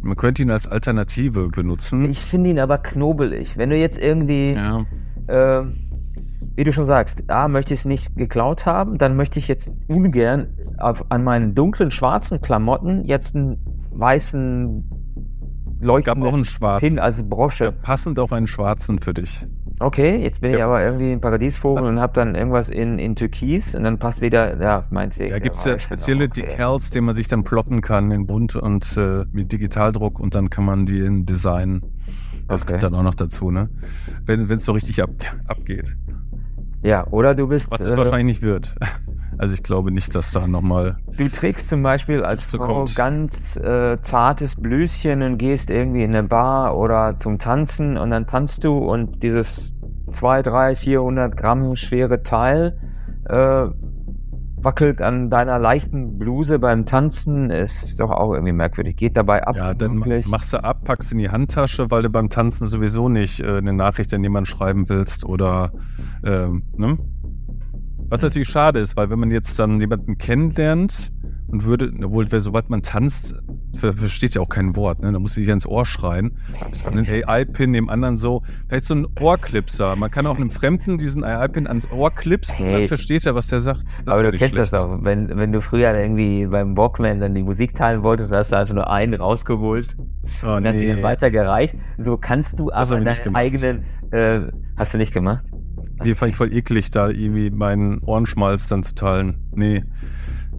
Man 0.00 0.16
könnte 0.16 0.42
ihn 0.42 0.50
als 0.50 0.66
Alternative 0.68 1.48
benutzen. 1.48 2.04
Ich 2.04 2.20
finde 2.20 2.50
ihn 2.50 2.60
aber 2.60 2.78
knobelig. 2.78 3.58
Wenn 3.58 3.70
du 3.70 3.76
jetzt 3.76 3.98
irgendwie, 3.98 4.52
ja. 4.52 4.86
äh, 5.26 5.66
wie 6.56 6.64
du 6.64 6.72
schon 6.72 6.86
sagst, 6.86 7.30
A, 7.30 7.48
möchte 7.48 7.74
ich 7.74 7.80
es 7.80 7.86
nicht 7.86 8.16
geklaut 8.16 8.64
haben, 8.64 8.98
dann 8.98 9.16
möchte 9.16 9.38
ich 9.38 9.48
jetzt 9.48 9.70
ungern 9.88 10.48
auf, 10.78 11.04
an 11.10 11.24
meinen 11.24 11.54
dunklen 11.54 11.90
schwarzen 11.90 12.40
Klamotten 12.40 13.04
jetzt 13.04 13.34
ein 13.34 13.58
weißen 13.98 14.84
leuchtenden 15.80 16.44
Pin 16.78 16.98
als 16.98 17.28
Brosche. 17.28 17.64
Ja, 17.64 17.70
passend 17.70 18.18
auf 18.18 18.32
einen 18.32 18.46
schwarzen 18.46 18.98
für 18.98 19.14
dich. 19.14 19.46
Okay, 19.80 20.16
jetzt 20.16 20.40
bin 20.40 20.50
ja. 20.50 20.56
ich 20.56 20.64
aber 20.64 20.82
irgendwie 20.82 21.12
ein 21.12 21.20
Paradiesvogel 21.20 21.84
und 21.84 22.00
habe 22.00 22.12
dann 22.12 22.34
irgendwas 22.34 22.68
in, 22.68 22.98
in 22.98 23.14
Türkis 23.14 23.76
und 23.76 23.84
dann 23.84 23.98
passt 23.98 24.20
wieder, 24.20 24.60
ja, 24.60 24.84
meinetwegen. 24.90 25.30
Da 25.30 25.38
gibt 25.38 25.54
es 25.54 25.64
ja 25.64 25.78
spezielle 25.78 26.24
okay. 26.24 26.42
Decals, 26.42 26.90
die 26.90 27.00
man 27.00 27.14
sich 27.14 27.28
dann 27.28 27.44
plotten 27.44 27.80
kann 27.80 28.10
in 28.10 28.26
bunt 28.26 28.56
und 28.56 28.96
äh, 28.96 29.24
mit 29.30 29.52
Digitaldruck 29.52 30.18
und 30.18 30.34
dann 30.34 30.50
kann 30.50 30.64
man 30.64 30.84
die 30.84 30.98
in 30.98 31.26
Design. 31.26 31.82
Das 32.48 32.62
okay. 32.62 32.72
kommt 32.72 32.82
dann 32.82 32.94
auch 32.96 33.04
noch 33.04 33.14
dazu, 33.14 33.52
ne? 33.52 33.68
Wenn 34.24 34.50
es 34.50 34.64
so 34.64 34.72
richtig 34.72 35.00
ab, 35.02 35.10
abgeht. 35.46 35.96
Ja, 36.82 37.06
oder 37.10 37.34
du 37.34 37.48
bist. 37.48 37.70
Was 37.70 37.80
es 37.80 37.94
äh, 37.94 37.96
wahrscheinlich 37.96 38.36
nicht 38.36 38.42
wird. 38.42 38.74
Also 39.40 39.54
ich 39.54 39.62
glaube 39.62 39.92
nicht, 39.92 40.12
dass 40.16 40.32
da 40.32 40.48
nochmal. 40.48 40.96
Du 41.16 41.28
trägst 41.28 41.68
zum 41.68 41.80
Beispiel 41.80 42.24
als 42.24 42.42
Frau 42.42 42.86
ganz 42.96 43.56
äh, 43.56 43.96
zartes 44.02 44.56
Blüschen 44.56 45.22
und 45.22 45.38
gehst 45.38 45.70
irgendwie 45.70 46.02
in 46.02 46.16
eine 46.16 46.26
Bar 46.26 46.76
oder 46.76 47.16
zum 47.18 47.38
Tanzen 47.38 47.96
und 47.96 48.10
dann 48.10 48.26
tanzt 48.26 48.64
du 48.64 48.78
und 48.78 49.22
dieses 49.22 49.74
2, 50.10 50.42
3, 50.42 50.74
400 50.74 51.36
Gramm 51.36 51.76
schwere 51.76 52.24
Teil 52.24 52.78
äh, 53.28 53.66
wackelt 54.62 55.02
an 55.02 55.30
deiner 55.30 55.58
leichten 55.58 56.18
Bluse 56.18 56.58
beim 56.58 56.86
Tanzen, 56.86 57.50
ist 57.50 58.00
doch 58.00 58.10
auch 58.10 58.32
irgendwie 58.32 58.52
merkwürdig. 58.52 58.96
Geht 58.96 59.16
dabei 59.16 59.46
ab. 59.46 59.56
Ja, 59.56 59.74
dann 59.74 59.96
wirklich. 59.96 60.28
machst 60.28 60.52
du 60.52 60.62
ab, 60.62 60.84
packst 60.84 61.12
in 61.12 61.18
die 61.18 61.30
Handtasche, 61.30 61.90
weil 61.90 62.02
du 62.02 62.10
beim 62.10 62.30
Tanzen 62.30 62.66
sowieso 62.66 63.08
nicht 63.08 63.40
äh, 63.40 63.58
eine 63.58 63.72
Nachricht 63.72 64.12
an 64.14 64.22
jemanden 64.22 64.46
schreiben 64.46 64.88
willst 64.88 65.24
oder 65.24 65.72
ähm, 66.24 66.62
ne? 66.76 66.98
Was 68.10 68.22
natürlich 68.22 68.48
schade 68.48 68.80
ist, 68.80 68.96
weil 68.96 69.10
wenn 69.10 69.18
man 69.18 69.30
jetzt 69.30 69.58
dann 69.58 69.80
jemanden 69.80 70.16
kennenlernt 70.16 71.12
und 71.48 71.64
würde, 71.64 71.92
obwohl, 72.02 72.26
sobald 72.40 72.70
man 72.70 72.80
tanzt, 72.80 73.36
versteht 73.76 74.34
ja 74.34 74.40
auch 74.40 74.48
kein 74.48 74.76
Wort, 74.76 75.00
ne? 75.00 75.12
Da 75.12 75.18
muss 75.18 75.36
man 75.36 75.44
sich 75.44 75.52
ins 75.52 75.66
Ohr 75.66 75.84
schreien. 75.84 76.32
Einen 76.84 77.06
AI-Pin 77.06 77.72
dem 77.72 77.88
anderen 77.88 78.16
so, 78.16 78.42
vielleicht 78.68 78.86
so 78.86 78.94
ein 78.94 79.06
Ohrclipser. 79.20 79.96
Man 79.96 80.10
kann 80.10 80.26
auch 80.26 80.36
einem 80.36 80.50
Fremden 80.50 80.98
diesen 80.98 81.22
AI-Pin 81.24 81.66
ans 81.66 81.90
Ohr 81.90 82.10
klipsen, 82.10 82.64
hey. 82.64 82.72
dann 82.72 82.88
versteht 82.88 83.26
er, 83.26 83.34
was 83.34 83.48
der 83.48 83.60
sagt. 83.60 84.00
Das 84.04 84.14
Aber 84.14 84.22
du 84.22 84.30
kennst 84.30 84.54
schlecht. 84.54 84.72
das 84.72 84.82
doch. 84.82 84.98
Wenn, 85.02 85.28
wenn 85.36 85.52
du 85.52 85.60
früher 85.60 85.94
irgendwie 85.94 86.46
beim 86.46 86.76
Walkman 86.76 87.20
dann 87.20 87.34
die 87.34 87.42
Musik 87.42 87.74
teilen 87.74 88.02
wolltest, 88.02 88.32
hast 88.32 88.52
du 88.52 88.56
also 88.56 88.74
nur 88.74 88.90
einen 88.90 89.14
rausgeholt 89.14 89.96
oh, 90.44 90.54
und 90.54 90.62
nee. 90.62 90.68
hast 90.68 90.80
ihn 90.80 91.02
weitergereicht. 91.02 91.76
So 91.98 92.16
kannst 92.16 92.58
du 92.58 92.72
aber 92.72 93.00
deinen 93.00 93.34
eigenen, 93.36 93.84
äh, 94.10 94.40
hast 94.76 94.94
du 94.94 94.98
nicht 94.98 95.12
gemacht? 95.12 95.44
Die 96.04 96.14
fand 96.14 96.30
ich 96.30 96.36
voll 96.36 96.52
eklig, 96.52 96.90
da 96.90 97.08
irgendwie 97.08 97.50
meinen 97.50 97.98
Ohrenschmalz 98.00 98.68
dann 98.68 98.82
zu 98.82 98.94
teilen. 98.94 99.48
Nee, 99.52 99.84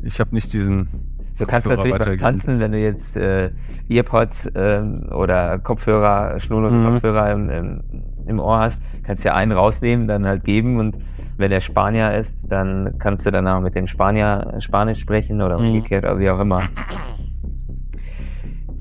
ich 0.04 0.20
habe 0.20 0.34
nicht 0.34 0.54
diesen. 0.54 1.09
Du 1.40 1.46
kannst 1.46 1.68
natürlich 1.68 1.96
auch 1.96 2.18
tanzen, 2.18 2.60
wenn 2.60 2.74
du 2.74 2.80
jetzt 2.80 3.16
äh, 3.16 3.52
Earpods 3.90 4.48
äh, 4.48 4.82
oder 5.12 5.58
Kopfhörer, 5.60 6.40
schnurlose 6.40 6.76
mhm. 6.76 6.86
Kopfhörer 6.86 7.32
im, 7.32 7.82
im, 8.28 8.40
Ohr 8.40 8.60
hast, 8.60 8.84
kannst 9.04 9.24
ja 9.24 9.34
einen 9.34 9.54
rausnehmen, 9.54 10.08
dann 10.08 10.28
halt 10.28 10.44
geben 10.44 10.80
und 10.80 10.98
wenn 11.38 11.50
der 11.50 11.62
Spanier 11.62 12.14
ist, 12.14 12.36
dann 12.44 12.96
kannst 13.00 13.26
du 13.26 13.32
danach 13.32 13.62
mit 13.62 13.74
dem 13.74 13.88
Spanier 13.88 14.56
Spanisch 14.60 15.00
sprechen 15.00 15.42
oder 15.42 15.58
mhm. 15.58 15.68
umgekehrt 15.68 16.04
oder 16.04 16.20
wie 16.20 16.30
auch 16.30 16.40
immer. 16.40 16.64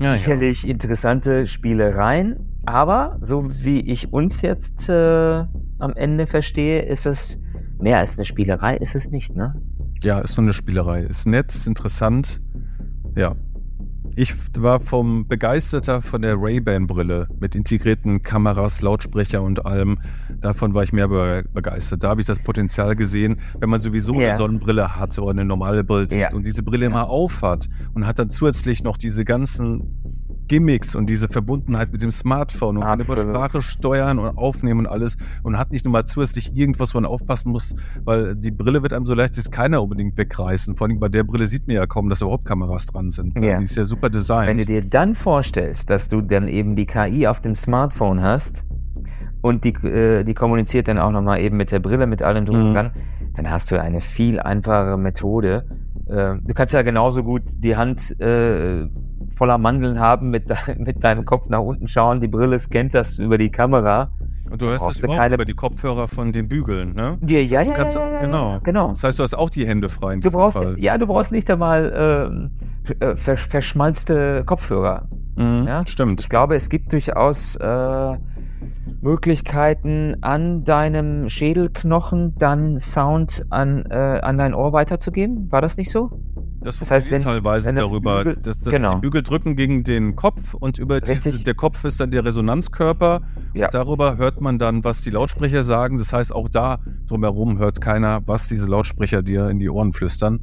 Ja, 0.01 0.13
Sicherlich 0.13 0.63
ja. 0.63 0.71
interessante 0.71 1.47
Spielereien, 1.47 2.59
aber 2.65 3.17
so 3.21 3.49
wie 3.63 3.79
ich 3.81 4.11
uns 4.11 4.41
jetzt 4.41 4.89
äh, 4.89 5.45
am 5.79 5.93
Ende 5.95 6.27
verstehe, 6.27 6.81
ist 6.81 7.05
es 7.05 7.37
mehr 7.79 7.99
als 7.99 8.17
eine 8.17 8.25
Spielerei, 8.25 8.75
ist 8.77 8.95
es 8.95 9.09
nicht, 9.11 9.35
ne? 9.35 9.55
Ja, 10.03 10.19
ist 10.19 10.37
nur 10.37 10.45
eine 10.45 10.53
Spielerei. 10.53 11.01
Ist 11.01 11.27
nett, 11.27 11.53
ist 11.53 11.67
interessant. 11.67 12.41
Ja. 13.19 13.35
Ich 14.15 14.33
war 14.57 14.79
vom 14.79 15.27
Begeisterter 15.27 16.01
von 16.01 16.21
der 16.21 16.35
Ray-Ban-Brille 16.37 17.27
mit 17.39 17.53
integrierten 17.53 18.21
Kameras, 18.21 18.81
Lautsprecher 18.81 19.41
und 19.41 19.65
allem. 19.65 19.99
Davon 20.39 20.73
war 20.73 20.83
ich 20.83 20.93
mehr 20.93 21.09
be 21.09 21.43
begeistert. 21.53 22.03
Da 22.03 22.09
habe 22.09 22.21
ich 22.21 22.27
das 22.27 22.39
Potenzial 22.39 22.95
gesehen, 22.95 23.41
wenn 23.59 23.69
man 23.69 23.81
sowieso 23.81 24.13
yeah. 24.13 24.29
eine 24.29 24.37
Sonnenbrille 24.37 24.95
hat 24.95 25.19
oder 25.19 25.31
eine 25.31 25.43
normale 25.43 25.83
Brille 25.83 26.07
yeah. 26.13 26.33
und 26.33 26.45
diese 26.45 26.63
Brille 26.63 26.85
immer 26.85 27.09
auf 27.09 27.41
hat 27.41 27.67
und 27.93 28.07
hat 28.07 28.19
dann 28.19 28.29
zusätzlich 28.29 28.83
noch 28.83 28.95
diese 28.95 29.25
ganzen 29.25 30.18
Gimmicks 30.49 30.95
und 30.95 31.09
diese 31.09 31.29
Verbundenheit 31.29 31.91
mit 31.91 32.01
dem 32.01 32.11
Smartphone 32.11 32.77
und 32.77 32.83
kann 32.83 32.99
über 32.99 33.15
Sprache 33.15 33.61
steuern 33.61 34.19
und 34.19 34.37
aufnehmen 34.37 34.81
und 34.81 34.87
alles 34.87 35.15
und 35.43 35.57
hat 35.57 35.71
nicht 35.71 35.85
nur 35.85 35.93
mal 35.93 36.05
zusätzlich 36.05 36.55
irgendwas, 36.55 36.93
wo 36.93 36.99
man 36.99 37.05
aufpassen 37.05 37.51
muss, 37.51 37.73
weil 38.03 38.35
die 38.35 38.51
Brille 38.51 38.83
wird 38.83 38.91
einem 38.91 39.05
so 39.05 39.13
leicht 39.13 39.37
ist 39.37 39.51
keiner 39.51 39.81
unbedingt 39.81 40.17
wegreißen. 40.17 40.75
Vor 40.75 40.87
allem 40.87 40.99
bei 40.99 41.07
der 41.07 41.23
Brille 41.23 41.47
sieht 41.47 41.67
man 41.67 41.75
ja 41.77 41.85
kaum, 41.85 42.09
dass 42.09 42.21
überhaupt 42.21 42.45
Kameras 42.45 42.87
dran 42.87 43.11
sind. 43.11 43.37
Ja. 43.41 43.57
Die 43.57 43.63
ist 43.63 43.75
ja 43.75 43.85
super 43.85 44.09
designt. 44.09 44.49
Wenn 44.49 44.57
du 44.57 44.65
dir 44.65 44.81
dann 44.81 45.15
vorstellst, 45.15 45.89
dass 45.89 46.07
du 46.07 46.21
dann 46.21 46.47
eben 46.47 46.75
die 46.75 46.85
KI 46.85 47.27
auf 47.27 47.39
dem 47.39 47.55
Smartphone 47.55 48.21
hast 48.21 48.65
und 49.41 49.63
die, 49.63 49.73
äh, 49.85 50.23
die 50.23 50.33
kommuniziert 50.33 50.87
dann 50.87 50.97
auch 50.97 51.11
nochmal 51.11 51.39
eben 51.39 51.57
mit 51.57 51.71
der 51.71 51.79
Brille, 51.79 52.07
mit 52.07 52.21
allem 52.21 52.45
drum 52.45 52.69
mhm. 52.69 52.73
dran, 52.73 52.91
dann 53.35 53.49
hast 53.49 53.71
du 53.71 53.79
eine 53.81 54.01
viel 54.01 54.39
einfachere 54.39 54.97
Methode. 54.97 55.65
Äh, 56.07 56.35
du 56.41 56.53
kannst 56.53 56.73
ja 56.73 56.81
genauso 56.81 57.23
gut 57.23 57.43
die 57.51 57.77
Hand 57.77 58.19
äh, 58.19 58.87
voller 59.39 59.57
Mandeln 59.57 59.99
haben, 59.99 60.29
mit, 60.29 60.47
mit 60.77 61.03
deinem 61.03 61.25
Kopf 61.25 61.47
nach 61.47 61.61
unten 61.61 61.87
schauen, 61.87 62.19
die 62.19 62.27
Brille 62.27 62.59
scannt 62.59 62.93
das 62.93 63.17
über 63.17 63.37
die 63.37 63.49
Kamera. 63.49 64.11
Und 64.51 64.61
du 64.61 64.65
hörst 64.65 64.83
es 64.89 64.99
überhaupt 64.99 65.17
keine... 65.17 65.35
über 65.35 65.45
die 65.45 65.53
Kopfhörer 65.53 66.07
von 66.07 66.31
den 66.31 66.47
Bügeln, 66.49 66.93
ne? 66.93 67.17
Ja, 67.25 67.39
ja, 67.39 67.61
ja, 67.61 67.77
ja, 67.77 67.87
ja, 67.87 68.19
genau. 68.19 68.59
genau. 68.63 68.89
Das 68.89 69.03
heißt, 69.03 69.19
du 69.19 69.23
hast 69.23 69.35
auch 69.35 69.49
die 69.49 69.65
Hände 69.65 69.87
frei 69.87 70.15
in 70.15 70.21
du 70.21 70.31
brauchst, 70.31 70.57
Fall. 70.57 70.75
Ja, 70.79 70.97
du 70.97 71.07
brauchst 71.07 71.31
nicht 71.31 71.49
einmal 71.49 72.49
äh, 72.91 73.05
äh 73.05 73.15
vers 73.15 73.43
verschmalzte 73.43 74.43
Kopfhörer. 74.45 75.07
Mhm, 75.35 75.65
ja? 75.67 75.85
Stimmt. 75.87 76.21
Ich 76.21 76.29
glaube, 76.29 76.55
es 76.55 76.67
gibt 76.67 76.91
durchaus 76.91 77.55
äh, 77.55 78.17
Möglichkeiten, 79.01 80.17
an 80.21 80.63
deinem 80.65 81.29
Schädelknochen 81.29 82.35
dann 82.37 82.79
Sound 82.79 83.45
an, 83.49 83.85
äh, 83.89 84.19
an 84.21 84.37
dein 84.37 84.53
Ohr 84.53 84.73
weiterzugeben. 84.73 85.49
War 85.51 85.61
das 85.61 85.77
nicht 85.77 85.91
so? 85.91 86.09
Das, 86.61 86.77
das 86.77 86.91
heißt, 86.91 87.11
wenn, 87.11 87.21
teilweise 87.21 87.67
wenn 87.67 87.75
das 87.75 87.85
darüber, 87.85 88.23
Bügel, 88.23 88.41
dass, 88.41 88.59
dass 88.59 88.73
genau. 88.73 88.95
die 88.95 89.01
Bügel 89.01 89.23
drücken 89.23 89.55
gegen 89.55 89.83
den 89.83 90.15
Kopf 90.15 90.53
und 90.53 90.77
über 90.77 90.99
die, 90.99 91.43
der 91.43 91.53
Kopf 91.53 91.83
ist 91.85 91.99
dann 91.99 92.11
der 92.11 92.25
Resonanzkörper. 92.25 93.21
Ja. 93.53 93.69
darüber 93.69 94.17
hört 94.17 94.41
man 94.41 94.59
dann, 94.59 94.83
was 94.83 95.01
die 95.01 95.09
Lautsprecher 95.09 95.63
sagen. 95.63 95.97
Das 95.97 96.13
heißt, 96.13 96.33
auch 96.33 96.49
da 96.49 96.79
drumherum 97.07 97.57
hört 97.57 97.81
keiner, 97.81 98.21
was 98.25 98.47
diese 98.47 98.67
Lautsprecher 98.67 99.23
dir 99.23 99.49
in 99.49 99.59
die 99.59 99.69
Ohren 99.69 99.93
flüstern. 99.93 100.41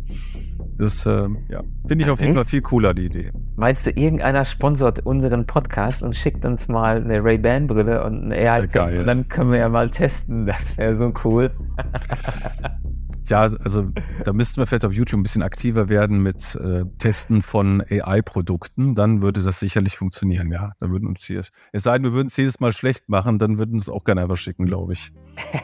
Das 0.79 1.07
äh, 1.07 1.29
ja, 1.49 1.63
finde 1.87 2.05
ich 2.05 2.11
auf 2.11 2.21
jeden 2.21 2.35
Fall 2.35 2.45
viel 2.45 2.63
cooler, 2.63 2.95
die 2.95 3.07
Idee. 3.07 3.33
Meinst 3.57 3.87
du, 3.87 3.91
irgendeiner 3.91 4.45
sponsort 4.45 5.05
unseren 5.07 5.47
Podcast 5.47 6.03
und 6.03 6.17
schickt 6.17 6.45
uns 6.45 6.69
mal 6.69 7.03
eine 7.03 7.23
Ray-Ban-Brille 7.23 8.05
und 8.05 8.33
eine 8.33 8.51
AI? 8.51 8.67
Geil. 8.67 9.01
Und 9.01 9.07
dann 9.07 9.29
können 9.29 9.53
wir 9.53 9.59
ja 9.59 9.69
mal 9.69 9.91
testen. 9.91 10.47
Das 10.47 10.77
wäre 10.77 10.95
so 10.95 11.13
cool. 11.25 11.51
Ja, 13.29 13.41
also 13.41 13.91
da 14.25 14.33
müssten 14.33 14.59
wir 14.59 14.67
vielleicht 14.67 14.85
auf 14.85 14.93
YouTube 14.93 15.21
ein 15.21 15.23
bisschen 15.25 15.43
aktiver 15.43 15.89
werden 15.89 16.23
mit 16.23 16.55
äh, 16.57 16.85
Testen 16.99 17.43
von 17.43 17.83
AI-Produkten. 17.83 18.95
Dann 18.95 19.21
würde 19.21 19.43
das 19.43 19.59
sicherlich 19.59 19.97
funktionieren, 19.97 20.53
ja. 20.53 20.73
Da 20.79 20.91
würden 20.91 21.09
uns 21.09 21.25
hier, 21.25 21.43
es 21.73 21.83
sei 21.83 21.95
denn, 21.95 22.05
wir 22.05 22.13
würden 22.13 22.29
es 22.29 22.37
jedes 22.37 22.61
Mal 22.61 22.73
schlecht 22.73 23.09
machen, 23.09 23.39
dann 23.39 23.59
würden 23.59 23.79
es 23.79 23.89
auch 23.89 24.05
gerne 24.05 24.23
einfach 24.23 24.37
schicken, 24.37 24.67
glaube 24.67 24.93
ich. 24.93 25.13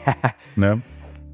ne? 0.57 0.81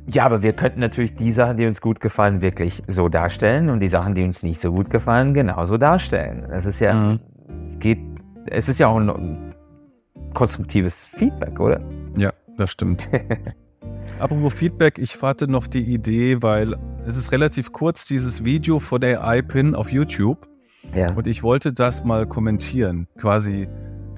Ja, 0.05 0.25
aber 0.25 0.41
wir 0.43 0.53
könnten 0.53 0.79
natürlich 0.79 1.15
die 1.15 1.31
Sachen, 1.31 1.57
die 1.57 1.65
uns 1.65 1.81
gut 1.81 1.99
gefallen, 1.99 2.41
wirklich 2.41 2.83
so 2.87 3.09
darstellen 3.09 3.69
und 3.69 3.79
die 3.79 3.89
Sachen, 3.89 4.15
die 4.15 4.23
uns 4.23 4.43
nicht 4.43 4.61
so 4.61 4.71
gut 4.71 4.89
gefallen, 4.89 5.33
genauso 5.33 5.77
darstellen. 5.77 6.47
Das 6.49 6.65
ist 6.65 6.79
ja, 6.79 6.93
mhm. 6.93 7.19
es 7.65 7.79
geht, 7.79 7.99
es 8.47 8.69
ist 8.69 8.79
ja 8.79 8.87
auch 8.87 8.97
ein 8.97 9.53
konstruktives 10.33 11.07
Feedback, 11.07 11.59
oder? 11.59 11.81
Ja, 12.17 12.31
das 12.57 12.71
stimmt. 12.71 13.09
Apropos 14.19 14.53
Feedback, 14.53 14.97
ich 14.97 15.21
warte 15.21 15.49
noch 15.49 15.65
die 15.65 15.93
Idee, 15.93 16.41
weil 16.41 16.75
es 17.05 17.15
ist 17.15 17.31
relativ 17.31 17.71
kurz, 17.71 18.05
dieses 18.05 18.43
Video 18.43 18.79
von 18.79 18.99
der 18.99 19.21
iPin 19.23 19.75
auf 19.75 19.91
YouTube. 19.91 20.47
Ja. 20.93 21.13
Und 21.13 21.25
ich 21.25 21.41
wollte 21.41 21.71
das 21.71 22.03
mal 22.03 22.27
kommentieren, 22.27 23.07
quasi 23.17 23.69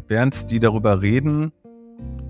während 0.08 0.50
die 0.50 0.60
darüber 0.60 1.02
reden, 1.02 1.52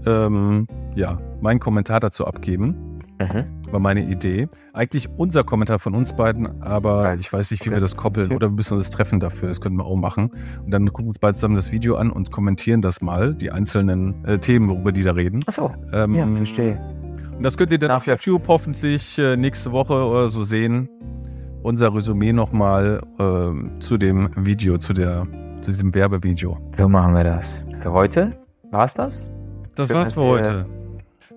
ähm, 0.05 0.67
ja, 0.95 1.17
meinen 1.39 1.59
Kommentar 1.59 2.01
dazu 2.01 2.25
abgeben. 2.25 2.99
Mhm. 3.19 3.45
War 3.71 3.79
meine 3.79 4.03
Idee. 4.03 4.49
Eigentlich 4.73 5.07
unser 5.15 5.43
Kommentar 5.43 5.79
von 5.79 5.95
uns 5.95 6.13
beiden, 6.13 6.61
aber 6.61 7.13
ich 7.15 7.31
weiß 7.31 7.51
nicht, 7.51 7.65
wie 7.65 7.71
wir 7.71 7.79
das 7.79 7.95
koppeln 7.95 8.33
oder 8.33 8.49
wir 8.49 8.55
müssen 8.55 8.75
uns 8.75 8.89
treffen 8.89 9.19
dafür. 9.19 9.47
Das 9.47 9.61
können 9.61 9.77
wir 9.77 9.85
auch 9.85 9.95
machen. 9.95 10.31
Und 10.65 10.71
dann 10.71 10.87
gucken 10.87 11.05
wir 11.05 11.09
uns 11.09 11.19
beide 11.19 11.35
zusammen 11.35 11.55
das 11.55 11.71
Video 11.71 11.95
an 11.95 12.11
und 12.11 12.31
kommentieren 12.31 12.81
das 12.81 13.01
mal, 13.01 13.33
die 13.33 13.51
einzelnen 13.51 14.25
äh, 14.25 14.39
Themen, 14.39 14.67
worüber 14.67 14.91
die 14.91 15.03
da 15.03 15.13
reden. 15.13 15.43
Achso, 15.47 15.73
ähm, 15.93 16.15
ja, 16.15 16.27
verstehe. 16.35 17.00
Das 17.41 17.57
könnt 17.57 17.71
ihr 17.71 17.79
dann 17.79 17.89
auf 17.89 18.05
YouTube 18.05 18.47
hoffentlich 18.47 19.17
äh, 19.17 19.35
nächste 19.35 19.71
Woche 19.71 19.93
oder 19.93 20.27
so 20.27 20.43
sehen. 20.43 20.87
Unser 21.63 21.93
Resümee 21.93 22.33
nochmal 22.33 23.01
äh, 23.17 23.79
zu 23.79 23.97
dem 23.97 24.29
Video, 24.35 24.77
zu, 24.77 24.93
der, 24.93 25.25
zu 25.61 25.71
diesem 25.71 25.91
Werbevideo. 25.93 26.59
So 26.77 26.87
machen 26.87 27.15
wir 27.15 27.23
das. 27.23 27.63
Für 27.79 27.91
heute 27.93 28.37
war's 28.69 28.93
das? 28.93 29.33
Das 29.73 29.87
Schön, 29.87 29.97
war's 29.97 30.13
für 30.13 30.21
heute. 30.21 30.65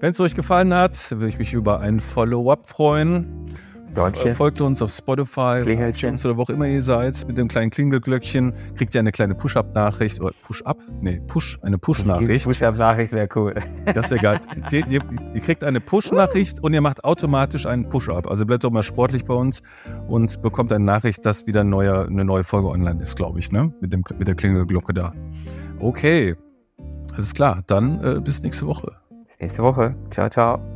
Wenn 0.00 0.12
es 0.12 0.20
euch 0.20 0.34
gefallen 0.34 0.74
hat, 0.74 1.10
würde 1.12 1.28
ich 1.28 1.38
mich 1.38 1.54
über 1.54 1.80
ein 1.80 2.00
Follow-up 2.00 2.66
freuen. 2.66 3.56
Däumchen. 3.94 4.34
Folgt 4.34 4.60
uns 4.60 4.82
auf 4.82 4.90
Spotify, 4.90 5.62
iTunes 5.66 6.24
oder 6.24 6.36
wo 6.36 6.42
auch 6.42 6.50
immer 6.50 6.66
ihr 6.66 6.82
seid. 6.82 7.26
Mit 7.26 7.38
dem 7.38 7.48
kleinen 7.48 7.70
Klingelglöckchen 7.70 8.52
kriegt 8.76 8.94
ihr 8.94 9.00
eine 9.00 9.12
kleine 9.12 9.34
Push-Up-Nachricht. 9.34 10.20
Oder 10.20 10.34
Push-Up? 10.42 10.78
Nee, 11.00 11.20
Push, 11.26 11.58
eine 11.62 11.78
Push-Nachricht. 11.78 12.44
Push-Up-Nachricht 12.44 13.12
wäre 13.12 13.28
cool. 13.36 13.54
Das 13.94 14.10
wäre 14.10 14.20
geil. 14.20 14.40
ihr, 14.72 14.86
ihr, 14.88 15.40
kriegt 15.40 15.64
eine 15.64 15.80
Push-Nachricht 15.80 16.60
und 16.62 16.74
ihr 16.74 16.80
macht 16.80 17.04
automatisch 17.04 17.66
einen 17.66 17.88
Push-Up. 17.88 18.26
Also 18.26 18.44
bleibt 18.44 18.64
doch 18.64 18.70
mal 18.70 18.82
sportlich 18.82 19.24
bei 19.24 19.34
uns 19.34 19.62
und 20.08 20.42
bekommt 20.42 20.72
eine 20.72 20.84
Nachricht, 20.84 21.24
dass 21.24 21.46
wieder 21.46 21.60
ein 21.60 21.70
neuer, 21.70 22.06
eine 22.06 22.24
neue 22.24 22.44
Folge 22.44 22.68
online 22.68 23.00
ist, 23.02 23.16
glaube 23.16 23.38
ich, 23.38 23.52
ne? 23.52 23.72
Mit, 23.80 23.92
dem, 23.92 24.02
mit 24.18 24.28
der 24.28 24.34
Klingelglocke 24.34 24.92
da. 24.92 25.12
Okay. 25.78 26.34
Alles 27.14 27.32
klar. 27.32 27.62
Dann 27.66 28.02
äh, 28.02 28.20
bis 28.20 28.42
nächste 28.42 28.66
Woche. 28.66 28.92
Nächste 29.40 29.62
Woche. 29.62 29.94
Ciao, 30.10 30.28
ciao. 30.28 30.73